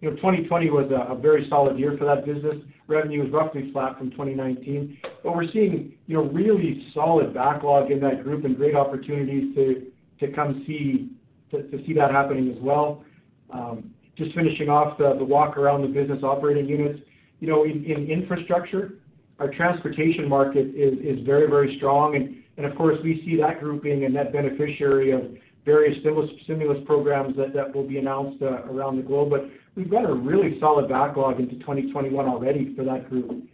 you 0.00 0.10
know, 0.10 0.16
2020 0.16 0.70
was 0.70 0.90
a 0.90 1.14
very 1.14 1.48
solid 1.48 1.78
year 1.78 1.96
for 1.96 2.04
that 2.06 2.24
business. 2.24 2.56
Revenue 2.90 3.24
is 3.24 3.32
roughly 3.32 3.70
flat 3.72 3.96
from 3.96 4.10
2019. 4.10 4.98
but 5.22 5.34
We're 5.34 5.50
seeing 5.50 5.92
you 6.06 6.16
know, 6.16 6.24
really 6.24 6.90
solid 6.92 7.32
backlog 7.32 7.90
in 7.90 8.00
that 8.00 8.24
group 8.24 8.44
and 8.44 8.56
great 8.56 8.74
opportunities 8.74 9.54
to 9.54 10.32
come 10.32 10.64
see 10.66 11.10
to 11.50 11.84
see 11.84 11.92
that 11.94 12.10
happening 12.10 12.50
as 12.50 12.58
well. 12.60 13.04
Um, 13.52 13.90
just 14.16 14.34
finishing 14.34 14.68
off 14.68 14.98
the 14.98 15.24
walk 15.24 15.56
around 15.56 15.82
the 15.82 15.88
business 15.88 16.22
operating 16.22 16.66
units. 16.66 17.00
You 17.40 17.48
know, 17.48 17.64
in 17.64 17.84
infrastructure, 17.84 18.98
our 19.38 19.48
transportation 19.48 20.28
market 20.28 20.66
is 20.74 21.24
very 21.24 21.48
very 21.48 21.76
strong, 21.76 22.16
and 22.16 22.36
and 22.56 22.66
of 22.66 22.76
course, 22.76 22.98
we 23.02 23.22
see 23.24 23.36
that 23.40 23.60
group 23.60 23.82
being 23.82 24.04
a 24.04 24.08
net 24.08 24.32
beneficiary 24.32 25.12
of 25.12 25.22
various 25.64 25.98
stimulus 26.44 26.78
programs 26.86 27.36
that 27.36 27.74
will 27.74 27.86
be 27.86 27.98
announced 27.98 28.42
uh, 28.42 28.64
around 28.64 28.96
the 28.96 29.02
globe. 29.02 29.32
We've 29.74 29.90
got 29.90 30.08
a 30.08 30.12
really 30.12 30.58
solid 30.60 30.88
backlog 30.88 31.40
into 31.40 31.54
2021 31.56 32.26
already 32.26 32.74
for 32.74 32.84
that 32.84 33.08
group. 33.08 33.44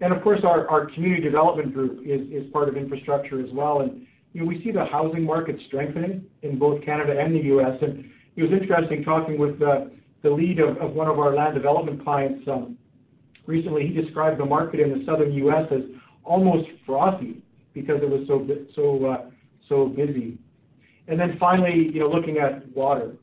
And 0.00 0.12
of 0.12 0.22
course, 0.22 0.40
our 0.44 0.68
our 0.68 0.86
community 0.86 1.22
development 1.22 1.74
group 1.74 2.06
is 2.06 2.20
is 2.30 2.50
part 2.52 2.68
of 2.68 2.76
infrastructure 2.76 3.40
as 3.44 3.50
well. 3.52 3.80
And 3.80 4.06
you 4.32 4.42
know, 4.42 4.46
we 4.46 4.62
see 4.62 4.70
the 4.70 4.84
housing 4.84 5.24
market 5.24 5.56
strengthening 5.66 6.24
in 6.42 6.58
both 6.58 6.84
Canada 6.84 7.18
and 7.18 7.34
the 7.34 7.40
U.S. 7.54 7.76
And 7.82 8.10
it 8.36 8.42
was 8.42 8.52
interesting 8.52 9.02
talking 9.02 9.38
with 9.38 9.58
the 9.58 9.90
the 10.22 10.30
lead 10.30 10.60
of 10.60 10.92
one 10.92 11.08
of 11.08 11.18
our 11.18 11.34
land 11.34 11.54
development 11.54 12.02
clients 12.04 12.46
um, 12.48 12.76
recently. 13.46 13.86
He 13.86 13.92
described 13.92 14.38
the 14.38 14.44
market 14.44 14.80
in 14.80 14.96
the 14.96 15.04
Southern 15.04 15.32
U.S. 15.32 15.66
as 15.72 15.82
almost 16.24 16.68
frothy 16.84 17.42
because 17.72 18.00
it 18.02 18.08
was 18.08 18.26
so 18.28 18.46
so 18.74 19.06
uh, 19.06 19.30
so 19.68 19.86
busy. 19.86 20.38
And 21.08 21.18
then 21.18 21.36
finally, 21.40 21.90
you 21.92 22.00
know, 22.00 22.08
looking 22.08 22.38
at 22.38 22.68
water. 22.72 23.14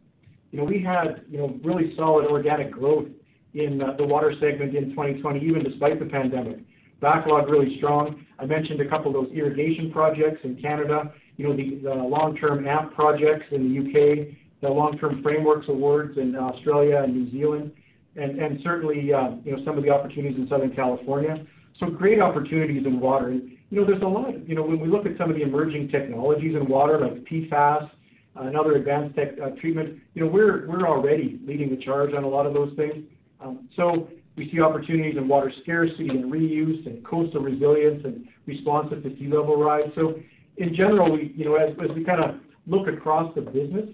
We 0.63 0.81
had 0.81 1.25
really 1.63 1.95
solid 1.95 2.27
organic 2.27 2.71
growth 2.71 3.07
in 3.53 3.81
uh, 3.81 3.95
the 3.97 4.05
water 4.05 4.33
segment 4.39 4.75
in 4.75 4.91
2020, 4.91 5.39
even 5.45 5.63
despite 5.63 5.99
the 5.99 6.05
pandemic. 6.05 6.59
Backlog 7.01 7.49
really 7.49 7.77
strong. 7.77 8.25
I 8.39 8.45
mentioned 8.45 8.81
a 8.81 8.89
couple 8.89 9.07
of 9.07 9.25
those 9.25 9.35
irrigation 9.35 9.91
projects 9.91 10.41
in 10.43 10.55
Canada, 10.61 11.13
the 11.37 11.43
long-term 11.43 12.67
AMP 12.67 12.93
projects 12.93 13.45
in 13.51 13.63
the 13.63 13.69
U.K., 13.69 14.37
the 14.61 14.69
long-term 14.69 15.21
frameworks 15.21 15.67
awards 15.67 16.17
in 16.17 16.35
Australia 16.35 17.01
and 17.03 17.13
New 17.13 17.31
Zealand, 17.31 17.71
and 18.15 18.59
certainly, 18.63 19.13
uh, 19.13 19.31
some 19.65 19.77
of 19.77 19.83
the 19.83 19.89
opportunities 19.89 20.37
in 20.37 20.47
Southern 20.47 20.73
California. 20.73 21.45
So 21.79 21.87
great 21.87 22.21
opportunities 22.21 22.85
in 22.85 23.01
water. 23.01 23.37
there's 23.69 24.01
a 24.01 24.05
lot 24.05 24.33
When 24.47 24.79
we 24.79 24.87
look 24.87 25.05
at 25.05 25.17
some 25.17 25.29
of 25.29 25.35
the 25.35 25.41
emerging 25.41 25.89
technologies 25.89 26.55
in 26.55 26.65
water, 26.67 26.97
like 26.99 27.25
PFAS 27.25 27.89
and 28.35 28.57
other 28.57 28.75
advanced 28.75 29.17
treatment, 29.59 29.99
you 30.13 30.23
know, 30.23 30.29
we're 30.29 30.87
already 30.87 31.39
leading 31.45 31.69
the 31.69 31.77
charge 31.77 32.13
on 32.13 32.23
a 32.23 32.27
lot 32.27 32.45
of 32.45 32.53
those 32.53 32.73
things. 32.75 33.03
Um 33.41 33.69
so 33.75 34.09
we 34.37 34.49
see 34.51 34.61
opportunities 34.61 35.17
in 35.17 35.27
water 35.27 35.51
scarcity 35.61 36.09
and 36.09 36.31
reuse 36.31 36.85
and 36.85 37.03
coastal 37.05 37.41
resilience 37.41 38.03
and 38.03 38.27
responsive 38.45 39.03
to 39.03 39.09
sea 39.17 39.27
level 39.27 39.57
rise. 39.57 39.89
So 39.95 40.19
in 40.57 40.73
general, 40.75 41.11
we, 41.11 41.33
you 41.35 41.45
know, 41.45 41.55
as 41.55 41.75
we 41.95 42.03
kind 42.03 42.23
of 42.23 42.35
look 42.67 42.87
across 42.87 43.33
the 43.35 43.41
business, 43.41 43.87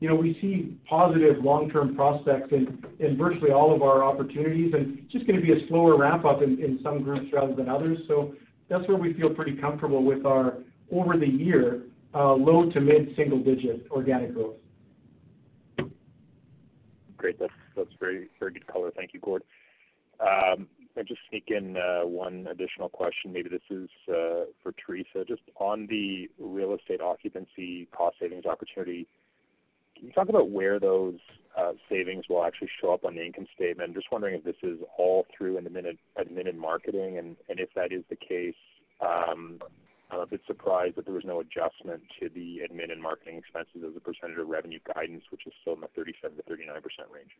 you 0.00 0.08
know, 0.08 0.14
we 0.14 0.34
see 0.40 0.78
positive 0.88 1.42
long-term 1.42 1.96
prospects 1.96 2.52
in 2.52 3.16
virtually 3.16 3.50
all 3.50 3.74
of 3.74 3.82
our 3.82 4.04
opportunities, 4.04 4.72
and 4.72 4.98
it's 5.00 5.12
just 5.12 5.26
going 5.26 5.40
to 5.40 5.44
be 5.44 5.52
a 5.52 5.66
slower 5.66 5.96
ramp-up 5.96 6.40
in 6.40 6.78
some 6.84 7.02
groups 7.02 7.32
rather 7.32 7.52
than 7.52 7.68
others. 7.68 7.98
So 8.06 8.34
that's 8.68 8.86
where 8.86 8.96
we 8.96 9.12
feel 9.14 9.30
pretty 9.30 9.56
comfortable 9.56 10.04
with 10.04 10.24
our, 10.24 10.58
over 10.92 11.16
the 11.16 11.26
year, 11.26 11.82
Uh, 12.18 12.34
low 12.34 12.68
to 12.68 12.80
mid-single 12.80 13.38
digit 13.38 13.86
organic 13.92 14.34
growth. 14.34 14.56
Great. 17.16 17.38
That's 17.38 17.52
very 18.00 18.28
good 18.40 18.66
color. 18.66 18.90
Thank 18.96 19.14
you, 19.14 19.20
Gord. 19.20 19.44
Um, 20.18 20.66
I'll 20.96 21.04
just 21.04 21.20
sneak 21.30 21.44
in 21.46 21.76
uh, 21.76 22.04
one 22.04 22.48
additional 22.50 22.88
question. 22.88 23.32
Maybe 23.32 23.48
this 23.48 23.62
is 23.70 23.88
uh, 24.08 24.46
for 24.64 24.74
Theresa. 24.84 25.24
Just 25.28 25.42
on 25.60 25.86
the 25.86 26.28
real 26.40 26.74
estate 26.74 27.00
occupancy 27.00 27.86
cost 27.96 28.16
savings 28.20 28.46
opportunity, 28.46 29.06
can 29.96 30.08
you 30.08 30.12
talk 30.12 30.28
about 30.28 30.50
where 30.50 30.80
those 30.80 31.18
savings 31.88 32.24
will 32.28 32.44
actually 32.44 32.70
show 32.80 32.92
up 32.92 33.04
on 33.04 33.14
the 33.14 33.24
income 33.24 33.46
statement? 33.54 33.94
Just 33.94 34.10
wondering 34.10 34.34
if 34.34 34.42
this 34.42 34.56
is 34.64 34.80
all 34.96 35.24
through 35.36 35.56
in 35.56 35.62
the 35.62 35.70
minute 35.70 35.98
admin 36.18 36.48
and 36.48 36.58
marketing, 36.58 37.18
and 37.18 37.36
if 37.48 37.68
that 37.76 37.92
is 37.92 38.02
the 38.10 38.16
case, 38.16 38.54
um, 39.00 39.60
I'm 40.10 40.20
a 40.20 40.26
bit 40.26 40.40
surprised 40.46 40.96
that 40.96 41.04
there 41.04 41.14
was 41.14 41.24
no 41.24 41.40
adjustment 41.40 42.02
to 42.20 42.28
the 42.30 42.60
admin 42.64 42.90
and 42.90 43.02
marketing 43.02 43.36
expenses 43.36 43.82
as 43.86 43.94
a 43.96 44.00
percentage 44.00 44.38
of 44.38 44.48
revenue 44.48 44.78
guidance, 44.94 45.24
which 45.30 45.46
is 45.46 45.52
still 45.60 45.74
in 45.74 45.80
the 45.80 45.88
37%-39% 45.88 46.82
range. 47.12 47.30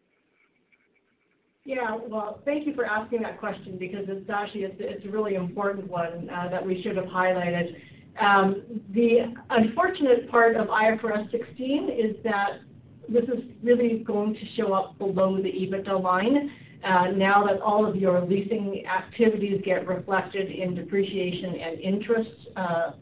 Yeah. 1.65 1.97
Well, 1.97 2.41
thank 2.45 2.67
you 2.67 2.75
for 2.75 2.85
asking 2.85 3.23
that 3.23 3.39
question 3.39 3.77
because 3.79 4.05
it's 4.09 4.31
actually 4.31 4.65
a 4.65 5.11
really 5.11 5.35
important 5.35 5.89
one 5.89 6.29
uh, 6.31 6.49
that 6.49 6.65
we 6.65 6.83
should 6.83 6.97
have 6.97 7.07
highlighted. 7.07 7.75
Um, 8.21 8.63
the 8.95 9.35
unfortunate 9.51 10.31
part 10.31 10.57
of 10.57 10.69
IFRS 10.69 11.31
16 11.31 11.91
is 11.91 12.17
that 12.25 12.61
this 13.09 13.25
is 13.25 13.45
really 13.63 13.99
going 13.99 14.35
to 14.35 14.41
show 14.57 14.73
up 14.73 14.99
below 14.99 15.37
the 15.37 15.49
EBITDA 15.49 16.03
line 16.03 16.51
now 16.83 17.45
that 17.47 17.61
all 17.61 17.87
of 17.87 17.97
your 17.97 18.21
leasing 18.21 18.85
activities 18.87 19.61
get 19.65 19.87
reflected 19.87 20.51
in 20.51 20.75
depreciation 20.75 21.55
and 21.57 21.81
interest 21.81 22.31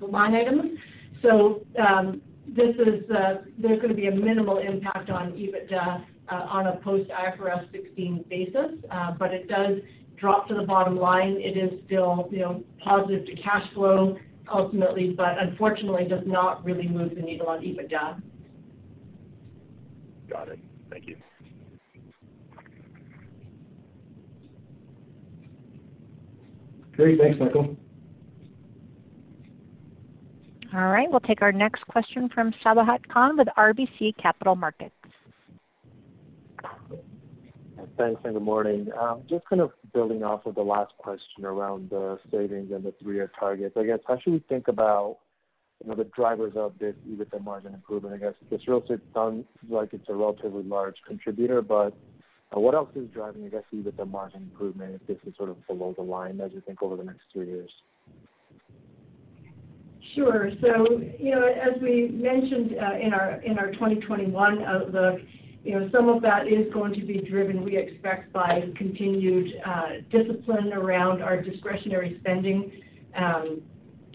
line 0.01 0.35
items. 0.35 0.79
So 1.23 1.65
um 1.79 2.21
this 2.49 2.75
is 2.77 3.11
uh 3.11 3.43
there's 3.59 3.81
going 3.81 3.89
to 3.89 3.95
be 3.95 4.07
a 4.07 4.15
minimal 4.15 4.59
impact 4.59 5.11
on 5.11 5.33
EBITDA 5.33 6.05
on 6.29 6.67
a 6.69 6.77
post 6.77 7.11
IFRS 7.11 7.71
16 7.73 8.25
basis. 8.29 8.73
But 9.19 9.33
it 9.33 9.49
does 9.49 9.79
drop 10.17 10.49
to 10.49 10.55
the 10.55 10.63
bottom 10.63 10.97
line. 10.97 11.37
It 11.39 11.57
is 11.57 11.81
still 11.87 12.31
positive 12.83 13.27
to 13.27 13.35
cash 13.37 13.71
flow 13.75 14.17
ultimately, 14.53 15.11
but 15.11 15.39
unfortunately 15.39 16.07
does 16.09 16.25
not 16.27 16.65
really 16.65 16.89
move 16.89 17.15
the 17.15 17.23
needle 17.23 17.49
on 17.49 17.61
EBITDA. 17.61 18.23
Got 20.31 20.49
it. 20.49 20.59
Thank 20.91 21.07
you. 21.07 21.17
Great. 26.97 27.21
Thanks, 27.21 27.39
Michael. 27.39 27.77
All 30.75 30.89
right. 30.89 31.11
We'll 31.11 31.21
take 31.21 31.43
our 31.43 31.53
next 31.53 31.87
question 31.87 32.29
from 32.29 32.53
Sabahat 32.65 33.07
Khan 33.09 33.37
with 33.37 33.49
RBC 33.57 34.17
Capital 34.17 34.57
Markets. 34.57 34.95
Thanks, 37.97 38.21
and 38.25 38.35
good 38.35 38.43
morning. 38.43 38.89
Um, 39.01 39.23
just 39.29 39.47
kind 39.47 39.63
of 39.63 39.71
building 39.95 40.23
off 40.23 40.45
of 40.45 40.55
the 40.55 40.63
last 40.63 40.93
question 40.99 41.47
around 41.47 41.89
the 41.89 42.19
savings 42.31 42.71
and 42.73 42.85
the 42.85 42.93
three-year 43.01 43.33
targets. 43.39 43.75
I 43.79 43.85
guess, 43.85 44.01
how 44.07 44.19
should 44.19 44.35
we 44.35 44.45
think 44.51 44.69
about 44.69 45.19
you 45.83 45.91
know, 45.91 45.97
the 45.97 46.05
drivers 46.05 46.53
of 46.57 46.75
this 46.79 46.95
EBITDA 47.09 47.43
margin 47.43 47.73
improvement? 47.73 48.15
I 48.15 48.19
guess 48.19 48.35
this 48.51 48.69
real 48.69 48.83
estate 48.83 49.01
sounds 49.15 49.47
like 49.69 49.95
it's 49.95 50.09
a 50.09 50.15
relatively 50.15 50.63
large 50.63 50.97
contributor, 51.07 51.63
but 51.63 51.97
Uh, 52.55 52.61
what 52.61 52.75
else 52.75 52.91
is 52.95 53.09
driving, 53.13 53.45
I 53.45 53.49
guess, 53.49 53.65
EBITDA 53.75 54.09
margin 54.09 54.43
improvement 54.43 55.01
if 55.01 55.07
this 55.07 55.19
is 55.29 55.37
sort 55.37 55.51
of 55.51 55.67
below 55.67 55.95
the 55.97 56.03
line 56.03 56.41
as 56.41 56.53
you 56.53 56.61
think 56.61 56.83
over 56.83 56.97
the 56.97 57.05
next 57.05 57.23
three 57.33 57.47
years? 57.47 57.71
Sure. 60.15 60.51
So, 60.61 61.01
you 61.19 61.33
know, 61.33 61.45
as 61.47 61.81
we 61.83 62.09
mentioned 62.09 62.77
uh, 62.81 62.97
in 62.99 63.13
our 63.13 63.41
in 63.43 63.59
our 63.59 63.73
2021 63.73 64.63
outlook, 64.63 65.21
you 65.65 65.79
know, 65.79 65.89
some 65.91 66.09
of 66.09 66.23
that 66.23 66.47
is 66.47 66.73
going 66.73 66.95
to 66.95 67.05
be 67.05 67.21
driven, 67.21 67.65
we 67.65 67.77
expect, 67.77 68.33
by 68.33 68.69
continued 68.77 69.61
uh, 69.65 69.89
discipline 70.11 70.73
around 70.73 71.23
our 71.23 71.43
discretionary 71.43 72.19
spending. 72.21 72.71
Um, 73.17 73.63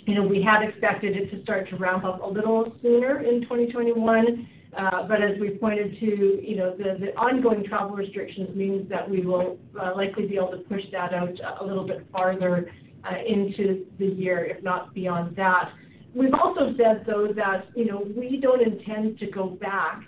you 0.05 0.15
know, 0.15 0.23
we 0.23 0.41
had 0.41 0.63
expected 0.63 1.17
it 1.17 1.29
to 1.32 1.43
start 1.43 1.69
to 1.69 1.75
ramp 1.75 2.05
up 2.05 2.23
a 2.23 2.25
little 2.25 2.73
sooner 2.82 3.19
in 3.19 3.41
2021. 3.41 4.47
Uh, 4.78 5.05
as 5.11 5.38
we 5.39 5.49
pointed 5.49 5.99
to, 5.99 6.39
you 6.41 6.55
know, 6.55 6.76
the 6.78 7.13
ongoing 7.17 7.63
travel 7.65 7.93
restrictions 7.93 8.55
means 8.55 8.89
that 8.89 9.09
we 9.09 9.22
will 9.22 9.57
uh, 9.80 9.91
likely 9.95 10.26
be 10.26 10.38
able 10.38 10.51
to 10.51 10.59
push 10.59 10.84
that 10.93 11.13
out 11.13 11.38
a 11.59 11.65
little 11.65 11.86
bit 11.86 12.07
farther 12.11 12.72
uh, 13.03 13.15
into 13.28 13.86
the 13.99 14.05
year, 14.05 14.45
if 14.45 14.63
not 14.63 14.93
beyond 14.93 15.36
that. 15.36 15.72
We've 16.13 16.34
also 16.34 16.74
said, 16.78 17.03
though, 17.05 17.34
that 17.36 17.67
you 17.76 17.86
know, 17.86 18.07
we 18.15 18.39
don't 18.41 18.61
intend 18.61 19.19
to 19.19 19.28
go 19.30 19.47
back 19.47 20.03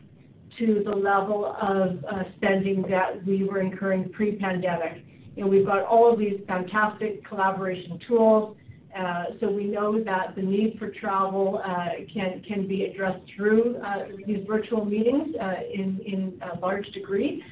to 0.59 0.83
the 0.85 0.95
level 0.95 1.55
of 1.59 1.99
spending 2.37 2.83
that 2.83 3.25
we 3.25 3.43
were 3.43 3.59
incurring 3.59 4.09
pre-pandemic. 4.09 5.03
You 5.35 5.43
know, 5.43 5.49
we've 5.49 5.65
got 5.65 5.83
all 5.83 6.11
of 6.13 6.19
these 6.19 6.39
fantastic 6.47 7.27
collaboration 7.27 7.99
tools. 8.07 8.55
Uh, 8.97 9.25
so 9.39 9.49
we 9.49 9.65
know 9.65 10.03
that 10.03 10.35
the 10.35 10.41
need 10.41 10.77
for 10.77 10.89
travel 10.89 11.61
uh, 11.65 11.89
can 12.13 12.41
can 12.47 12.67
be 12.67 12.85
addressed 12.85 13.23
through 13.35 13.77
uh, 13.77 14.05
these 14.27 14.45
virtual 14.47 14.85
meetings 14.85 15.35
in 15.73 16.39
a 16.53 16.59
large 16.59 16.87
degree. 16.89 17.43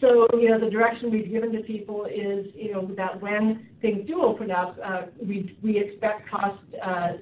So, 0.00 0.26
you 0.32 0.48
know, 0.48 0.58
the 0.58 0.70
direction 0.70 1.10
we've 1.10 1.30
given 1.30 1.52
to 1.52 1.60
people 1.60 2.06
is, 2.06 2.46
you 2.54 2.72
know, 2.72 2.90
that 2.96 3.20
when 3.20 3.68
things 3.82 4.06
do 4.06 4.22
open 4.22 4.50
up, 4.50 4.78
we 5.22 5.56
we 5.62 5.78
expect 5.78 6.28
cost 6.28 6.58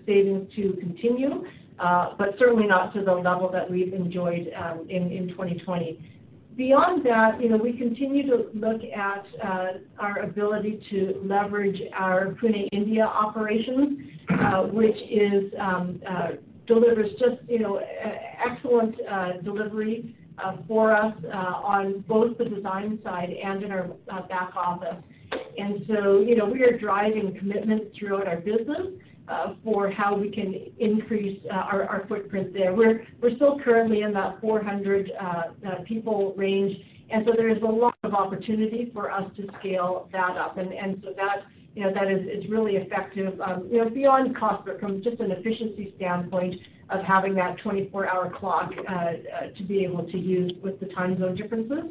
savings 0.07 0.53
to 0.57 0.73
continue, 0.81 1.45
but 1.79 2.35
certainly 2.39 2.67
not 2.67 2.93
to 2.95 3.05
the 3.05 3.15
level 3.15 3.51
that 3.51 3.71
we've 3.71 3.93
enjoyed 3.95 4.53
um, 4.57 4.87
in 4.89 5.11
in 5.13 5.29
2020. 5.29 6.18
Beyond 6.59 7.07
that, 7.07 7.41
you 7.41 7.51
know, 7.51 7.57
we 7.57 7.73
continue 7.73 8.27
to 8.27 8.49
look 8.53 8.81
at 8.83 9.25
uh, 9.45 9.67
our 10.01 10.19
ability 10.25 10.85
to 10.91 11.21
leverage 11.25 11.81
our 11.95 12.35
Pune, 12.43 12.69
India 12.73 13.05
operations, 13.05 14.01
uh, 14.29 14.65
which 14.65 14.97
is 15.09 15.53
um, 15.61 16.03
uh, 16.05 16.31
delivers 16.67 17.11
just, 17.13 17.37
you 17.49 17.61
know, 17.61 17.81
excellent 18.45 18.97
delivery 19.45 20.17
for 20.67 20.97
us 20.97 21.15
on 21.33 22.05
both 22.09 22.37
the 22.39 22.47
design 22.47 22.99
side 23.05 23.31
and 23.31 23.63
in 23.63 23.71
our 23.71 23.85
back 24.29 24.51
office. 24.57 24.97
And 25.59 25.85
so, 25.87 26.23
you 26.23 26.35
know, 26.35 26.45
we 26.45 26.65
are 26.65 26.77
driving 26.77 27.37
commitment 27.39 27.93
throughout 27.97 28.27
our 28.27 28.39
business 28.39 28.99
Uh, 29.29 29.53
for 29.63 29.91
how 29.91 30.17
we 30.17 30.31
can 30.31 30.55
increase 30.79 31.39
uh, 31.51 31.55
our 31.55 32.07
footprint 32.09 32.51
there. 32.55 32.73
We're 32.75 33.05
still 33.37 33.61
currently 33.63 34.01
in 34.01 34.15
that 34.15 34.41
400 34.41 35.13
uh, 35.21 35.43
people 35.85 36.33
range, 36.35 36.75
and 37.11 37.27
so 37.27 37.35
there 37.37 37.51
is 37.51 37.61
a 37.61 37.67
lot 37.67 37.95
of 38.05 38.15
opportunity 38.15 38.91
for 38.95 39.11
us 39.11 39.31
to 39.37 39.47
scale 39.59 40.09
that 40.13 40.39
up. 40.39 40.57
And 40.57 41.03
so 41.05 41.13
that, 41.15 41.43
you 41.75 41.83
know, 41.83 41.93
that 41.93 42.11
is 42.11 42.49
really 42.49 42.77
effective, 42.77 43.39
um, 43.43 43.69
you 43.71 43.85
know, 43.85 43.91
beyond 43.91 44.35
cost, 44.35 44.65
but 44.65 44.81
from 44.81 45.03
just 45.03 45.21
an 45.21 45.31
efficiency 45.31 45.93
standpoint 45.97 46.55
of 46.89 47.05
having 47.05 47.35
that 47.35 47.59
24-hour 47.59 48.31
clock 48.31 48.73
to 48.75 49.63
be 49.65 49.85
able 49.85 50.05
to 50.05 50.17
use 50.17 50.53
with 50.63 50.81
the 50.81 50.87
time 50.87 51.19
zone 51.19 51.35
differences. 51.35 51.85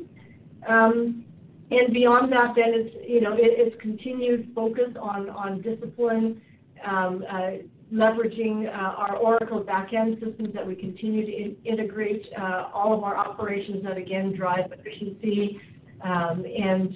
Um, 0.67 1.23
and 1.69 1.93
beyond 1.93 2.31
that, 2.31 2.55
then 2.55 2.71
it's, 2.73 2.95
you 3.07 3.21
know, 3.21 3.35
it's 3.38 3.79
continued 3.79 4.53
focus 4.55 4.95
on 4.99 5.61
discipline, 5.61 6.41
Um, 6.84 7.23
uh, 7.30 7.51
leveraging 7.93 8.67
uh, 8.67 8.71
our 8.71 9.15
Oracle 9.15 9.61
back-end 9.61 10.17
systems 10.21 10.53
that 10.53 10.67
we 10.67 10.75
continue 10.75 11.25
to 11.25 11.63
integrate 11.63 12.28
uh, 12.38 12.69
all 12.73 12.93
of 12.93 13.01
our 13.03 13.15
operations 13.15 13.82
that 13.84 13.97
again 13.97 14.36
drive 14.36 14.71
efficiency. 14.73 15.61
Um, 16.01 16.45
and 16.45 16.93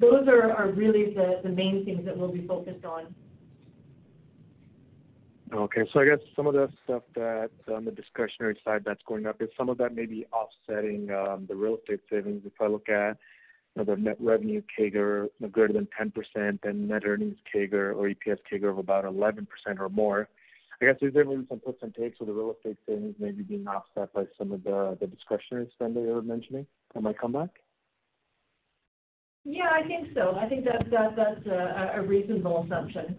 those 0.00 0.26
are 0.28 0.70
really 0.74 1.14
the 1.14 1.48
main 1.48 1.84
things 1.84 2.04
that 2.04 2.16
we'll 2.16 2.32
be 2.32 2.46
focused 2.46 2.84
on. 2.84 3.14
Okay. 5.52 5.82
So 5.92 6.00
I 6.00 6.04
guess 6.04 6.18
some 6.34 6.46
of 6.46 6.54
the 6.54 6.68
stuff 6.82 7.02
that 7.14 7.50
on 7.72 7.84
the 7.84 7.92
discretionary 7.92 8.58
side 8.64 8.82
that's 8.84 9.02
going 9.06 9.26
up, 9.26 9.40
is 9.40 9.48
some 9.56 9.68
of 9.68 9.78
that 9.78 9.94
maybe 9.94 10.26
offsetting 10.32 11.10
um, 11.12 11.46
the 11.48 11.54
real 11.54 11.76
estate 11.76 12.00
savings? 12.10 12.42
If 12.44 12.60
I 12.60 12.66
look 12.66 12.88
at, 12.88 13.16
you 13.76 13.84
know, 13.84 13.94
the 13.94 14.00
net 14.00 14.16
revenue 14.20 14.62
CAGR 14.78 15.28
greater 15.50 15.72
than 15.72 15.88
10% 16.00 16.58
and 16.64 16.88
net 16.88 17.02
earnings 17.04 17.36
CAGR 17.52 17.94
or 17.94 18.08
EPS 18.08 18.38
CAGR 18.50 18.70
of 18.70 18.78
about 18.78 19.04
11% 19.04 19.46
or 19.78 19.88
more, 19.88 20.28
I 20.80 20.86
guess, 20.86 20.96
is 21.02 21.14
there 21.14 21.24
maybe 21.24 21.44
some 21.48 21.60
puts 21.60 21.82
and 21.82 21.94
takes 21.94 22.18
with 22.18 22.28
the 22.28 22.34
real 22.34 22.54
estate 22.56 22.78
savings 22.86 23.14
maybe 23.18 23.42
being 23.42 23.66
offset 23.66 24.12
by 24.12 24.24
some 24.36 24.52
of 24.52 24.64
the 24.64 24.96
the 25.00 25.06
discretionary 25.06 25.68
spend 25.72 25.96
that 25.96 26.00
you 26.00 26.08
were 26.08 26.22
mentioning 26.22 26.66
that 26.92 27.02
might 27.02 27.18
come 27.18 27.32
back? 27.32 27.50
Yeah, 29.44 29.70
I 29.70 29.86
think 29.86 30.08
so. 30.14 30.36
I 30.36 30.48
think 30.48 30.64
that's 30.64 31.46
a 31.46 32.02
reasonable 32.02 32.64
assumption. 32.64 33.16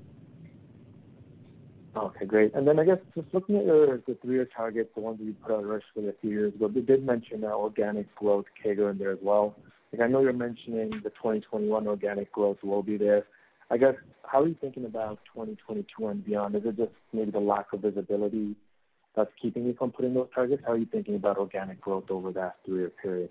Okay, 1.96 2.26
great. 2.26 2.54
And 2.56 2.68
then 2.68 2.78
I 2.78 2.84
guess 2.84 2.98
just 3.16 3.28
looking 3.34 3.56
at 3.56 3.66
your, 3.66 3.98
the 4.06 4.18
three-year 4.22 4.50
targets, 4.56 4.90
the 4.96 5.02
ones 5.02 5.20
that 5.20 5.26
you 5.26 5.34
put 5.34 5.54
out 5.54 5.64
originally 5.64 6.10
a 6.10 6.20
few 6.20 6.30
years 6.30 6.54
ago, 6.54 6.70
you 6.74 6.82
did 6.82 7.06
mention 7.06 7.44
organic 7.46 8.14
growth 8.16 8.46
CAGR 8.64 8.92
in 8.92 8.98
there 8.98 9.12
as 9.12 9.20
well. 9.22 9.56
Like, 9.96 10.10
I 10.10 10.12
know 10.12 10.20
you're 10.20 10.34
mentioning 10.34 10.90
the 10.90 11.10
2021 11.10 11.88
organic 11.88 12.30
growth 12.34 12.58
will 12.62 12.84
be 12.84 12.98
there. 12.98 13.28
I 13.72 13.78
guess, 13.78 13.96
how 14.26 14.42
are 14.42 14.48
you 14.48 14.56
thinking 14.60 14.84
about 14.84 15.20
2022 15.34 16.08
and 16.08 16.26
beyond? 16.26 16.56
Is 16.56 16.64
it 16.66 16.76
just 16.76 16.92
maybe 17.14 17.32
the 17.32 17.40
lack 17.40 17.72
of 17.72 17.80
visibility 17.80 18.58
that's 19.16 19.32
keeping 19.42 19.66
you 19.66 19.74
from 19.74 19.92
putting 19.92 20.14
those 20.14 20.28
targets? 20.36 20.64
How 20.66 20.74
are 20.74 20.78
you 20.78 20.86
thinking 20.86 21.16
about 21.16 21.38
organic 21.38 21.80
growth 21.80 22.06
over 22.10 22.34
that 22.34 22.58
three-year 22.66 22.92
period? 23.02 23.30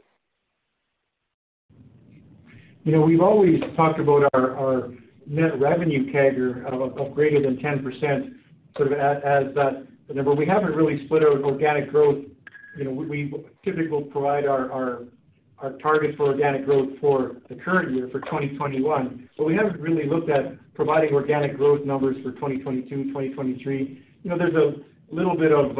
You 2.84 2.92
know, 2.92 3.02
we've 3.02 3.20
always 3.20 3.60
talked 3.76 4.00
about 4.00 4.30
our 4.32 4.56
our 4.56 4.90
net 5.26 5.60
revenue 5.60 6.10
CAGR 6.10 6.64
of 6.66 7.14
greater 7.14 7.42
than 7.42 7.58
10%, 7.58 8.34
sort 8.76 8.90
of 8.90 8.98
as 8.98 9.54
that 9.54 9.86
number. 10.14 10.34
We 10.34 10.46
haven't 10.46 10.74
really 10.74 11.04
split 11.04 11.24
out 11.24 11.42
organic 11.42 11.90
growth. 11.90 12.24
You 12.78 12.84
know, 12.84 12.90
we 12.90 13.32
typically 13.62 14.04
provide 14.04 14.46
our, 14.46 14.72
our 14.72 15.04
targets 15.72 16.16
for 16.16 16.26
organic 16.26 16.64
growth 16.64 16.90
for 17.00 17.36
the 17.48 17.54
current 17.54 17.94
year, 17.94 18.08
for 18.10 18.20
2021, 18.20 19.28
but 19.36 19.44
we 19.44 19.54
haven't 19.54 19.80
really 19.80 20.06
looked 20.06 20.30
at 20.30 20.56
providing 20.74 21.14
organic 21.14 21.56
growth 21.56 21.84
numbers 21.84 22.16
for 22.22 22.32
2022, 22.32 23.04
2023. 23.04 24.02
You 24.22 24.30
know, 24.30 24.38
there's 24.38 24.54
a 24.54 24.74
little 25.14 25.36
bit 25.36 25.52
of, 25.52 25.76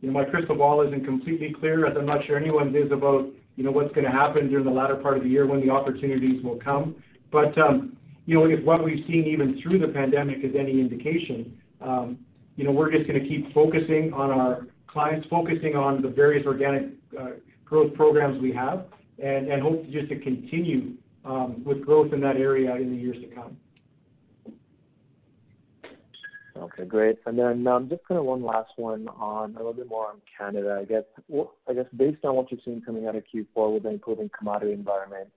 you 0.00 0.08
know, 0.08 0.12
my 0.12 0.24
crystal 0.24 0.56
ball 0.56 0.82
isn't 0.86 1.04
completely 1.04 1.54
clear, 1.58 1.86
as 1.86 1.96
I'm 1.96 2.06
not 2.06 2.24
sure 2.24 2.36
anyone's 2.36 2.74
is 2.74 2.92
about, 2.92 3.26
you 3.56 3.64
know, 3.64 3.70
what's 3.70 3.94
gonna 3.94 4.10
happen 4.10 4.48
during 4.48 4.64
the 4.64 4.70
latter 4.70 4.96
part 4.96 5.16
of 5.16 5.22
the 5.22 5.28
year 5.28 5.46
when 5.46 5.60
the 5.60 5.70
opportunities 5.70 6.42
will 6.42 6.56
come. 6.56 6.94
But, 7.30 7.56
um, 7.58 7.96
you 8.26 8.38
know, 8.38 8.46
if 8.46 8.64
what 8.64 8.84
we've 8.84 9.04
seen 9.06 9.24
even 9.26 9.60
through 9.60 9.78
the 9.80 9.88
pandemic 9.88 10.44
is 10.44 10.54
any 10.54 10.80
indication, 10.80 11.56
um, 11.80 12.18
you 12.56 12.64
know, 12.64 12.72
we're 12.72 12.90
just 12.90 13.06
gonna 13.06 13.20
keep 13.20 13.52
focusing 13.52 14.12
on 14.12 14.30
our 14.30 14.66
clients, 14.86 15.26
focusing 15.28 15.76
on 15.76 16.02
the 16.02 16.08
various 16.08 16.46
organic 16.46 16.86
growth 17.68 17.94
programs 17.94 18.40
we 18.40 18.52
have, 18.52 18.86
and 19.22 19.50
hope 19.60 19.88
just 19.90 20.08
to 20.08 20.18
continue 20.18 20.94
um, 21.24 21.62
with 21.64 21.84
growth 21.84 22.12
in 22.12 22.20
that 22.20 22.36
area 22.36 22.74
in 22.76 22.90
the 22.90 22.96
years 22.96 23.16
to 23.20 23.26
come. 23.34 23.56
Okay, 26.56 26.84
great. 26.84 27.18
And 27.26 27.38
then, 27.38 27.66
um, 27.68 27.88
just 27.88 28.04
kind 28.06 28.18
of 28.18 28.24
one 28.24 28.42
last 28.42 28.70
one 28.76 29.06
on 29.08 29.54
a 29.54 29.58
little 29.58 29.72
bit 29.72 29.88
more 29.88 30.08
on 30.08 30.20
Canada. 30.36 30.78
I 30.80 30.84
guess, 30.84 31.04
I 31.68 31.74
guess 31.74 31.86
based 31.96 32.24
on 32.24 32.34
what 32.34 32.50
you've 32.50 32.62
seen 32.64 32.82
coming 32.84 33.06
out 33.06 33.14
of 33.14 33.22
Q4 33.32 33.74
with 33.74 33.84
the 33.84 33.90
improving 33.90 34.30
commodity 34.36 34.72
environment, 34.72 35.28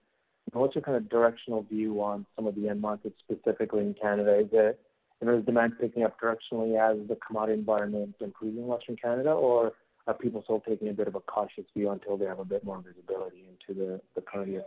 what's 0.53 0.73
your 0.73 0.81
kind 0.81 0.97
of 0.97 1.09
directional 1.09 1.63
view 1.63 2.01
on 2.01 2.25
some 2.35 2.47
of 2.47 2.55
the 2.55 2.69
end 2.69 2.81
markets, 2.81 3.15
specifically 3.19 3.81
in 3.81 3.93
Canada? 3.93 4.39
Is 4.39 4.47
it, 4.51 4.79
you 5.21 5.27
know, 5.27 5.37
is 5.37 5.45
demand 5.45 5.73
picking 5.79 6.03
up 6.03 6.19
directionally 6.19 6.79
as 6.79 7.07
the 7.07 7.17
commodity 7.25 7.59
environment 7.59 8.15
improves 8.19 8.57
in 8.57 8.65
Western 8.65 8.95
Canada, 8.95 9.31
or 9.31 9.73
are 10.07 10.13
people 10.13 10.41
still 10.43 10.61
taking 10.67 10.89
a 10.89 10.93
bit 10.93 11.07
of 11.07 11.15
a 11.15 11.19
cautious 11.21 11.65
view 11.75 11.91
until 11.91 12.17
they 12.17 12.25
have 12.25 12.39
a 12.39 12.45
bit 12.45 12.63
more 12.63 12.81
visibility 12.81 13.45
into 13.47 13.99
the 14.15 14.21
current 14.21 14.49
year? 14.49 14.63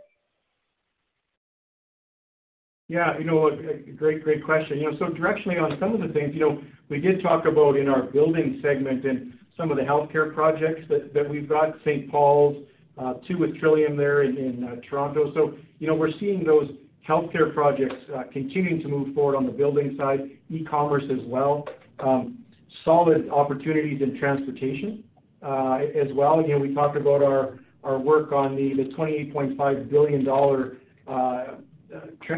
Yeah, 2.87 3.17
you 3.17 3.23
know, 3.23 3.47
a 3.47 3.91
great, 3.91 4.23
great 4.23 4.45
question. 4.45 4.77
You 4.77 4.91
know, 4.91 4.97
so 4.97 5.05
directionally 5.05 5.61
on 5.61 5.77
some 5.79 5.95
of 5.95 6.01
the 6.01 6.13
things, 6.13 6.35
you 6.35 6.41
know, 6.41 6.61
we 6.87 6.99
did 6.99 7.21
talk 7.21 7.45
about 7.45 7.77
in 7.77 7.89
our 7.89 8.03
building 8.03 8.59
segment 8.61 9.05
and 9.05 9.33
some 9.57 9.71
of 9.71 9.77
the 9.77 9.83
healthcare 9.83 10.33
projects 10.33 10.87
that 10.89 11.27
we've 11.27 11.49
got, 11.49 11.75
St. 11.83 12.11
Paul's, 12.11 12.63
uh, 12.97 13.15
two 13.27 13.37
with 13.37 13.57
Trillium 13.59 13.97
there 13.97 14.23
in 14.23 14.63
uh, 14.63 14.75
Toronto. 14.87 15.33
So, 15.33 15.57
you 15.79 15.87
know, 15.87 15.95
we're 15.95 16.11
seeing 16.19 16.43
those 16.43 16.69
healthcare 17.07 17.53
projects 17.53 17.95
uh, 18.15 18.23
continuing 18.31 18.81
to 18.81 18.87
move 18.87 19.15
forward 19.15 19.35
on 19.35 19.45
the 19.45 19.51
building 19.51 19.95
side, 19.97 20.29
e-commerce 20.49 21.03
as 21.11 21.25
well. 21.25 21.65
Um, 21.99 22.39
solid 22.83 23.29
opportunities 23.29 24.01
in 24.01 24.19
transportation 24.19 25.03
Uh, 25.43 25.79
as 25.95 26.11
well. 26.13 26.41
You 26.41 26.53
know, 26.53 26.57
we 26.57 26.73
talked 26.73 26.97
about 26.97 27.21
our 27.21 27.99
work 27.99 28.31
on 28.31 28.55
the 28.55 28.71
$28.5 28.97 29.89
billion 29.91 30.27
uh, 30.27 31.11
uh, 31.11 31.55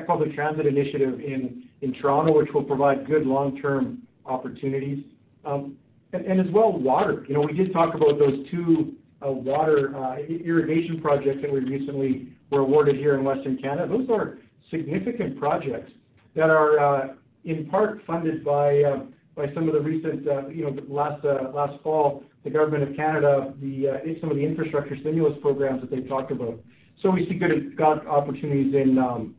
public 0.06 0.34
transit 0.34 0.66
initiative 0.66 1.22
in 1.22 1.94
Toronto, 2.02 2.38
which 2.38 2.50
will 2.54 2.64
provide 2.64 3.08
good 3.08 3.26
long-term 3.26 4.00
opportunities. 4.26 5.06
Um, 5.46 5.78
and 6.12 6.42
as 6.42 6.48
well, 6.52 6.74
water. 6.74 7.26
You 7.30 7.36
know, 7.36 7.42
we 7.42 7.54
did 7.54 7.72
talk 7.72 7.96
about 7.96 8.20
those 8.20 8.46
two 8.52 8.96
water 9.22 9.94
irrigation 10.28 11.00
projects 11.00 11.42
that 11.44 11.52
we 11.54 11.62
recently 11.62 12.34
were 12.50 12.60
awarded 12.60 12.98
here 12.98 13.18
in 13.18 13.24
Western 13.24 13.58
Canada. 13.58 13.88
Those 13.88 14.10
are 14.10 14.40
significant 14.70 15.40
projects 15.40 15.94
that 16.36 16.50
are 16.50 17.16
in 17.46 17.68
part 17.68 18.02
funded 18.06 18.44
by 18.44 18.84
some 19.54 19.70
of 19.70 19.74
the 19.74 19.82
recent, 19.82 20.24
you 20.54 20.66
know, 20.66 20.76
last 20.90 21.82
fall, 21.84 22.24
the 22.48 22.54
government 22.54 22.90
of 22.90 22.96
Canada, 22.96 23.54
uh, 23.54 24.20
some 24.22 24.32
of 24.32 24.38
the 24.38 24.44
infrastructure 24.44 24.96
stimulus 25.02 25.38
programs 25.42 25.82
that 25.82 25.92
they've 25.92 26.08
talked 26.08 26.32
about. 26.32 26.58
So 27.02 27.10
we 27.12 27.28
see 27.28 27.36
good 27.36 27.76
opportunities 28.08 28.74
um, 28.98 29.36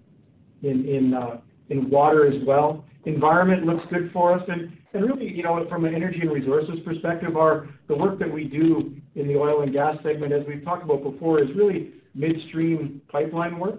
uh, 0.62 1.36
in 1.70 1.90
water 1.90 2.26
as 2.30 2.44
well. 2.46 2.84
Environment 3.06 3.64
looks 3.64 3.84
good 3.90 4.10
for 4.12 4.34
us. 4.34 4.42
And 4.48 4.76
really, 4.92 5.32
you 5.32 5.42
know, 5.42 5.66
from 5.70 5.86
an 5.86 5.94
energy 5.94 6.20
and 6.20 6.30
resources 6.30 6.76
perspective, 6.84 7.32
the 7.32 7.96
work 7.96 8.18
that 8.18 8.30
we 8.30 8.44
do 8.44 8.94
in 9.14 9.26
the 9.26 9.36
oil 9.36 9.62
and 9.62 9.72
gas 9.72 9.96
segment, 10.02 10.32
as 10.32 10.42
we've 10.46 10.64
talked 10.64 10.84
about 10.84 11.02
before, 11.02 11.42
is 11.42 11.48
really 11.56 11.92
midstream 12.14 13.00
pipeline 13.08 13.58
work. 13.58 13.78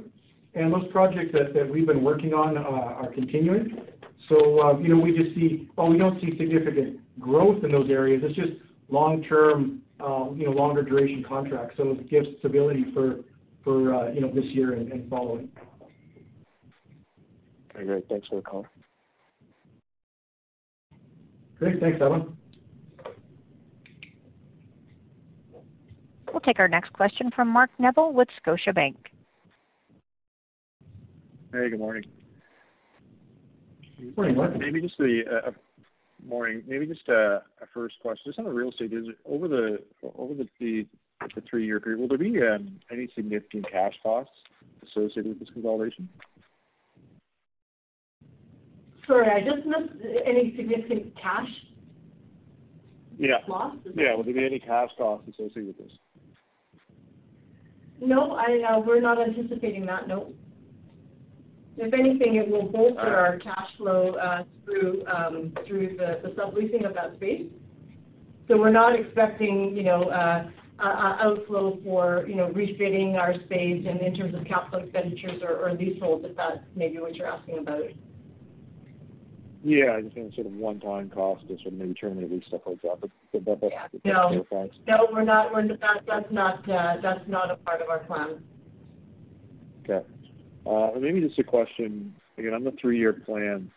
And 0.55 0.73
those 0.73 0.87
projects 0.91 1.31
that 1.33 1.69
we've 1.69 1.85
been 1.85 2.03
working 2.03 2.33
on 2.33 2.57
uh, 2.57 2.61
are 2.61 3.13
continuing. 3.13 3.77
So, 4.27 4.79
you 4.79 4.89
know, 4.89 4.99
we 4.99 5.15
just 5.15 5.35
see, 5.35 5.69
while 5.75 5.89
we 5.89 5.97
don't 5.99 6.19
see 6.19 6.35
significant 6.37 6.99
growth 7.19 7.63
in 7.63 7.71
those 7.71 7.89
areas, 7.89 8.23
it's 8.25 8.35
just 8.35 8.53
long-term, 8.89 9.81
uh, 9.99 10.27
you 10.35 10.45
know, 10.45 10.51
longer 10.51 10.83
duration 10.83 11.23
contracts, 11.27 11.75
so 11.77 11.91
it 11.91 12.09
gives 12.09 12.27
stability 12.39 12.85
for 12.93 13.19
for 13.63 13.93
uh, 13.93 14.11
you 14.11 14.21
know, 14.21 14.31
this 14.31 14.45
year 14.45 14.73
and 14.73 15.09
following. 15.09 15.49
Okay, 17.75 17.85
great. 17.85 18.07
Thanks 18.09 18.27
for 18.27 18.35
the 18.37 18.41
call. 18.41 18.65
Great. 21.59 21.79
Thanks, 21.79 22.01
Evan. 22.01 22.37
We'll 26.31 26.39
take 26.41 26.59
our 26.59 26.67
next 26.67 26.93
question 26.93 27.31
from 27.35 27.49
Mark 27.49 27.69
Neville 27.79 28.13
with 28.13 28.29
Scotiabank. 28.45 28.95
Hey, 31.51 31.69
good 31.69 31.79
morning. 31.79 32.03
Morning, 34.15 34.37
Mark. 34.37 34.57
Maybe 34.57 34.81
just 34.81 34.95
uh, 34.99 35.51
a 37.09 37.41
first 37.73 37.95
question. 38.01 38.23
Just 38.25 38.39
on 38.39 38.45
the 38.45 38.51
real 38.51 38.69
estate, 38.69 38.93
is 38.93 39.07
it 39.07 39.17
over 39.25 39.47
the 39.47 39.79
three-year 41.49 41.79
period, 41.79 41.99
will 41.99 42.07
there 42.07 42.17
be 42.17 42.41
um, 42.41 42.79
any 42.91 43.09
significant 43.15 43.69
cash 43.71 43.93
costs 44.01 44.33
associated 44.83 45.27
with 45.27 45.39
this 45.39 45.49
consolidation? 45.53 46.07
Sorry, 49.07 49.29
I 49.29 49.41
just 49.41 49.65
missed 49.65 49.93
any 50.25 50.53
significant 50.55 51.19
cash? 51.19 51.49
Yeah. 53.17 53.37
Loss? 53.47 53.77
Yeah. 53.95 54.15
Will 54.15 54.23
there 54.23 54.33
be 54.33 54.45
any 54.45 54.59
cash 54.59 54.89
costs 54.97 55.27
associated 55.27 55.67
with 55.67 55.77
this? 55.77 55.91
No, 58.01 58.33
uh, 58.33 58.79
we're 58.79 59.01
not 59.01 59.19
anticipating 59.19 59.85
that, 59.87 60.07
no. 60.07 60.31
If 61.81 61.93
anything, 61.93 62.35
it 62.35 62.49
will 62.49 62.67
bolster 62.67 63.15
our 63.15 63.37
cash 63.37 63.69
flow 63.77 64.11
uh, 64.15 64.43
through 64.65 65.05
um, 65.07 65.53
the 65.55 66.33
subleasing 66.37 66.85
of 66.85 66.93
that 66.93 67.15
space. 67.15 67.45
So 68.49 68.57
we're 68.57 68.69
not 68.69 68.99
expecting, 68.99 69.77
you 69.77 69.83
know, 69.83 70.03
uh, 70.03 70.49
outflow 70.81 71.79
for, 71.83 72.25
you 72.27 72.35
know, 72.35 72.49
refitting 72.49 73.15
our 73.15 73.33
space 73.45 73.85
and 73.87 74.01
in 74.01 74.13
terms 74.13 74.35
of 74.35 74.45
capital 74.45 74.81
expenditures 74.81 75.41
or 75.41 75.73
leaseholds, 75.73 76.25
if 76.25 76.35
that's 76.35 76.59
maybe 76.75 76.99
what 76.99 77.15
you're 77.15 77.27
asking 77.27 77.59
about. 77.59 77.83
Yeah, 79.63 79.95
I 79.97 80.01
just 80.01 80.17
any 80.17 80.33
sort 80.35 80.47
of 80.47 80.53
one-time 80.53 81.09
cost 81.09 81.47
to 81.47 81.55
sort 81.57 81.67
of 81.67 81.73
maybe 81.73 81.93
terminate 81.93 82.31
lease, 82.31 82.45
stuff 82.47 82.61
like 82.65 82.81
that. 82.81 83.01
That's 83.01 83.13
No. 84.05 84.45
Thanks. 84.49 84.75
No, 84.87 85.07
we're 85.11 85.23
not. 85.23 85.53
Uh, 85.53 86.97
that's 87.01 87.27
not 87.27 87.51
a 87.51 87.55
part 87.57 87.81
of 87.81 87.89
our 87.89 87.99
plan. 87.99 88.41
Okay. 89.83 90.05
Uh, 90.65 90.91
maybe 90.99 91.21
just 91.21 91.39
a 91.39 91.43
question, 91.43 92.13
again, 92.37 92.53
on 92.53 92.63
the 92.63 92.73
three-year 92.79 93.13
plan. 93.13 93.71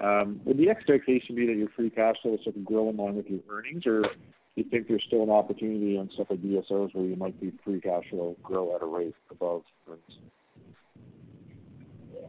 Um, 0.00 0.40
would 0.44 0.58
the 0.58 0.70
expectation 0.70 1.36
be 1.36 1.46
that 1.46 1.56
your 1.56 1.68
free 1.76 1.90
cash 1.90 2.16
flow 2.22 2.36
sort 2.42 2.56
of 2.56 2.64
grow 2.64 2.90
in 2.90 2.96
line 2.96 3.14
with 3.14 3.26
your 3.26 3.40
earnings? 3.48 3.86
Or 3.86 4.02
do 4.02 4.08
you 4.56 4.64
think 4.64 4.88
there's 4.88 5.04
still 5.06 5.22
an 5.22 5.30
opportunity 5.30 5.96
on 5.96 6.10
stuff 6.12 6.28
like 6.30 6.40
DSOs 6.40 6.94
where 6.94 7.04
you 7.04 7.16
might 7.16 7.34
see 7.40 7.52
free 7.64 7.80
cash 7.80 8.04
flow 8.10 8.36
grow 8.42 8.74
at 8.74 8.82
a 8.82 8.86
rate 8.86 9.14
above 9.30 9.62
earnings? 9.88 10.18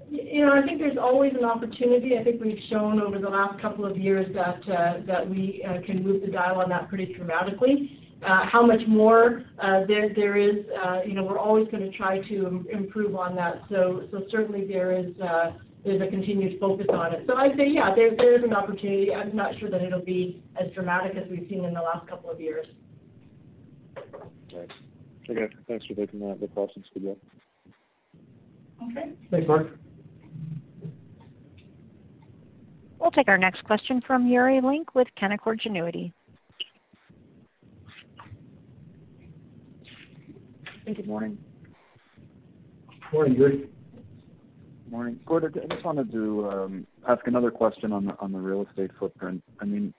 You 0.09 0.45
know, 0.45 0.53
I 0.53 0.61
think 0.61 0.79
there's 0.79 0.97
always 0.97 1.33
an 1.33 1.45
opportunity. 1.45 2.17
I 2.17 2.23
think 2.23 2.41
we've 2.41 2.61
shown 2.69 3.01
over 3.01 3.17
the 3.17 3.29
last 3.29 3.59
couple 3.59 3.85
of 3.85 3.97
years 3.97 4.27
that 4.35 4.69
uh 4.69 5.05
that 5.07 5.27
we 5.27 5.65
uh, 5.67 5.81
can 5.85 6.03
move 6.03 6.21
the 6.21 6.27
dial 6.27 6.61
on 6.61 6.69
that 6.69 6.89
pretty 6.89 7.13
dramatically. 7.13 8.04
Uh, 8.23 8.45
how 8.45 8.65
much 8.65 8.81
more 8.87 9.43
uh, 9.59 9.81
there 9.87 10.13
there 10.15 10.37
is, 10.37 10.65
uh, 10.83 11.01
you 11.05 11.13
know, 11.13 11.23
we're 11.23 11.37
always 11.37 11.67
gonna 11.69 11.91
try 11.91 12.19
to 12.27 12.65
improve 12.71 13.15
on 13.15 13.35
that. 13.35 13.61
So, 13.69 14.07
so 14.11 14.23
certainly 14.31 14.65
there 14.65 14.93
is 14.93 15.13
there's 15.85 16.01
a 16.01 16.07
continued 16.07 16.59
focus 16.59 16.87
on 16.91 17.13
it. 17.13 17.25
So 17.27 17.35
I'd 17.35 17.55
say, 17.55 17.69
yeah, 17.69 17.93
there, 17.93 18.15
there 18.17 18.35
is 18.35 18.43
an 18.43 18.53
opportunity. 18.53 19.13
I'm 19.13 19.35
not 19.35 19.57
sure 19.59 19.69
that 19.69 19.83
it'll 19.83 20.03
be 20.03 20.41
as 20.59 20.71
dramatic 20.73 21.15
as 21.15 21.29
we've 21.29 21.47
seen 21.47 21.63
in 21.63 21.75
the 21.75 21.81
last 21.81 22.07
couple 22.07 22.31
of 22.31 22.41
years. 22.41 22.65
Right. 24.51 24.71
Okay. 25.29 25.53
Thanks 25.67 25.85
for 25.85 25.93
taking 25.93 26.19
the 26.19 26.47
questions. 26.47 26.85
Good 26.93 27.03
luck. 27.03 27.17
Okay. 28.89 29.11
Thanks, 29.29 29.47
Mark. 29.47 29.67
We'll 32.99 33.11
take 33.11 33.27
our 33.27 33.37
next 33.37 33.63
question 33.63 34.01
from 34.07 34.27
Yuri 34.27 34.61
Lynk 34.61 34.95
with 34.95 35.07
Canaccord 35.21 35.61
Genuity. 35.61 36.11
Good 40.85 41.07
morning. 41.07 41.37
Morning, 43.11 43.35
Yuri. 43.35 43.69
Morning. 44.89 45.19
Gord, 45.25 45.57
I 45.57 45.73
just 45.73 45.83
wanted 45.83 46.11
to 46.11 46.47
um, 46.47 46.87
ask 47.07 47.25
another 47.25 47.49
question 47.49 47.91
on 47.91 48.05
the 48.05 48.19
on 48.19 48.31
the 48.31 48.37
real 48.37 48.67
estate 48.69 48.91
footprint. 48.99 49.41
I 49.59 49.65
mean, 49.65 49.95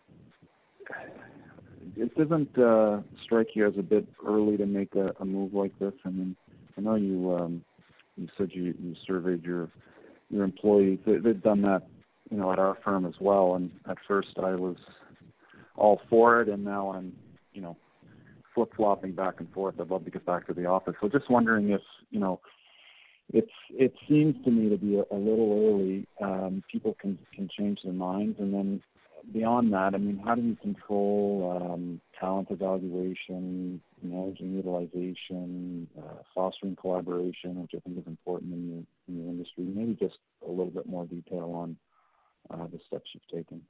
it 1.97 2.15
doesn't 2.15 2.57
uh, 2.57 3.01
strike 3.25 3.49
you 3.55 3.67
as 3.67 3.75
a 3.79 3.83
bit 3.83 4.07
early 4.25 4.57
to 4.59 4.65
make 4.65 4.95
a 4.95 5.25
move 5.25 5.55
like 5.55 5.77
this? 5.81 5.93
I 6.05 6.11
mean, 6.11 6.37
I 6.79 6.83
know 6.83 6.95
you 6.95 7.35
um, 7.35 7.63
said 8.39 8.51
you 8.53 8.73
surveyed 9.07 9.43
your 9.43 9.69
your 10.31 10.45
employees. 10.45 11.01
They've 11.05 11.43
done 11.43 11.63
that, 11.63 11.83
you 12.31 12.37
know, 12.37 12.53
at 12.53 12.61
our 12.61 12.79
firm 12.85 13.07
as 13.07 13.15
well. 13.21 13.57
And 13.57 13.73
at 13.89 13.99
first 14.07 14.39
I 14.39 14.55
was 14.55 14.77
all 15.75 16.01
for 16.09 16.43
it, 16.43 16.49
and 16.49 16.65
now 16.65 16.93
I'm, 16.93 17.13
you 17.53 17.61
know, 17.61 17.77
flip-flopping 18.57 19.13
back 19.13 19.35
and 19.39 19.53
forth. 19.53 19.77
I'd 19.81 19.91
love 19.91 20.05
to 20.07 20.11
get 20.11 20.27
back 20.27 20.49
to 20.49 20.55
the 20.55 20.67
office. 20.67 20.97
So 21.01 21.09
just 21.09 21.31
wondering 21.31 21.71
if, 21.71 21.83
you 22.11 22.19
know, 22.19 22.41
it 23.79 23.93
seems 24.09 24.35
to 24.45 24.51
me 24.51 24.69
to 24.71 24.77
be 24.77 24.95
a 24.97 25.15
little 25.15 25.51
early. 25.69 26.07
Um, 26.21 26.63
people 26.71 26.97
can 27.01 27.19
can 27.35 27.49
change 27.57 27.81
their 27.83 27.93
minds. 27.93 28.39
And 28.39 28.55
then 28.55 28.83
beyond 29.33 29.73
that, 29.73 29.95
I 29.95 29.99
mean, 29.99 30.19
how 30.25 30.35
do 30.35 30.43
you 30.43 30.57
control 30.57 31.73
um, 31.73 32.01
talent 32.19 32.49
evaluation, 32.51 33.81
managing 34.03 34.55
utilization, 34.55 35.89
uh, 35.99 36.23
fostering 36.35 36.77
collaboration, 36.77 37.63
which 37.63 37.73
I 37.77 37.81
think 37.81 37.99
is 37.99 38.07
important 38.07 38.53
in 38.55 38.87
your 39.09 39.29
industry? 39.29 39.65
Maybe 39.65 39.95
just 39.95 40.19
a 40.47 40.51
little 40.51 40.71
bit 40.71 40.87
more 40.87 41.05
detail 41.07 41.53
on 41.55 41.77
uh, 42.51 42.67
the 42.69 42.79
steps 42.87 43.11
you've 43.13 43.29
taken. 43.29 43.61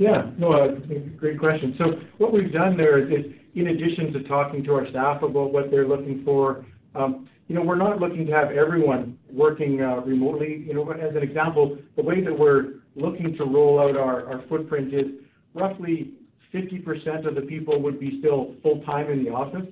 Yeah. 0.00 0.30
No, 0.38 0.52
uh, 0.52 0.76
great 1.18 1.38
question. 1.38 1.74
So 1.76 2.00
what 2.16 2.32
we've 2.32 2.50
done 2.50 2.74
there 2.74 3.06
is 3.06 3.26
in 3.54 3.66
addition 3.66 4.14
to 4.14 4.22
talking 4.22 4.64
to 4.64 4.72
our 4.72 4.88
staff 4.88 5.22
about 5.22 5.52
what 5.52 5.70
they're 5.70 5.86
looking 5.86 6.24
for, 6.24 6.64
um, 6.94 7.28
you 7.48 7.54
know, 7.54 7.60
we're 7.60 7.76
not 7.76 8.00
looking 8.00 8.24
to 8.24 8.32
have 8.32 8.50
everyone 8.50 9.18
working 9.30 9.82
uh, 9.82 9.96
remotely. 9.96 10.64
You 10.66 10.72
know, 10.72 10.90
as 10.90 11.14
an 11.14 11.22
example, 11.22 11.76
the 11.96 12.02
way 12.02 12.24
that 12.24 12.36
we're 12.36 12.76
looking 12.96 13.36
to 13.36 13.44
roll 13.44 13.78
out 13.78 13.94
our 13.98 14.42
footprint 14.48 14.94
is 14.94 15.04
roughly 15.52 16.14
50% 16.54 17.26
of 17.26 17.34
the 17.34 17.42
people 17.42 17.82
would 17.82 18.00
be 18.00 18.20
still 18.20 18.54
full-time 18.62 19.10
in 19.10 19.22
the 19.22 19.30
office. 19.30 19.66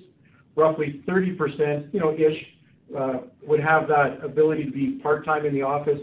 Roughly 0.55 1.01
30%, 1.07 1.91
you 1.91 1.99
know, 1.99 2.13
ish, 2.13 2.45
uh, 2.95 3.21
would 3.47 3.61
have 3.61 3.87
that 3.87 4.23
ability 4.23 4.65
to 4.65 4.71
be 4.71 4.99
part-time 5.01 5.47
in 5.47 5.55
the 5.55 5.63
office 5.63 5.99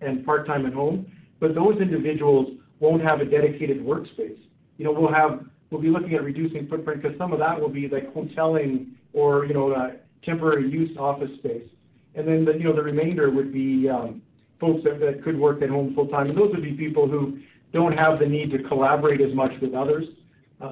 and 0.00 0.24
part-time 0.24 0.64
at 0.64 0.72
home. 0.72 1.12
But 1.40 1.54
those 1.54 1.78
individuals 1.78 2.48
won't 2.80 3.02
have 3.02 3.20
a 3.20 3.24
dedicated 3.24 3.78
workspace. 3.78 4.38
You 4.78 4.84
know, 4.84 4.92
we'll 4.92 5.12
have 5.12 5.44
we'll 5.70 5.80
be 5.80 5.88
looking 5.88 6.14
at 6.14 6.22
reducing 6.22 6.66
footprint 6.68 7.02
because 7.02 7.16
some 7.18 7.32
of 7.32 7.38
that 7.38 7.60
will 7.60 7.68
be 7.68 7.88
like 7.88 8.12
hoteling 8.14 8.88
or, 9.12 9.46
you 9.46 9.54
know, 9.54 9.92
temporary 10.22 10.68
use 10.70 10.96
office 10.98 11.30
space. 11.38 11.68
And 12.14 12.26
then 12.26 12.44
the 12.44 12.52
you 12.52 12.64
know 12.64 12.74
the 12.74 12.82
remainder 12.82 13.30
would 13.30 13.52
be 13.52 13.88
um, 13.88 14.22
folks 14.60 14.84
that 14.84 15.00
that 15.00 15.22
could 15.22 15.38
work 15.38 15.62
at 15.62 15.68
home 15.68 15.94
full-time. 15.94 16.30
And 16.30 16.38
those 16.38 16.50
would 16.52 16.62
be 16.62 16.72
people 16.72 17.08
who 17.08 17.38
don't 17.72 17.96
have 17.96 18.18
the 18.18 18.26
need 18.26 18.50
to 18.52 18.62
collaborate 18.62 19.20
as 19.20 19.34
much 19.34 19.52
with 19.60 19.74
others. 19.74 20.04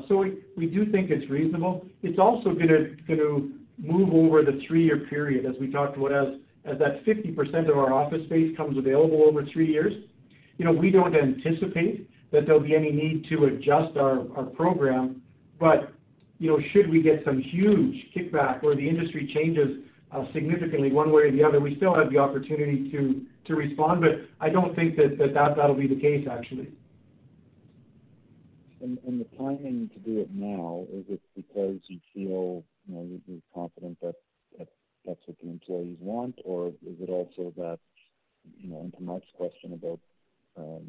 So 0.08 0.16
we 0.16 0.38
we 0.56 0.66
do 0.66 0.90
think 0.90 1.10
it's 1.10 1.28
reasonable. 1.30 1.86
It's 2.02 2.18
also 2.18 2.54
gonna 2.54 2.88
going 3.06 3.18
to 3.18 3.52
move 3.78 4.14
over 4.14 4.42
the 4.42 4.60
three-year 4.66 5.06
period 5.10 5.44
as 5.44 5.56
we 5.60 5.70
talked 5.70 5.96
about 5.96 6.12
as 6.12 6.40
as 6.64 6.78
that 6.78 7.04
50% 7.04 7.68
of 7.68 7.76
our 7.76 7.92
office 7.92 8.24
space 8.24 8.56
comes 8.56 8.78
available 8.78 9.22
over 9.24 9.44
three 9.44 9.70
years. 9.70 9.92
You 10.58 10.64
know, 10.64 10.72
we 10.72 10.90
don't 10.90 11.16
anticipate 11.16 12.08
that 12.30 12.46
there'll 12.46 12.60
be 12.60 12.74
any 12.74 12.90
need 12.90 13.26
to 13.28 13.46
adjust 13.46 13.96
our 13.96 14.18
program. 14.54 15.22
But 15.58 15.92
you 16.38 16.50
know, 16.50 16.60
should 16.72 16.90
we 16.90 17.00
get 17.00 17.24
some 17.24 17.40
huge 17.40 18.06
kickback 18.14 18.62
or 18.62 18.74
the 18.74 18.88
industry 18.88 19.30
changes 19.32 19.84
uh, 20.12 20.24
significantly 20.32 20.92
one 20.92 21.10
way 21.10 21.22
or 21.22 21.32
the 21.32 21.42
other, 21.42 21.60
we 21.60 21.76
still 21.76 21.94
have 21.94 22.10
the 22.10 22.18
opportunity 22.18 22.90
to 22.90 23.54
respond. 23.54 24.00
But 24.00 24.28
I 24.40 24.48
don't 24.48 24.74
think 24.76 24.96
that'll 24.96 25.74
be 25.74 25.88
the 25.88 26.00
case, 26.00 26.26
actually. 26.30 26.68
And 28.80 28.98
and 29.06 29.20
the 29.20 29.36
timing 29.36 29.90
to 29.94 29.98
do 30.00 30.20
it 30.20 30.30
now, 30.32 30.86
is 30.92 31.04
it 31.08 31.20
because 31.34 31.78
you 31.86 31.98
feel, 32.12 32.62
you 32.86 32.94
know, 32.94 33.20
you're 33.26 33.40
confident 33.54 33.98
that 34.02 34.14
that's 35.06 35.20
what 35.26 35.36
the 35.42 35.48
employees 35.48 35.96
want? 36.00 36.38
Or 36.44 36.68
is 36.68 36.96
it 37.00 37.10
also 37.10 37.52
that, 37.56 37.78
you 38.58 38.70
know, 38.70 38.80
into 38.80 39.02
Mark's 39.02 39.26
question 39.36 39.72
about 39.72 40.00
Um, 40.56 40.84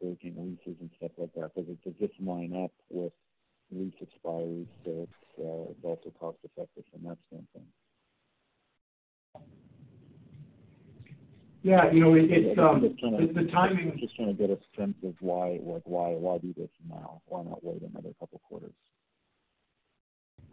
breaking 0.00 0.34
leases 0.36 0.78
and 0.80 0.90
stuff 0.98 1.12
like 1.16 1.32
that, 1.34 1.54
because 1.54 1.70
does 1.84 1.94
this 1.98 2.10
line 2.20 2.52
up 2.62 2.72
with 2.90 3.12
lease 3.72 3.94
expiries 4.02 4.66
so 4.84 5.08
uh, 5.38 5.70
it's 5.70 5.84
also 5.84 6.12
cost 6.20 6.36
effective 6.44 6.84
from 6.92 7.08
that 7.08 7.18
standpoint? 7.28 7.66
Yeah. 11.62 11.90
You 11.90 12.00
know, 12.00 12.14
it's 12.14 12.58
um, 12.58 12.82
the 12.82 13.50
timing. 13.50 13.98
Just 13.98 14.16
trying 14.16 14.28
to 14.28 14.34
get 14.34 14.50
a 14.50 14.58
sense 14.78 14.94
of 15.02 15.14
why, 15.20 15.58
like, 15.62 15.82
why 15.84 16.10
why 16.10 16.38
do 16.38 16.54
this 16.56 16.70
now? 16.88 17.22
Why 17.26 17.42
not 17.42 17.64
wait 17.64 17.82
another 17.82 18.10
couple 18.20 18.40
quarters? 18.46 18.74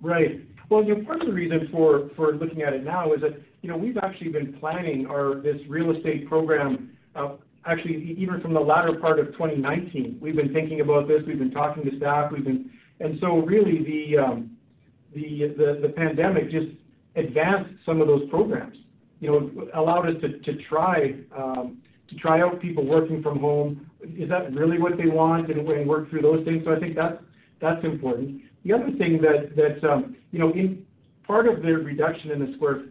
Right. 0.01 0.41
Well, 0.70 0.84
you 0.84 0.95
know, 0.95 1.05
part 1.05 1.22
of 1.22 1.28
the 1.28 1.34
reason 1.34 1.70
for 1.72 2.09
for 2.16 2.34
looking 2.34 2.61
at 2.61 2.74
it 2.74 2.84
now 2.84 3.14
is 3.14 3.22
that, 3.22 3.39
you 3.61 3.70
know, 3.70 3.78
we've 3.78 3.97
actually 3.97 4.30
been 4.30 4.53
planning 4.53 5.05
our 5.05 5.36
this 5.36 5.61
real 5.70 5.91
estate 5.95 6.28
program, 6.28 6.97
uh, 7.16 7.36
actually 7.66 8.16
even 8.18 8.41
from 8.41 8.53
the 8.53 8.59
latter 8.59 8.93
part 8.93 9.20
of 9.20 9.28
2019. 9.34 10.18
We've 10.22 10.36
been 10.36 10.53
thinking 10.53 10.82
about 10.82 11.07
this. 11.07 11.22
We've 11.26 11.39
been 11.39 11.51
talking 11.51 11.84
to 11.89 11.97
staff. 11.97 12.32
We've 12.32 12.43
been 12.43 12.70
And 12.99 13.20
so 13.20 13.38
really 13.38 14.18
um, 14.18 14.51
the 15.14 15.53
the 15.57 15.80
the 15.82 15.89
pandemic 15.89 16.49
just 16.49 16.68
advanced 17.16 17.72
some 17.86 18.01
of 18.01 18.07
those 18.07 18.30
programs. 18.30 18.78
You 19.20 19.32
know, 19.32 19.68
allowed 19.74 20.07
us 20.07 20.22
to 20.22 20.39
to 20.39 20.64
try 20.64 21.16
um, 21.36 21.78
to 22.09 22.16
try 22.16 22.41
out 22.41 22.61
people 22.61 22.86
working 22.86 23.22
from 23.22 23.39
home. 23.39 23.89
Is 24.01 24.30
that 24.30 24.53
really 24.53 24.80
what 24.80 24.97
they 24.97 25.07
want? 25.07 25.49
And, 25.49 25.68
and 25.68 25.88
work 25.88 26.09
through 26.09 26.22
those 26.22 26.43
things. 26.45 26.64
So 26.66 26.76
I 26.76 26.80
think 26.80 26.95
that's 26.95 27.22
that's 27.61 27.84
important. 27.86 28.41
The 28.66 28.74
other 28.74 28.91
thing 28.97 29.22
that 29.22 29.55
that 29.55 29.89
um, 29.89 30.16
you 30.32 30.39
know, 30.39 30.51
in 30.51 30.86
part 31.26 31.47
of 31.47 31.61
the 31.61 31.74
reduction 31.74 32.32
in 32.32 32.39
the 32.39 32.53
square 32.55 32.84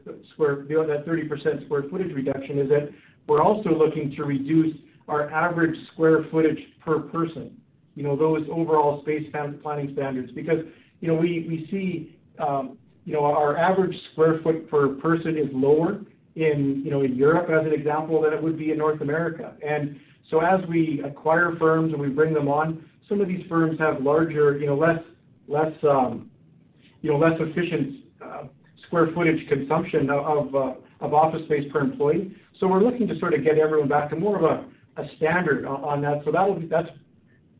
you 0.68 0.76
know, 0.76 0.86
that 0.86 1.06
30% 1.06 1.64
square 1.66 1.84
footage 1.90 2.12
reduction 2.12 2.58
is 2.58 2.68
that 2.70 2.88
we're 3.26 3.42
also 3.42 3.70
looking 3.70 4.14
to 4.16 4.24
reduce 4.24 4.76
our 5.08 5.30
average 5.30 5.76
square 5.92 6.26
footage 6.30 6.58
per 6.80 7.00
person, 7.00 7.56
you 7.94 8.02
know, 8.02 8.16
those 8.16 8.46
overall 8.50 9.02
space 9.02 9.30
planning 9.62 9.90
standards. 9.92 10.32
Because, 10.32 10.58
you 11.00 11.08
know, 11.08 11.14
we 11.14 11.66
see 11.70 12.16
um, 12.38 12.78
you 13.04 13.12
know, 13.12 13.24
our 13.24 13.56
average 13.56 13.96
square 14.12 14.40
foot 14.42 14.70
per 14.70 14.88
person 14.88 15.36
is 15.36 15.48
lower 15.52 16.00
in 16.36 16.82
you 16.84 16.90
know, 16.90 17.02
in 17.02 17.14
Europe 17.14 17.50
as 17.50 17.66
an 17.66 17.72
example 17.72 18.22
than 18.22 18.32
it 18.32 18.42
would 18.42 18.56
be 18.56 18.70
in 18.70 18.78
North 18.78 19.00
America. 19.00 19.54
And 19.66 19.98
so 20.30 20.40
as 20.40 20.60
we 20.68 21.02
acquire 21.04 21.56
firms 21.58 21.92
and 21.92 22.00
we 22.00 22.08
bring 22.08 22.32
them 22.32 22.48
on, 22.48 22.84
some 23.08 23.20
of 23.20 23.28
these 23.28 23.44
firms 23.48 23.78
have 23.78 24.00
larger, 24.02 24.56
you 24.56 24.66
know, 24.66 24.76
less 24.76 25.00
less, 25.48 25.72
um, 25.82 26.30
you 27.02 27.10
know, 27.10 27.18
less 27.18 27.38
efficient 27.40 28.04
uh, 28.24 28.44
square 28.86 29.08
footage 29.14 29.46
consumption 29.48 30.08
of 30.08 30.54
uh, 30.54 30.72
office 31.10 31.44
space 31.46 31.70
per 31.72 31.80
employee. 31.80 32.34
So 32.60 32.68
we're 32.68 32.82
looking 32.82 33.08
to 33.08 33.18
sort 33.18 33.34
of 33.34 33.42
get 33.42 33.58
everyone 33.58 33.88
back 33.88 34.10
to 34.10 34.16
more 34.16 34.36
of 34.36 34.44
a 34.44 34.64
a 34.96 35.04
standard 35.16 35.64
on 35.64 36.02
that. 36.02 36.22
So 36.24 36.32
that's 36.32 36.88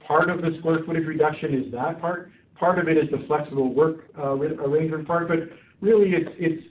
part 0.07 0.31
of 0.31 0.43
the 0.43 0.57
square 0.59 0.81
footage 0.85 1.07
reduction 1.07 1.55
is 1.55 1.73
that 1.73 2.01
part. 2.01 2.31
Part 2.55 2.79
of 2.79 2.89
it 2.89 2.97
is 2.97 3.11
the 3.11 3.25
flexible 3.27 3.73
work 3.73 4.05
arrangement 4.19 5.07
part. 5.07 5.29
But 5.29 5.39
really 5.81 6.11
it's 6.11 6.31
it's 6.39 6.67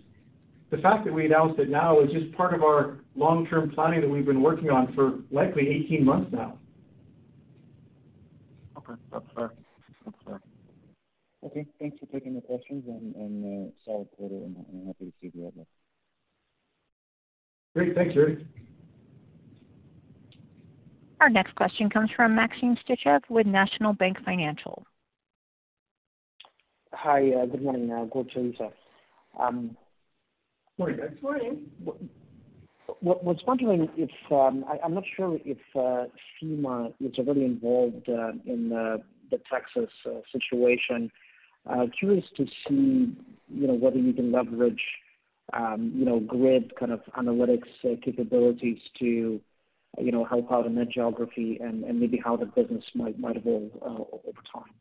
the 0.69 0.77
fact 0.77 1.03
that 1.05 1.13
we 1.13 1.25
announced 1.25 1.59
it 1.59 1.69
now 1.69 1.99
is 1.99 2.11
just 2.11 2.31
part 2.33 2.53
of 2.53 2.63
our 2.63 2.99
long-term 3.15 3.71
planning 3.71 4.01
that 4.01 4.09
we've 4.09 4.25
been 4.25 4.41
working 4.41 4.69
on 4.69 4.93
for 4.93 5.19
likely 5.29 5.67
18 5.67 6.05
months 6.05 6.31
now. 6.31 6.57
Okay. 8.77 8.93
That's 9.11 9.25
fair. 9.35 9.51
That's 10.05 10.17
fair. 10.25 10.41
Okay, 11.43 11.65
thanks 11.79 11.97
for 11.99 12.05
taking 12.05 12.35
the 12.35 12.41
questions 12.41 12.83
and 12.87 13.67
uh, 13.67 13.71
solid 13.83 14.07
quarter, 14.15 14.35
and 14.35 14.55
I'm 14.57 14.87
happy 14.87 15.05
to 15.05 15.11
see 15.19 15.31
the 15.35 15.47
outlook. 15.47 15.67
Great. 17.73 17.95
Thanks, 17.95 18.15
Yuri. 18.15 18.45
Our 21.21 21.29
next 21.29 21.55
question 21.55 21.89
comes 21.89 22.09
from 22.15 22.35
Maxim 22.35 22.75
Sytchev 22.89 23.21
with 23.29 23.47
National 23.47 23.93
Bank 23.93 24.17
Financial. 24.25 24.83
Hi. 26.93 27.31
Uh, 27.31 27.45
good 27.45 27.61
morning, 27.61 27.91
uh, 27.91 28.05
Gord, 28.05 28.29
Theresa. 28.31 28.71
Um, 29.39 29.77
morning, 30.77 30.97
Max. 30.97 31.13
Morning. 31.21 31.61
What 32.99 33.23
was 33.23 33.37
wondering 33.47 33.87
if 33.95 34.11
um, 34.31 34.65
I'm 34.83 34.93
not 34.93 35.03
sure 35.15 35.39
if 35.45 35.57
uh, 35.75 36.07
FEMA 36.43 36.93
is 36.99 37.17
already 37.17 37.45
involved 37.45 38.07
in 38.07 38.69
the 38.69 39.39
Texas 39.49 39.89
situation. 40.31 41.09
Curious 41.97 42.25
to 42.35 42.45
see, 42.67 43.15
you 43.47 43.67
know, 43.67 43.75
whether 43.75 43.97
you 43.97 44.11
can 44.11 44.31
leverage, 44.31 44.81
Um, 45.53 45.91
you 45.95 46.05
know, 46.05 46.19
grid 46.19 46.73
kind 46.77 46.91
of 46.91 47.01
analytics 47.17 47.67
uh, 47.83 47.95
capabilities 48.03 48.79
to, 48.99 49.41
you 49.99 50.11
know, 50.11 50.23
help 50.23 50.51
out 50.51 50.65
in 50.65 50.75
that 50.75 50.89
geography 50.89 51.59
and 51.61 51.81
maybe 51.99 52.21
how 52.23 52.37
the 52.37 52.45
business 52.45 52.83
might 52.95 53.15
evolve 53.21 53.71
uh, 53.81 54.17
over 54.27 54.41
time. 54.51 54.71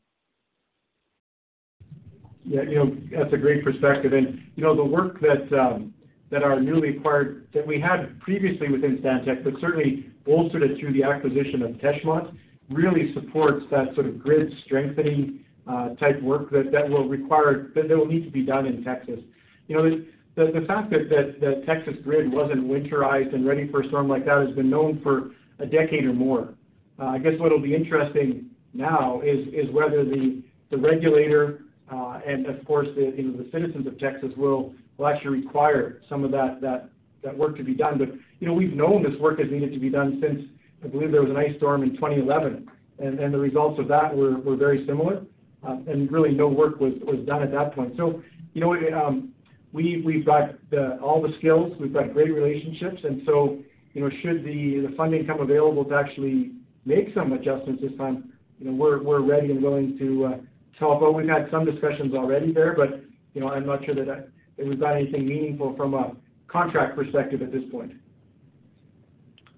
Yeah, 2.44 2.62
you 2.62 2.76
know, 2.76 2.96
that's 3.12 3.32
a 3.32 3.36
great 3.36 3.64
perspective. 3.64 4.12
And 4.12 4.40
you 4.56 4.62
know, 4.62 4.74
the 4.74 4.84
work 4.84 5.22
um, 5.52 5.92
that 6.30 6.42
our 6.42 6.60
newly 6.60 6.96
acquired 6.96 7.48
that 7.54 7.66
we 7.66 7.80
had 7.80 8.18
previously 8.20 8.68
within 8.68 8.98
Stantec, 8.98 9.44
but 9.44 9.54
certainly 9.60 10.10
bolstered 10.24 10.62
it 10.62 10.78
through 10.78 10.92
the 10.92 11.02
acquisition 11.02 11.62
of 11.62 11.72
Teshmont, 11.72 12.34
really 12.68 13.12
supports 13.14 13.64
that 13.70 13.94
sort 13.94 14.06
of 14.06 14.18
grid 14.18 14.52
strengthening 14.64 15.40
uh, 15.66 15.94
type 15.96 16.20
work 16.22 16.50
that 16.50 16.88
will 16.88 17.08
require 17.08 17.70
that 17.74 17.88
will 17.88 18.06
need 18.06 18.24
to 18.24 18.30
be 18.30 18.42
done 18.42 18.66
in 18.66 18.82
Texas. 18.82 19.20
You 19.68 19.76
know, 19.76 20.04
the 20.46 20.64
fact 20.66 20.90
that 20.90 21.08
the 21.08 21.62
Texas 21.66 21.94
grid 22.02 22.32
wasn't 22.32 22.64
winterized 22.64 23.34
and 23.34 23.46
ready 23.46 23.68
for 23.70 23.82
a 23.82 23.88
storm 23.88 24.08
like 24.08 24.24
that 24.26 24.46
has 24.46 24.54
been 24.54 24.70
known 24.70 25.00
for 25.02 25.30
a 25.58 25.66
decade 25.66 26.04
or 26.04 26.12
more. 26.12 26.54
Uh, 26.98 27.06
I 27.06 27.18
guess 27.18 27.32
what'll 27.38 27.60
be 27.60 27.74
interesting 27.74 28.46
now 28.72 29.20
is 29.22 29.48
is 29.48 29.70
whether 29.72 30.04
the 30.04 30.42
the 30.70 30.76
regulator 30.76 31.62
uh, 31.90 32.20
and 32.26 32.46
of 32.46 32.64
course, 32.64 32.88
the 32.94 33.12
you 33.16 33.24
know, 33.24 33.42
the 33.42 33.50
citizens 33.50 33.86
of 33.86 33.98
Texas 33.98 34.32
will 34.36 34.74
actually 35.04 35.40
require 35.42 36.00
some 36.08 36.24
of 36.24 36.30
that 36.30 36.60
that 36.60 36.90
that 37.22 37.36
work 37.36 37.56
to 37.56 37.64
be 37.64 37.74
done. 37.74 37.98
But 37.98 38.10
you 38.38 38.46
know, 38.46 38.54
we've 38.54 38.74
known 38.74 39.02
this 39.02 39.18
work 39.20 39.40
has 39.40 39.50
needed 39.50 39.72
to 39.72 39.78
be 39.78 39.90
done 39.90 40.20
since, 40.22 40.42
I 40.84 40.88
believe 40.88 41.10
there 41.10 41.22
was 41.22 41.30
an 41.30 41.36
ice 41.36 41.56
storm 41.56 41.82
in 41.82 41.94
2011, 41.94 42.68
and 42.98 43.34
the 43.34 43.38
results 43.38 43.78
of 43.80 43.88
that 43.88 44.14
were 44.14 44.56
very 44.56 44.86
similar. 44.86 45.22
Uh, 45.62 45.76
and 45.88 46.10
really 46.10 46.32
no 46.32 46.48
work 46.48 46.80
was 46.80 46.94
done 47.26 47.42
at 47.42 47.52
that 47.52 47.74
point. 47.74 47.92
So, 47.98 48.22
you 48.54 48.62
know, 48.62 48.72
um, 48.98 49.34
we've 49.72 50.26
got 50.26 50.54
all 51.02 51.22
the 51.22 51.34
skills, 51.38 51.76
we've 51.80 51.92
got 51.92 52.12
great 52.12 52.34
relationships, 52.34 53.00
and 53.04 53.22
so, 53.26 53.58
you 53.92 54.02
know, 54.02 54.10
should 54.22 54.44
the 54.44 54.92
funding 54.96 55.26
come 55.26 55.40
available 55.40 55.84
to 55.84 55.94
actually 55.94 56.52
make 56.84 57.14
some 57.14 57.32
adjustments 57.32 57.82
this 57.82 57.92
time, 57.98 58.32
you 58.58 58.70
know, 58.70 58.72
we're 58.72 59.20
ready 59.20 59.50
and 59.50 59.62
willing 59.62 59.96
to 59.98 60.24
uh, 60.26 60.36
help 60.78 61.02
out. 61.02 61.14
We've 61.14 61.28
had 61.28 61.48
some 61.50 61.64
discussions 61.64 62.14
already 62.14 62.52
there, 62.52 62.74
but, 62.74 63.02
you 63.34 63.40
know, 63.40 63.50
I'm 63.50 63.66
not 63.66 63.84
sure 63.84 64.00
uh, 64.00 64.04
that 64.04 64.28
we've 64.58 64.80
got 64.80 64.96
anything 64.96 65.26
meaningful 65.26 65.76
from 65.76 65.94
a 65.94 66.16
contract 66.48 66.96
perspective 66.96 67.42
at 67.42 67.52
this 67.52 67.62
point. 67.70 67.92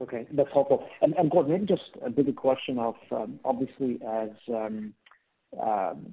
Okay, 0.01 0.27
that's 0.33 0.53
helpful. 0.53 0.89
And 1.01 1.31
Gord, 1.31 1.49
maybe 1.49 1.65
just 1.65 1.91
a 2.05 2.11
bigger 2.11 2.33
question 2.33 2.79
of, 2.79 2.97
um, 3.13 3.39
obviously 3.45 4.01
as 4.07 4.31
um, 4.49 4.93
um, 5.61 6.07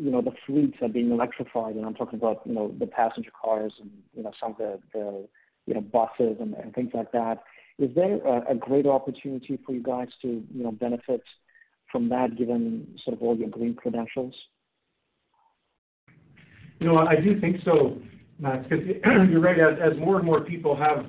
you 0.00 0.10
know, 0.10 0.22
the 0.22 0.32
fleets 0.46 0.78
are 0.80 0.88
being 0.88 1.10
electrified, 1.10 1.74
and 1.76 1.84
I'm 1.84 1.94
talking 1.94 2.18
about, 2.18 2.40
you 2.46 2.54
know, 2.54 2.74
the 2.78 2.86
passenger 2.86 3.30
cars 3.40 3.74
and, 3.80 3.90
you 4.14 4.22
know, 4.22 4.32
some 4.40 4.52
of 4.58 4.80
the 4.92 5.28
you 5.66 5.74
know, 5.74 5.80
buses 5.80 6.38
and 6.40 6.74
things 6.74 6.90
like 6.94 7.12
that. 7.12 7.42
Is 7.78 7.94
there 7.94 8.16
a 8.48 8.54
greater 8.54 8.90
opportunity 8.90 9.58
for 9.64 9.72
you 9.72 9.82
guys 9.82 10.08
to, 10.22 10.28
you 10.28 10.62
know, 10.64 10.72
benefit 10.72 11.22
from 11.92 12.08
that 12.08 12.36
given 12.36 12.98
sort 13.04 13.16
of 13.16 13.22
all 13.22 13.36
your 13.36 13.48
green 13.48 13.74
credentials? 13.74 14.34
You 16.78 16.88
know, 16.88 16.98
I 16.98 17.16
do 17.16 17.38
think 17.40 17.58
so, 17.62 17.98
Max, 18.38 18.66
'cause 18.68 18.80
you're 19.30 19.40
right. 19.40 19.58
As 19.58 19.96
more 19.98 20.16
and 20.16 20.24
more 20.24 20.40
people 20.40 20.74
have, 20.76 21.06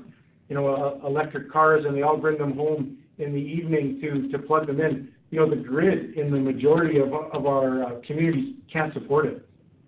you 0.50 0.56
know, 0.56 1.00
electric 1.06 1.50
cars, 1.50 1.86
and 1.86 1.96
they 1.96 2.02
all 2.02 2.18
bring 2.18 2.38
them 2.38 2.54
home 2.56 2.98
in 3.20 3.34
the 3.34 3.40
evening 3.40 4.02
to 4.02 4.30
to 4.30 4.40
plug 4.40 4.68
them 4.68 4.82
in, 4.82 5.14
you 5.32 5.40
know, 5.40 5.50
the 5.50 5.56
grid 5.56 6.18
in 6.18 6.30
the 6.30 6.38
majority 6.38 7.00
of 7.00 7.14
our 7.14 7.84
uh, 7.84 7.92
communities 8.06 8.56
can't 8.72 8.94
support 8.94 9.26
it. 9.26 9.48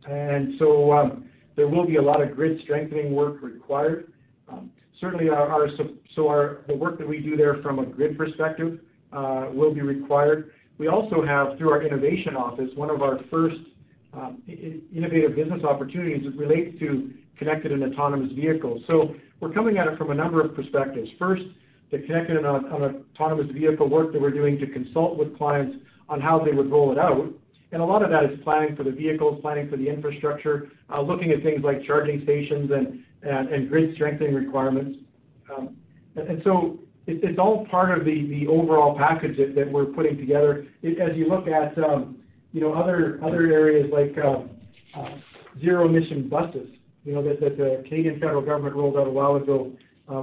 And 0.09 0.57
so 0.57 0.91
um, 0.93 1.25
there 1.55 1.67
will 1.67 1.85
be 1.85 1.97
a 1.97 2.01
lot 2.01 2.21
of 2.21 2.33
grid 2.35 2.61
strengthening 2.61 3.13
work 3.13 3.41
required. 3.41 4.11
Um, 4.49 4.71
certainly 4.99 5.29
our 5.29 5.69
so 6.15 6.27
our 6.27 6.61
the 6.67 6.75
work 6.75 6.97
that 6.97 7.07
we 7.07 7.19
do 7.19 7.35
there 7.35 7.61
from 7.61 7.79
a 7.79 7.85
grid 7.85 8.17
perspective 8.17 8.79
uh, 9.11 9.47
will 9.53 9.73
be 9.73 9.81
required. 9.81 10.51
We 10.77 10.87
also 10.87 11.23
have, 11.23 11.57
through 11.57 11.71
our 11.71 11.83
innovation 11.83 12.35
office, 12.35 12.69
one 12.75 12.89
of 12.89 13.01
our 13.01 13.19
first 13.29 13.59
um, 14.13 14.41
innovative 14.47 15.35
business 15.35 15.63
opportunities 15.63 16.25
relates 16.35 16.77
to 16.79 17.13
connected 17.37 17.71
and 17.71 17.83
autonomous 17.83 18.31
vehicles. 18.31 18.81
So 18.87 19.15
we're 19.39 19.51
coming 19.51 19.77
at 19.77 19.87
it 19.87 19.97
from 19.97 20.11
a 20.11 20.15
number 20.15 20.41
of 20.41 20.55
perspectives. 20.55 21.09
First, 21.19 21.43
the 21.93 21.99
connected 21.99 22.35
and 22.35 22.45
autonomous 22.47 23.51
vehicle 23.51 23.87
work 23.87 24.11
that 24.11 24.19
we're 24.19 24.31
doing 24.31 24.57
to 24.57 24.65
consult 24.65 25.15
with 25.15 25.37
clients 25.37 25.77
on 26.09 26.19
how 26.19 26.43
they 26.43 26.51
would 26.51 26.69
roll 26.71 26.91
it 26.91 26.97
out. 26.97 27.31
And 27.71 27.81
a 27.81 27.85
lot 27.85 28.01
of 28.03 28.09
that 28.09 28.25
is 28.25 28.39
planning 28.43 28.75
for 28.75 28.83
the 28.83 28.91
vehicles, 28.91 29.39
planning 29.41 29.69
for 29.69 29.77
the 29.77 29.87
infrastructure, 29.87 30.69
uh, 30.91 31.01
looking 31.01 31.31
at 31.31 31.43
things 31.43 31.63
like 31.63 31.83
charging 31.83 32.23
stations 32.23 32.71
and 32.71 33.69
grid 33.69 33.93
strengthening 33.93 34.33
requirements. 34.33 34.99
Um, 35.55 35.77
and 36.15 36.41
so 36.43 36.79
it's 37.05 37.37
all 37.37 37.65
part 37.67 37.95
of 37.95 38.05
the 38.05 38.47
overall 38.47 38.97
package 38.97 39.37
that 39.55 39.71
we're 39.71 39.85
putting 39.85 40.17
together. 40.17 40.65
As 40.83 41.15
you 41.15 41.27
look 41.27 41.47
at, 41.47 41.77
um, 41.77 42.17
you 42.53 42.61
know, 42.61 42.73
other 42.73 43.19
areas 43.21 43.87
like 43.91 44.17
um, 44.23 44.49
uh, 44.95 45.09
zero-emission 45.61 46.27
buses, 46.27 46.69
you 47.05 47.13
know, 47.13 47.21
that 47.21 47.39
the 47.39 47.83
Canadian 47.87 48.19
federal 48.19 48.41
government 48.41 48.75
rolled 48.75 48.97
out 48.97 49.05
a 49.05 49.11
while 49.11 49.35
ago, 49.35 49.71
uh, 50.09 50.21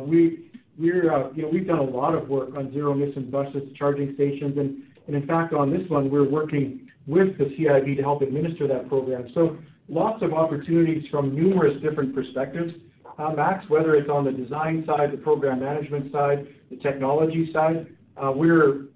Uh, 0.81 1.29
we've 1.53 1.67
done 1.67 1.79
a 1.79 1.83
lot 1.83 2.15
of 2.15 2.29
work 2.29 2.57
on 2.57 2.73
zero-emission 2.73 3.31
buses, 3.31 3.63
charging 3.77 4.15
stations. 4.15 4.57
And, 4.57 4.83
and 5.07 5.17
in 5.17 5.27
fact, 5.27 5.53
on 5.53 5.71
this 5.71 5.89
one, 5.91 6.11
we're 6.11 6.29
working 6.29 6.89
with 7.07 7.37
the 7.37 7.45
CIB 7.45 7.97
to 7.97 8.03
help 8.03 8.23
administer 8.23 8.67
that 8.69 8.89
program. 8.89 9.29
So 9.35 9.59
lots 9.89 10.23
of 10.23 10.33
opportunities 10.33 11.07
from 11.11 11.35
numerous 11.35 11.81
different 11.83 12.15
perspectives, 12.15 12.73
uh, 13.19 13.33
Max, 13.33 13.69
whether 13.69 13.95
it's 13.95 14.09
on 14.09 14.25
the 14.25 14.33
design 14.33 14.85
side, 14.87 15.13
the 15.13 15.19
program 15.19 15.61
management 15.61 16.11
side, 16.13 16.47
the 16.71 16.77
technology 16.77 17.51
side. 17.53 17.87
Uh, 18.17 18.33
we're 18.35 18.87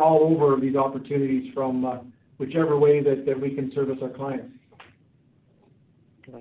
all 0.00 0.20
over 0.22 0.58
these 0.60 0.76
opportunities 0.76 1.52
from 1.52 2.12
whichever 2.38 2.78
way 2.78 3.02
that 3.02 3.38
we 3.40 3.54
can 3.54 3.70
service 3.72 3.98
our 4.00 4.08
clients. 4.10 4.54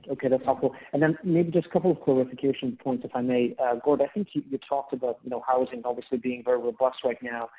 Okay, 0.09 0.27
that's 0.29 0.43
helpful. 0.45 0.73
And 0.93 1.01
then 1.01 1.17
maybe 1.23 1.51
just 1.51 1.67
a 1.67 1.69
couple 1.69 1.91
of 1.91 2.01
clarification 2.01 2.77
points, 2.81 3.03
if 3.05 3.15
I 3.15 3.21
may. 3.21 3.55
Uh, 3.61 3.75
Gord, 3.83 4.01
I 4.01 4.07
think 4.07 4.29
you 4.33 4.57
talked 4.67 4.93
about 4.93 5.19
you 5.23 5.29
know, 5.29 5.43
housing 5.45 5.81
obviously 5.85 6.17
being 6.17 6.43
very 6.43 6.59
robust 6.59 6.99
right 7.03 7.21
now. 7.21 7.49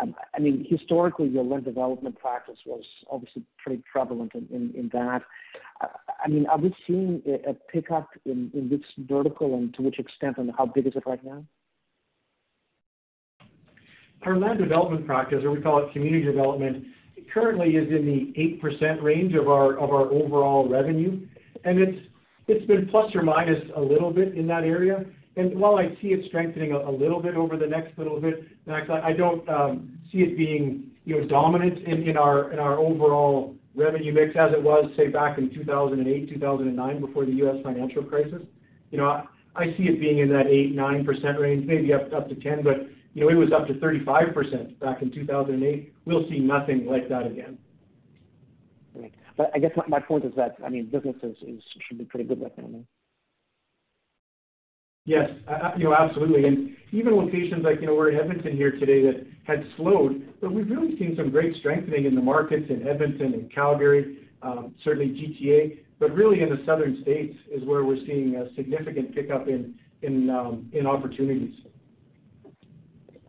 Um, 0.00 0.14
I 0.34 0.38
mean, 0.38 0.66
historically, 0.68 1.28
your 1.28 1.44
land 1.44 1.64
development 1.64 2.18
practice 2.18 2.58
was 2.66 2.84
obviously 3.10 3.42
pretty 3.62 3.82
prevalent 3.90 4.32
in 4.34 4.90
that. 4.92 5.22
Uh, 5.80 5.86
I 6.24 6.28
mean, 6.28 6.46
are 6.46 6.58
we 6.58 6.74
seeing 6.86 7.22
a 7.46 7.54
pickup 7.54 8.10
in 8.24 8.68
this 8.70 8.80
vertical, 9.08 9.54
and 9.54 9.74
to 9.74 9.82
which 9.82 9.98
extent, 9.98 10.38
and 10.38 10.50
how 10.56 10.66
big 10.66 10.86
is 10.86 10.94
it 10.94 11.04
right 11.06 11.22
now? 11.24 11.44
Our 14.22 14.36
land 14.36 14.58
development 14.58 15.06
practice, 15.06 15.44
or 15.44 15.50
we 15.50 15.60
call 15.60 15.84
it 15.84 15.92
community 15.92 16.24
development, 16.24 16.84
currently 17.32 17.76
is 17.76 17.88
in 17.88 18.04
the 18.06 18.58
8% 18.62 19.02
range 19.02 19.34
of 19.34 19.48
our 19.48 19.78
overall 19.78 20.68
revenue. 20.68 21.26
And 21.64 21.78
it's 22.46 22.66
been 22.66 22.88
plus 22.88 23.14
or 23.14 23.22
minus 23.22 23.62
a 23.76 23.80
little 23.80 24.12
bit 24.12 24.34
in 24.34 24.46
that 24.48 24.64
area. 24.64 25.04
And 25.36 25.58
while 25.58 25.76
I 25.76 25.88
see 26.02 26.08
it 26.08 26.26
strengthening 26.26 26.72
a 26.72 26.90
little 26.90 27.22
bit 27.22 27.36
over 27.36 27.56
the 27.56 27.66
next 27.66 27.96
little 27.96 28.20
bit, 28.20 28.44
Max, 28.66 28.90
I 28.90 29.12
don't 29.12 29.48
um, 29.48 29.98
see 30.10 30.18
it 30.18 30.36
being 30.36 30.90
you 31.04 31.20
know, 31.20 31.28
dominant 31.28 31.78
in 31.86 32.16
our 32.16 32.78
overall 32.78 33.54
revenue 33.74 34.12
mix 34.12 34.36
as 34.36 34.52
it 34.52 34.62
was, 34.62 34.90
say, 34.96 35.08
back 35.08 35.38
in 35.38 35.54
2008, 35.54 36.28
2009, 36.28 37.00
before 37.00 37.24
the 37.24 37.32
U.S. 37.32 37.56
financial 37.62 38.02
crisis. 38.02 38.42
You 38.90 38.98
know, 38.98 39.22
I 39.54 39.66
see 39.76 39.84
it 39.84 40.00
being 40.00 40.18
in 40.18 40.28
that 40.30 40.46
8, 40.46 40.74
9% 40.74 41.38
range, 41.38 41.66
maybe 41.66 41.92
up 41.92 42.10
to 42.10 42.34
10, 42.34 42.62
but 42.62 42.88
you 43.14 43.22
know, 43.22 43.30
it 43.30 43.34
was 43.34 43.52
up 43.52 43.66
to 43.68 43.74
35% 43.74 44.78
back 44.80 45.02
in 45.02 45.10
2008. 45.10 45.92
We'll 46.04 46.28
see 46.28 46.38
nothing 46.38 46.86
like 46.86 47.08
that 47.08 47.26
again. 47.26 47.58
Right. 49.38 49.50
I 49.54 49.58
guess 49.58 49.70
my 49.86 50.00
point 50.00 50.24
is 50.24 50.32
that 50.36 50.56
I 50.64 50.68
mean 50.68 50.86
businesses 50.90 51.36
should 51.86 51.98
be 51.98 52.04
pretty 52.04 52.28
good 52.28 52.42
right 52.42 52.52
now. 52.58 52.84
Yes. 55.04 55.30
You 55.78 55.84
know, 55.84 55.94
Absolutely. 55.94 56.44
And 56.46 56.76
even 56.92 57.16
locations 57.16 57.64
like 57.64 57.80
you 57.80 57.86
know, 57.86 57.94
we're 57.94 58.10
in 58.10 58.18
Edmonton 58.18 58.54
here 58.54 58.72
today 58.72 59.02
that 59.02 59.26
had 59.44 59.64
slowed, 59.76 60.34
but 60.40 60.52
we've 60.52 60.68
really 60.68 60.98
seen 60.98 61.14
some 61.16 61.30
great 61.30 61.56
strengthening 61.56 62.04
in 62.04 62.14
the 62.14 62.20
markets 62.20 62.66
in 62.68 62.86
Edmonton 62.86 63.32
and 63.32 63.52
Calgary, 63.52 64.28
um, 64.42 64.74
certainly 64.84 65.08
GTA. 65.08 65.78
But 65.98 66.12
really 66.12 66.42
in 66.42 66.50
the 66.50 66.62
southern 66.66 67.00
states 67.02 67.36
is 67.50 67.64
where 67.64 67.84
we're 67.84 68.04
seeing 68.06 68.36
a 68.36 68.54
significant 68.54 69.14
pickup 69.14 69.48
in 69.48 70.30
um, 70.30 70.70
opportunities. 70.86 71.54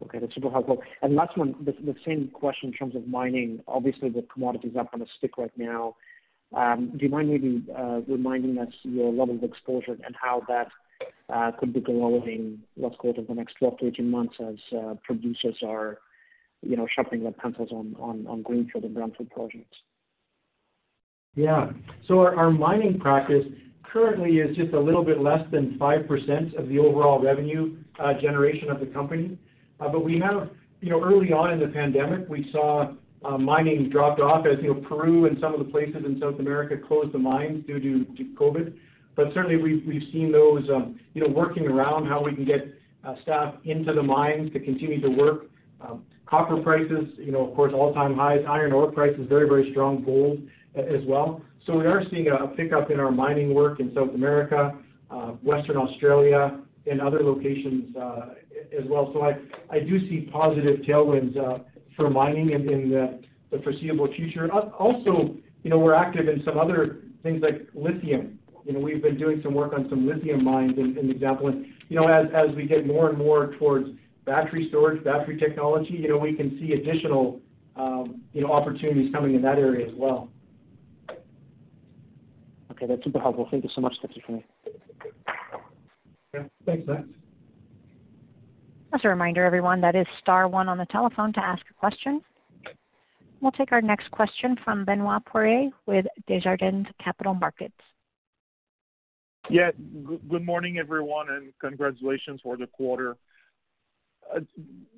Okay, 0.03 0.19
that's 0.19 0.33
super 0.33 0.49
helpful. 0.49 0.81
And 1.01 1.15
last 1.15 1.37
one, 1.37 1.55
the 1.63 1.95
same 2.05 2.29
question 2.33 2.69
in 2.69 2.73
terms 2.73 2.95
of 2.95 3.07
mining. 3.07 3.61
Obviously, 3.67 4.09
the 4.09 4.25
commodity's 4.33 4.75
up 4.77 4.89
on 4.93 5.01
a 5.01 5.05
stick 5.17 5.37
right 5.37 5.51
now. 5.57 5.95
Um, 6.55 6.91
do 6.97 7.05
you 7.05 7.09
mind 7.09 7.29
maybe 7.29 7.63
uh, 7.77 8.01
reminding 8.07 8.57
us 8.57 8.73
your 8.83 9.11
level 9.11 9.35
of 9.35 9.43
exposure 9.43 9.97
and 10.03 10.15
how 10.19 10.41
that 10.47 10.69
uh, 11.29 11.51
could 11.59 11.73
be 11.73 11.79
growing, 11.79 12.59
let's 12.77 12.95
call 12.95 13.11
it, 13.11 13.19
over 13.19 13.27
the 13.27 13.33
next 13.33 13.57
12-18 13.61 13.99
months 14.05 14.35
as 14.39 14.55
uh, 14.77 14.95
producers 15.03 15.57
are 15.63 15.99
you 16.61 16.75
know, 16.75 16.87
sharpening 16.93 17.23
their 17.23 17.31
pencils 17.31 17.71
on 17.71 18.41
greenfield 18.43 18.83
and 18.83 18.95
brownfield 18.95 19.29
projects? 19.31 19.77
Yeah. 21.35 21.71
So 22.07 22.19
our 22.19 22.51
mining 22.51 22.99
practice 22.99 23.45
currently 23.83 24.37
is 24.37 24.55
just 24.55 24.73
a 24.73 24.79
little 24.79 25.03
bit 25.03 25.21
less 25.21 25.41
than 25.51 25.77
5% 25.79 26.59
of 26.59 26.67
the 26.67 26.79
overall 26.79 27.21
revenue 27.21 27.77
generation 28.19 28.69
of 28.69 28.79
the 28.79 28.87
company. 28.87 29.37
Uh, 29.79 29.89
early 29.89 31.33
on 31.33 31.51
in 31.51 31.59
the 31.59 31.67
pandemic, 31.67 32.27
we 32.29 32.49
saw 32.51 32.93
uh, 33.23 33.37
mining 33.37 33.89
dropped 33.89 34.21
off 34.21 34.45
as 34.45 34.57
you 34.61 34.73
know, 34.73 34.81
Peru 34.81 35.25
and 35.25 35.37
some 35.39 35.53
of 35.53 35.59
the 35.59 35.65
places 35.65 36.05
in 36.05 36.19
South 36.19 36.39
America 36.39 36.77
closed 36.77 37.11
the 37.11 37.19
mines 37.19 37.65
due 37.65 37.79
to 37.79 38.23
COVID. 38.35 38.73
But 39.15 39.33
certainly, 39.33 39.57
we've 39.57 40.03
seen 40.13 40.31
those 40.31 40.69
um, 40.69 40.99
you 41.13 41.21
know, 41.21 41.29
working 41.29 41.67
around 41.67 42.07
how 42.07 42.23
we 42.23 42.33
can 42.33 42.45
get 42.45 42.73
uh, 43.03 43.15
staff 43.21 43.55
into 43.65 43.93
the 43.93 44.03
mines 44.03 44.51
to 44.53 44.59
continue 44.59 45.01
to 45.01 45.09
work. 45.09 45.45
Um, 45.81 46.03
copper 46.25 46.61
prices, 46.61 47.09
you 47.17 47.31
know, 47.31 47.47
of 47.47 47.55
course, 47.55 47.73
all-time 47.73 48.15
highs. 48.15 48.43
Iron 48.47 48.71
ore 48.71 48.91
prices, 48.91 49.25
very 49.27 49.47
very 49.47 49.71
strong. 49.71 50.03
Gold 50.03 50.41
as 50.75 51.03
well. 51.05 51.41
So 51.65 51.77
we 51.77 51.85
are 51.85 52.03
seeing 52.09 52.27
a 52.29 52.47
pickup 52.47 52.91
in 52.91 52.99
our 52.99 53.11
mining 53.11 53.53
work 53.53 53.79
in 53.79 53.93
South 53.93 54.13
America, 54.13 54.77
Western 55.43 55.77
Australia, 55.77 56.59
and 56.89 57.01
other 57.01 57.21
locations 57.21 57.95
uh, 57.95 58.33
as 58.77 58.85
well. 58.87 59.11
So 59.13 59.21
I 59.23 59.79
do 59.79 59.99
see 60.07 60.29
positive 60.31 60.81
tailwinds 60.81 61.37
uh, 61.37 61.59
for 61.95 62.09
mining 62.09 62.51
in 62.51 62.65
the 62.65 63.19
foreseeable 63.63 64.11
future. 64.13 64.53
Uh, 64.53 64.69
also, 64.69 65.35
you 65.63 65.69
know, 65.69 65.77
we're 65.79 65.93
active 65.93 66.27
in 66.27 66.43
some 66.43 66.57
other 66.57 66.99
things 67.23 67.41
like 67.41 67.67
lithium. 67.73 68.39
You 68.65 68.73
know, 68.73 68.79
we've 68.79 69.01
been 69.01 69.17
doing 69.17 69.41
some 69.43 69.53
work 69.53 69.73
on 69.73 69.89
some 69.89 70.07
lithium 70.07 70.43
mines, 70.43 70.77
an 70.77 71.09
example. 71.09 71.47
And, 71.47 71.65
you 71.89 71.99
know, 71.99 72.07
as 72.07 72.55
we 72.55 72.65
get 72.65 72.85
more 72.85 73.09
and 73.09 73.17
more 73.17 73.55
towards 73.57 73.89
battery 74.25 74.67
storage, 74.69 75.03
battery 75.03 75.37
technology, 75.37 75.93
you 75.93 76.09
know, 76.09 76.17
we 76.17 76.33
can 76.33 76.57
see 76.59 76.73
additional 76.73 77.41
um, 77.75 78.21
you 78.33 78.41
know, 78.41 78.51
opportunities 78.51 79.11
coming 79.13 79.35
in 79.35 79.41
that 79.41 79.57
area 79.57 79.87
as 79.87 79.93
well. 79.95 80.29
Okay. 82.71 82.85
That's 82.87 83.03
super 83.03 83.19
helpful. 83.19 83.47
Thank 83.49 83.63
you 83.63 83.69
so 83.73 83.81
much. 83.81 83.95
That's 84.01 84.15
it 84.15 84.23
for 84.25 84.33
me. 84.33 84.45
Yeah. 86.33 86.43
Thanks, 86.65 86.87
Max. 86.87 87.03
As 88.93 89.01
a 89.03 89.09
reminder, 89.09 89.45
everyone, 89.45 89.81
that 89.81 89.95
is 89.95 90.07
star 90.19 90.47
one 90.47 90.67
on 90.67 90.77
the 90.77 90.85
telephone 90.85 91.31
to 91.33 91.43
ask 91.43 91.63
a 91.69 91.73
question. 91.73 92.21
We'll 93.41 93.51
take 93.51 93.71
our 93.71 93.81
next 93.81 94.11
question 94.11 94.57
from 94.63 94.83
Benoit 94.83 95.23
Poirier 95.25 95.69
with 95.85 96.05
Desjardins 96.27 96.87
Capital 97.01 97.33
Markets. 97.33 97.73
Yeah. 99.49 99.71
Good 100.29 100.45
morning, 100.45 100.77
everyone, 100.77 101.29
and 101.29 101.53
congratulations 101.59 102.41
for 102.43 102.57
the 102.57 102.67
quarter. 102.67 103.15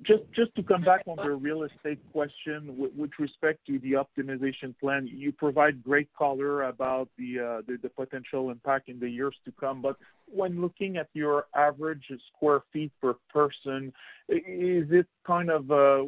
Just 0.02 0.54
to 0.56 0.62
come 0.62 0.82
back 0.82 1.02
on 1.06 1.16
the 1.16 1.30
real 1.30 1.62
estate 1.62 1.98
question 2.12 2.74
with 2.96 3.10
respect 3.18 3.60
to 3.66 3.78
the 3.78 3.92
optimization 3.92 4.74
plan, 4.78 5.06
you 5.06 5.32
provide 5.32 5.82
great 5.82 6.08
color 6.18 6.64
about 6.64 7.08
uh, 7.18 7.62
the 7.66 7.90
potential 7.96 8.50
impact 8.50 8.88
in 8.88 8.98
the 8.98 9.08
years 9.08 9.34
to 9.44 9.52
come. 9.52 9.80
But 9.80 9.96
when 10.26 10.60
looking 10.60 10.96
at 10.96 11.08
your 11.14 11.46
average 11.54 12.10
square 12.34 12.62
feet 12.72 12.92
per 13.00 13.14
person, 13.32 13.92
is 14.28 14.86
it 14.90 15.06
kind 15.24 15.50
of 15.50 15.70
uh, 15.70 16.04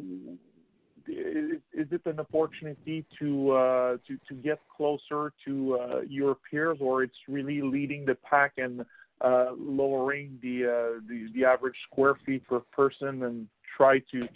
an 1.07 2.19
opportunity 2.19 3.05
uh, 3.21 3.97
to 4.27 4.33
get 4.43 4.59
closer 4.75 5.31
to 5.45 6.03
your 6.07 6.35
peers, 6.49 6.77
or 6.81 7.01
it's 7.01 7.17
really 7.27 7.61
leading 7.61 8.05
the 8.05 8.15
pack 8.15 8.53
and 8.57 8.85
Uh, 9.21 9.51
lowering 9.57 10.37
uh, 10.43 10.99
the 11.07 11.45
average 11.45 11.75
square 11.89 12.15
feet 12.25 12.45
per 12.45 12.59
person 12.59 13.23
and 13.23 13.47
try 13.77 13.97
to 14.11 14.27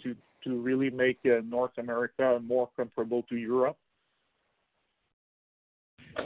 really 0.46 0.88
make 0.88 1.18
uh, 1.26 1.40
North 1.44 1.76
America 1.76 2.40
more 2.42 2.70
comparable 2.76 3.22
to 3.24 3.36
Europe? 3.36 3.76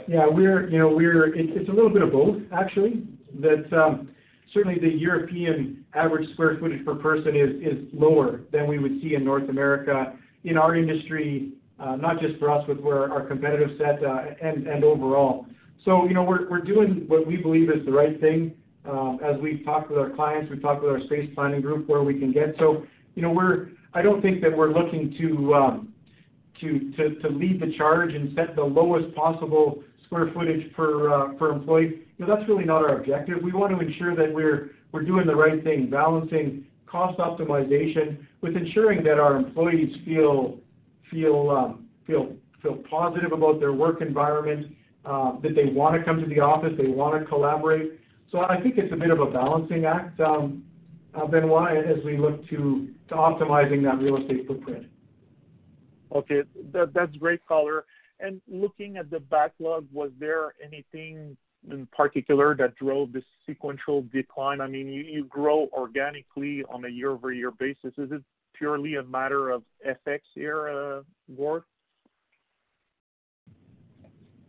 Yeah. 0.07 0.25
We're 0.27 0.69
you 0.69 0.79
know 0.79 0.87
we're 0.87 1.35
it 1.35 1.49
it's 1.49 1.67
a 1.69 1.71
little 1.73 1.89
bit 1.89 2.01
of 2.01 2.13
both, 2.13 2.41
actually. 2.53 3.03
That 3.41 3.71
um, 3.73 4.07
certainly, 4.53 4.79
the 4.79 4.87
European 4.89 5.83
average 5.93 6.31
square 6.31 6.57
footage 6.57 6.85
per 6.85 6.95
person 6.95 7.35
is 7.35 7.89
lower 7.93 8.39
than 8.53 8.67
we 8.67 8.79
would 8.79 9.01
see 9.01 9.15
in 9.15 9.25
North 9.25 9.49
America 9.49 10.13
in 10.45 10.57
our 10.57 10.77
industry, 10.77 11.51
not 11.77 12.21
just 12.21 12.39
for 12.39 12.49
us, 12.49 12.63
but 12.67 12.81
for 12.81 13.11
our 13.11 13.25
competitive 13.27 13.71
set 13.77 13.99
and 14.41 14.83
overall. 14.85 15.45
So, 15.83 16.07
you 16.07 16.13
know, 16.13 16.23
we're 16.23 16.49
we're 16.49 16.61
doing 16.61 17.05
what 17.07 17.27
we 17.27 17.37
believe 17.37 17.69
is 17.69 17.85
the 17.85 17.91
right 17.91 18.19
thing. 18.19 18.53
As 19.23 19.39
we've 19.41 19.63
talked 19.65 19.89
with 19.89 19.97
our 19.97 20.11
clients, 20.11 20.49
we've 20.51 20.61
talked 20.61 20.83
with 20.83 20.91
our 20.91 21.01
space 21.01 21.29
planning 21.33 21.61
group 21.61 21.87
where 21.87 22.03
we 22.03 22.19
can 22.19 22.31
get. 22.31 22.55
So, 22.59 22.85
you 23.15 23.21
know, 23.21 23.31
we're 23.31 23.69
I 23.93 24.01
don't 24.01 24.21
think 24.21 24.41
that 24.41 24.55
we're 24.55 24.71
looking 24.71 25.15
to 25.17 25.53
um, 25.53 25.93
to, 26.61 26.91
to 26.97 27.15
to 27.15 27.29
lead 27.29 27.61
the 27.61 27.73
charge 27.77 28.13
and 28.13 28.35
set 28.35 28.55
the 28.55 28.63
lowest 28.63 29.15
possible 29.15 29.83
square 30.05 30.31
footage 30.33 30.71
per 30.73 31.33
per 31.33 31.51
employee. 31.51 32.01
That's 32.19 32.47
really 32.47 32.65
not 32.65 32.83
our 32.83 32.99
objective. 32.99 33.41
We 33.41 33.51
want 33.51 33.77
to 33.77 33.85
ensure 33.85 34.15
that 34.15 34.33
we're 34.33 34.71
we're 34.91 35.03
doing 35.03 35.27
the 35.27 35.35
right 35.35 35.63
thing, 35.63 35.89
balancing 35.89 36.65
cost 36.85 37.19
optimization 37.19 38.25
with 38.41 38.55
ensuring 38.55 39.03
that 39.03 39.19
our 39.19 39.35
employees 39.35 39.95
feel 40.05 40.59
feel 41.11 41.49
um, 41.49 41.87
feel 42.05 42.33
feel 42.61 42.77
positive 42.89 43.31
about 43.31 43.59
their 43.59 43.73
work 43.73 44.01
environment, 44.01 44.73
Um, 45.05 45.39
that 45.43 45.53
they 45.53 45.65
want 45.65 45.95
to 45.95 46.03
come 46.03 46.19
to 46.19 46.25
the 46.25 46.39
office, 46.39 46.73
they 46.77 46.87
want 46.87 47.19
to 47.21 47.27
collaborate. 47.27 47.99
So 48.31 48.39
I 48.39 48.59
think 48.59 48.79
it's 48.79 48.91
a 48.91 48.95
bit 48.95 49.11
of 49.11 49.19
a 49.19 49.27
balancing 49.27 49.85
act, 49.85 50.19
um, 50.19 50.63
uh, 51.13 51.27
Benoit, 51.27 51.85
as 51.85 52.03
we 52.03 52.17
look 52.17 52.47
to 52.49 52.89
to 53.09 53.15
optimizing 53.15 53.83
that 53.83 53.99
real 53.99 54.17
estate 54.17 54.47
footprint. 54.47 54.87
Okay. 56.13 56.43
That's 56.71 57.15
great 57.17 57.45
color. 57.45 57.85
And 58.19 58.41
looking 58.47 58.97
at 58.97 59.09
the 59.11 59.19
backlog, 59.19 59.85
was 59.91 60.11
there 60.19 60.53
anything 60.63 61.37
in 61.69 61.87
particular 61.87 62.55
that 62.55 62.75
drove 62.75 63.11
the 63.11 63.21
sequential 63.45 64.05
decline? 64.13 64.61
I 64.61 64.67
mean, 64.67 64.87
you 64.87 65.25
grow 65.25 65.67
organically 65.73 66.63
on 66.69 66.85
a 66.85 66.89
year-over-year 66.89 67.51
basis. 67.51 67.93
Is 67.97 68.11
it 68.11 68.23
purely 68.53 68.95
a 68.95 69.03
matter 69.03 69.49
of 69.49 69.63
FX 69.85 70.19
here, 70.33 70.69
uh, 70.69 71.01
Gord? 71.35 71.63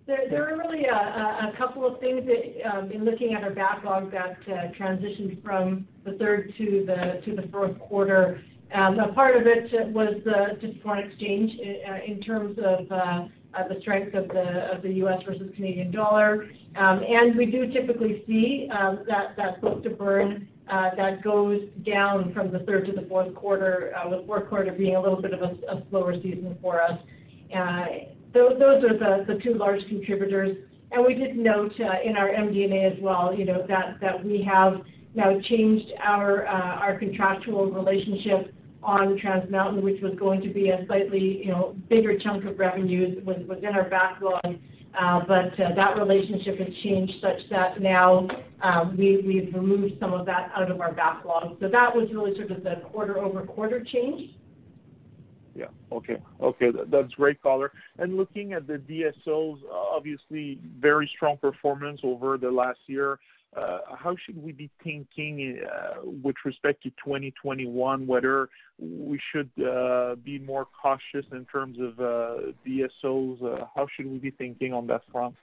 There 0.07 0.49
are 0.49 0.57
really 0.57 0.85
a 0.85 1.53
couple 1.59 1.85
of 1.85 1.99
things 1.99 2.25
that 2.27 2.71
um, 2.71 2.93
in 2.93 3.05
looking 3.05 3.35
at 3.35 3.43
our 3.43 3.51
backlog 3.51 4.13
that 4.13 4.39
uh, 4.47 4.71
transitioned 4.79 5.43
from 5.43 5.89
the 6.05 6.13
third 6.13 6.55
to 6.59 6.85
the 6.87 7.21
to 7.25 7.35
the 7.35 7.49
fourth 7.49 7.77
quarter. 7.81 8.41
Um, 8.73 9.01
a 9.01 9.13
part 9.13 9.37
of 9.37 9.49
it 9.49 9.73
was 9.89 10.15
just 10.61 10.81
foreign 10.81 11.09
exchange 11.09 11.59
uh, 11.59 11.91
uh, 11.91 11.99
in 12.07 12.21
terms 12.21 12.57
of 12.59 12.89
the 12.89 13.81
strength 13.81 14.15
of 14.15 14.29
the 14.29 14.73
of 14.73 14.83
the 14.83 14.93
U.S. 14.95 15.25
versus 15.27 15.51
Canadian 15.57 15.91
dollar. 15.91 16.51
Um, 16.77 17.03
and 17.03 17.37
we 17.37 17.47
do 17.47 17.67
typically 17.73 18.23
see 18.29 18.69
um, 18.71 19.01
that 19.09 19.37
that 19.37 19.61
book-to-burn 19.61 20.47
that 20.69 21.21
goes 21.25 21.63
down 21.85 22.33
from 22.33 22.53
the 22.53 22.61
third 22.61 22.87
to 22.87 22.93
the 22.93 23.09
fourth 23.09 23.35
quarter, 23.35 23.93
with 24.09 24.25
fourth 24.25 24.49
quarter 24.49 24.71
being 24.71 24.95
a 24.95 25.01
little 25.01 25.21
bit 25.21 25.33
of 25.33 25.43
a 25.43 25.83
slower 25.91 26.15
season 26.15 26.57
for 26.63 26.81
us. 26.81 26.97
Those 28.37 28.85
are 28.85 29.25
the 29.25 29.41
two 29.43 29.55
large 29.55 29.81
contributors. 29.89 30.59
And 30.93 31.05
we 31.05 31.15
did 31.15 31.37
note 31.37 31.73
uh, 31.81 31.95
in 32.05 32.17
our 32.17 32.29
MD&A 32.29 32.95
as 32.95 33.01
well, 33.01 33.35
you 33.35 33.45
know, 33.45 33.67
that 33.67 34.25
we 34.25 34.43
have 34.43 34.83
now 35.15 35.41
changed 35.41 35.93
our 36.03 36.47
uh, 36.47 36.99
contractual 36.99 37.71
relationship 37.71 38.55
on 38.83 39.19
Trans 39.19 39.51
Mountain, 39.51 39.83
which 39.83 40.01
was 40.03 40.15
going 40.19 40.43
to 40.43 40.49
be 40.49 40.69
a 40.69 40.85
slightly, 40.87 41.45
you 41.45 41.51
know, 41.51 41.75
bigger 41.89 42.19
chunk 42.19 42.45
of 42.45 42.59
revenues 42.59 43.25
within 43.25 43.75
our 43.75 43.89
backlog. 43.89 44.59
Uh, 44.99 45.21
but 45.27 45.53
that 45.59 45.99
relationship 45.99 46.59
has 46.59 46.69
changed 46.83 47.15
such 47.21 47.39
that 47.51 47.81
now 47.81 48.29
we've 48.97 49.53
removed 49.55 49.95
some 49.99 50.13
of 50.13 50.25
that 50.27 50.51
out 50.55 50.71
of 50.71 50.81
our 50.81 50.93
backlog. 50.93 51.57
So 51.61 51.69
that 51.69 51.95
was 51.95 52.09
really 52.13 52.37
sort 52.37 52.51
of 52.51 52.63
the 52.63 52.77
quarter-over-quarter 52.93 53.85
change. 53.85 54.31
Yeah. 55.57 55.67
Okay. 55.91 56.19
Okay, 56.41 56.71
that's 56.91 57.13
great 57.15 57.43
color. 57.43 57.73
And 57.99 58.17
looking 58.17 58.53
at 58.53 58.67
the 58.67 58.75
DSOs, 58.75 59.63
uh, 59.65 59.75
obviously 59.75 60.61
very 60.79 61.11
strong 61.17 61.39
performance 61.39 62.01
over 62.05 62.37
the 62.37 62.51
last 62.51 62.81
year. 62.87 63.19
Uh, 63.57 63.79
how 63.97 64.15
should 64.27 64.43
we 64.43 64.53
be 64.53 64.69
thinking 64.85 65.63
uh, 65.65 66.03
with 66.23 66.37
respect 66.45 66.83
to 66.83 66.91
2021, 67.03 68.07
whether 68.07 68.51
we 68.79 69.19
should 69.33 69.51
be 70.23 70.39
more 70.39 70.67
cautious 70.83 71.25
in 71.33 71.47
terms 71.47 71.79
of 71.81 71.95
DSOs? 72.67 73.67
How 73.75 73.87
should 73.97 74.07
we 74.07 74.19
be 74.19 74.31
thinking 74.31 74.75
on 74.75 74.87
that 74.89 75.03
front? 75.11 75.35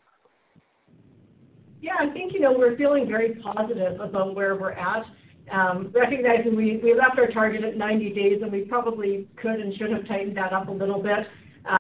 Yeah, 1.82 1.96
I 2.00 2.10
think, 2.12 2.34
you 2.34 2.40
know, 2.40 2.54
we're 2.54 2.78
feeling 2.78 3.08
very 3.08 3.36
positive 3.36 4.00
about 4.00 4.36
where 4.36 4.56
we're 4.56 4.72
at. 4.72 5.06
Um, 5.54 5.92
recognizing 5.94 6.56
we 6.56 6.96
left 6.98 7.20
our 7.20 7.28
target 7.28 7.64
at 7.64 7.78
90 7.78 8.14
days, 8.14 8.42
and 8.42 8.52
we 8.52 8.62
probably 8.62 9.28
could 9.36 9.60
and 9.60 9.76
should 9.78 9.92
have 9.92 10.08
tightened 10.08 10.36
that 10.36 10.52
up 10.52 10.68
a 10.68 10.72
little 10.72 11.02
bit. 11.02 11.28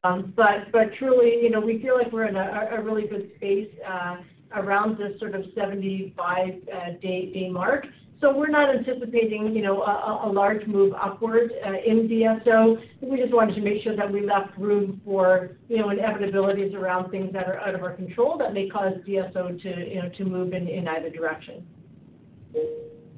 Um, 0.03 0.31
but 0.35 0.71
truly, 0.97 1.41
you 1.41 1.49
know, 1.49 1.59
we 1.59 1.81
feel 1.81 1.97
like 1.97 2.11
we're 2.11 2.27
in 2.27 2.35
a 2.35 2.79
really 2.81 3.07
good 3.07 3.31
space 3.35 3.69
uh, 3.85 4.17
around 4.55 4.97
this 4.99 5.19
sort 5.19 5.33
of 5.33 5.45
75-day 5.57 7.47
uh, 7.49 7.51
mark. 7.51 7.87
So 8.21 8.33
we're 8.33 8.47
not 8.47 8.69
anticipating, 8.73 9.53
you 9.53 9.63
know, 9.63 9.81
a 9.81 10.29
large 10.31 10.65
move 10.67 10.93
upward 10.93 11.51
uh, 11.65 11.73
in 11.85 12.07
DSO. 12.07 12.81
We 13.01 13.17
just 13.17 13.33
wanted 13.33 13.55
to 13.55 13.61
make 13.61 13.83
sure 13.83 13.97
that 13.97 14.09
we 14.09 14.21
left 14.21 14.57
room 14.57 15.01
for, 15.03 15.57
you 15.67 15.79
know, 15.79 15.87
inevitabilities 15.87 16.73
around 16.75 17.09
things 17.09 17.33
that 17.33 17.47
are 17.47 17.59
out 17.59 17.75
of 17.75 17.81
our 17.81 17.93
control 17.93 18.37
that 18.37 18.53
may 18.53 18.69
cause 18.69 18.93
DSO 19.05 19.61
to, 19.63 19.89
you 19.89 20.01
know, 20.01 20.09
to 20.09 20.23
move 20.23 20.53
in 20.53 20.87
either 20.87 21.09
direction. 21.09 21.65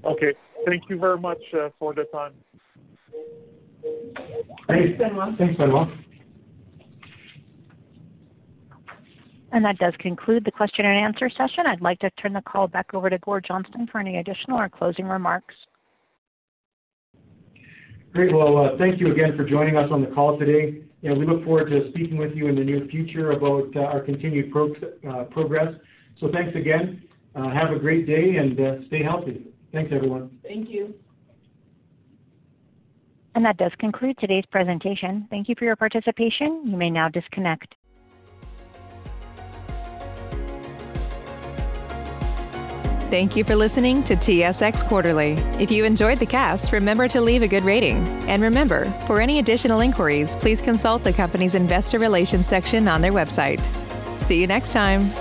Okay. 0.04 0.34
Thank 0.66 0.90
you 0.90 0.98
very 0.98 1.20
much 1.20 1.42
uh, 1.54 1.70
for 1.80 1.94
the 1.94 2.06
time. 2.06 2.34
Thanks, 4.68 4.98
Benoit. 4.98 5.38
Thanks, 5.38 5.58
Benoit. 5.58 5.90
That 9.52 9.78
does 9.80 9.94
conclude 10.00 10.44
the 10.44 10.52
question 10.52 10.86
and 10.86 10.98
answer 10.98 11.30
session. 11.30 11.66
I'd 11.66 11.82
like 11.82 11.98
to 12.00 12.10
turn 12.12 12.34
the 12.34 12.42
call 12.42 12.68
back 12.68 12.94
over 12.94 13.10
to 13.10 13.18
Gord 13.20 13.46
Johnston 13.48 13.88
for 13.88 14.00
any 14.00 14.18
additional 14.18 14.60
or 14.60 14.70
closing 14.70 15.06
remarks. 15.06 15.56
Great. 18.14 18.34
Well, 18.34 18.58
uh, 18.58 18.78
thank 18.78 19.00
you 19.00 19.12
again 19.12 19.36
for 19.36 19.44
joining 19.44 19.76
us 19.76 19.90
on 19.92 20.02
the 20.02 20.08
call 20.08 20.38
today. 20.38 20.82
You 21.02 21.10
know, 21.10 21.16
we 21.16 21.26
look 21.26 21.44
forward 21.44 21.70
to 21.70 21.90
speaking 21.90 22.18
with 22.18 22.36
you 22.36 22.48
in 22.48 22.56
the 22.56 22.64
near 22.64 22.86
future 22.92 23.32
about 23.32 23.76
uh, 23.76 23.80
our 23.82 24.02
continued 24.02 24.52
progress. 24.52 25.74
So 26.20 26.32
thanks 26.32 26.56
again. 26.56 27.04
Have 27.36 27.72
a 27.72 27.80
great 27.80 28.06
day 28.06 28.38
and 28.38 28.86
stay 28.88 29.04
healthy. 29.04 29.48
Thanks, 29.74 29.92
everyone. 29.94 30.40
Thank 30.44 30.70
you. 30.70 30.94
And 33.36 33.44
that 33.44 33.58
does 33.58 33.74
conclude 33.78 34.18
today's 34.18 34.46
presentation. 34.46 35.28
Thank 35.30 35.50
you 35.50 35.56
for 35.56 35.66
your 35.66 35.76
participation. 35.76 36.62
You 36.66 36.78
may 36.78 36.90
now 36.90 37.10
disconnect. 37.10 37.76
Thank 43.12 43.36
you 43.36 43.44
for 43.44 43.56
listening 43.56 44.04
to 44.06 44.16
TSX 44.16 44.84
Quarterly. 44.86 45.34
If 45.60 45.70
you 45.70 45.86
enjoyed 45.86 46.20
the 46.20 46.26
cast, 46.26 46.72
remember 46.72 47.08
to 47.10 47.22
leave 47.22 47.44
a 47.44 47.48
good 47.48 47.64
rating. 47.64 47.98
And 48.28 48.42
remember, 48.42 48.92
for 49.06 49.22
any 49.22 49.40
additional 49.40 49.82
inquiries, 49.82 50.36
please 50.36 50.60
consult 50.60 51.04
the 51.04 51.14
company's 51.14 51.56
investor 51.56 52.00
relations 52.00 52.46
section 52.48 52.88
on 52.88 53.02
their 53.02 53.14
website. 53.14 53.66
See 54.20 54.42
you 54.42 54.48
next 54.48 54.74
time. 54.74 55.12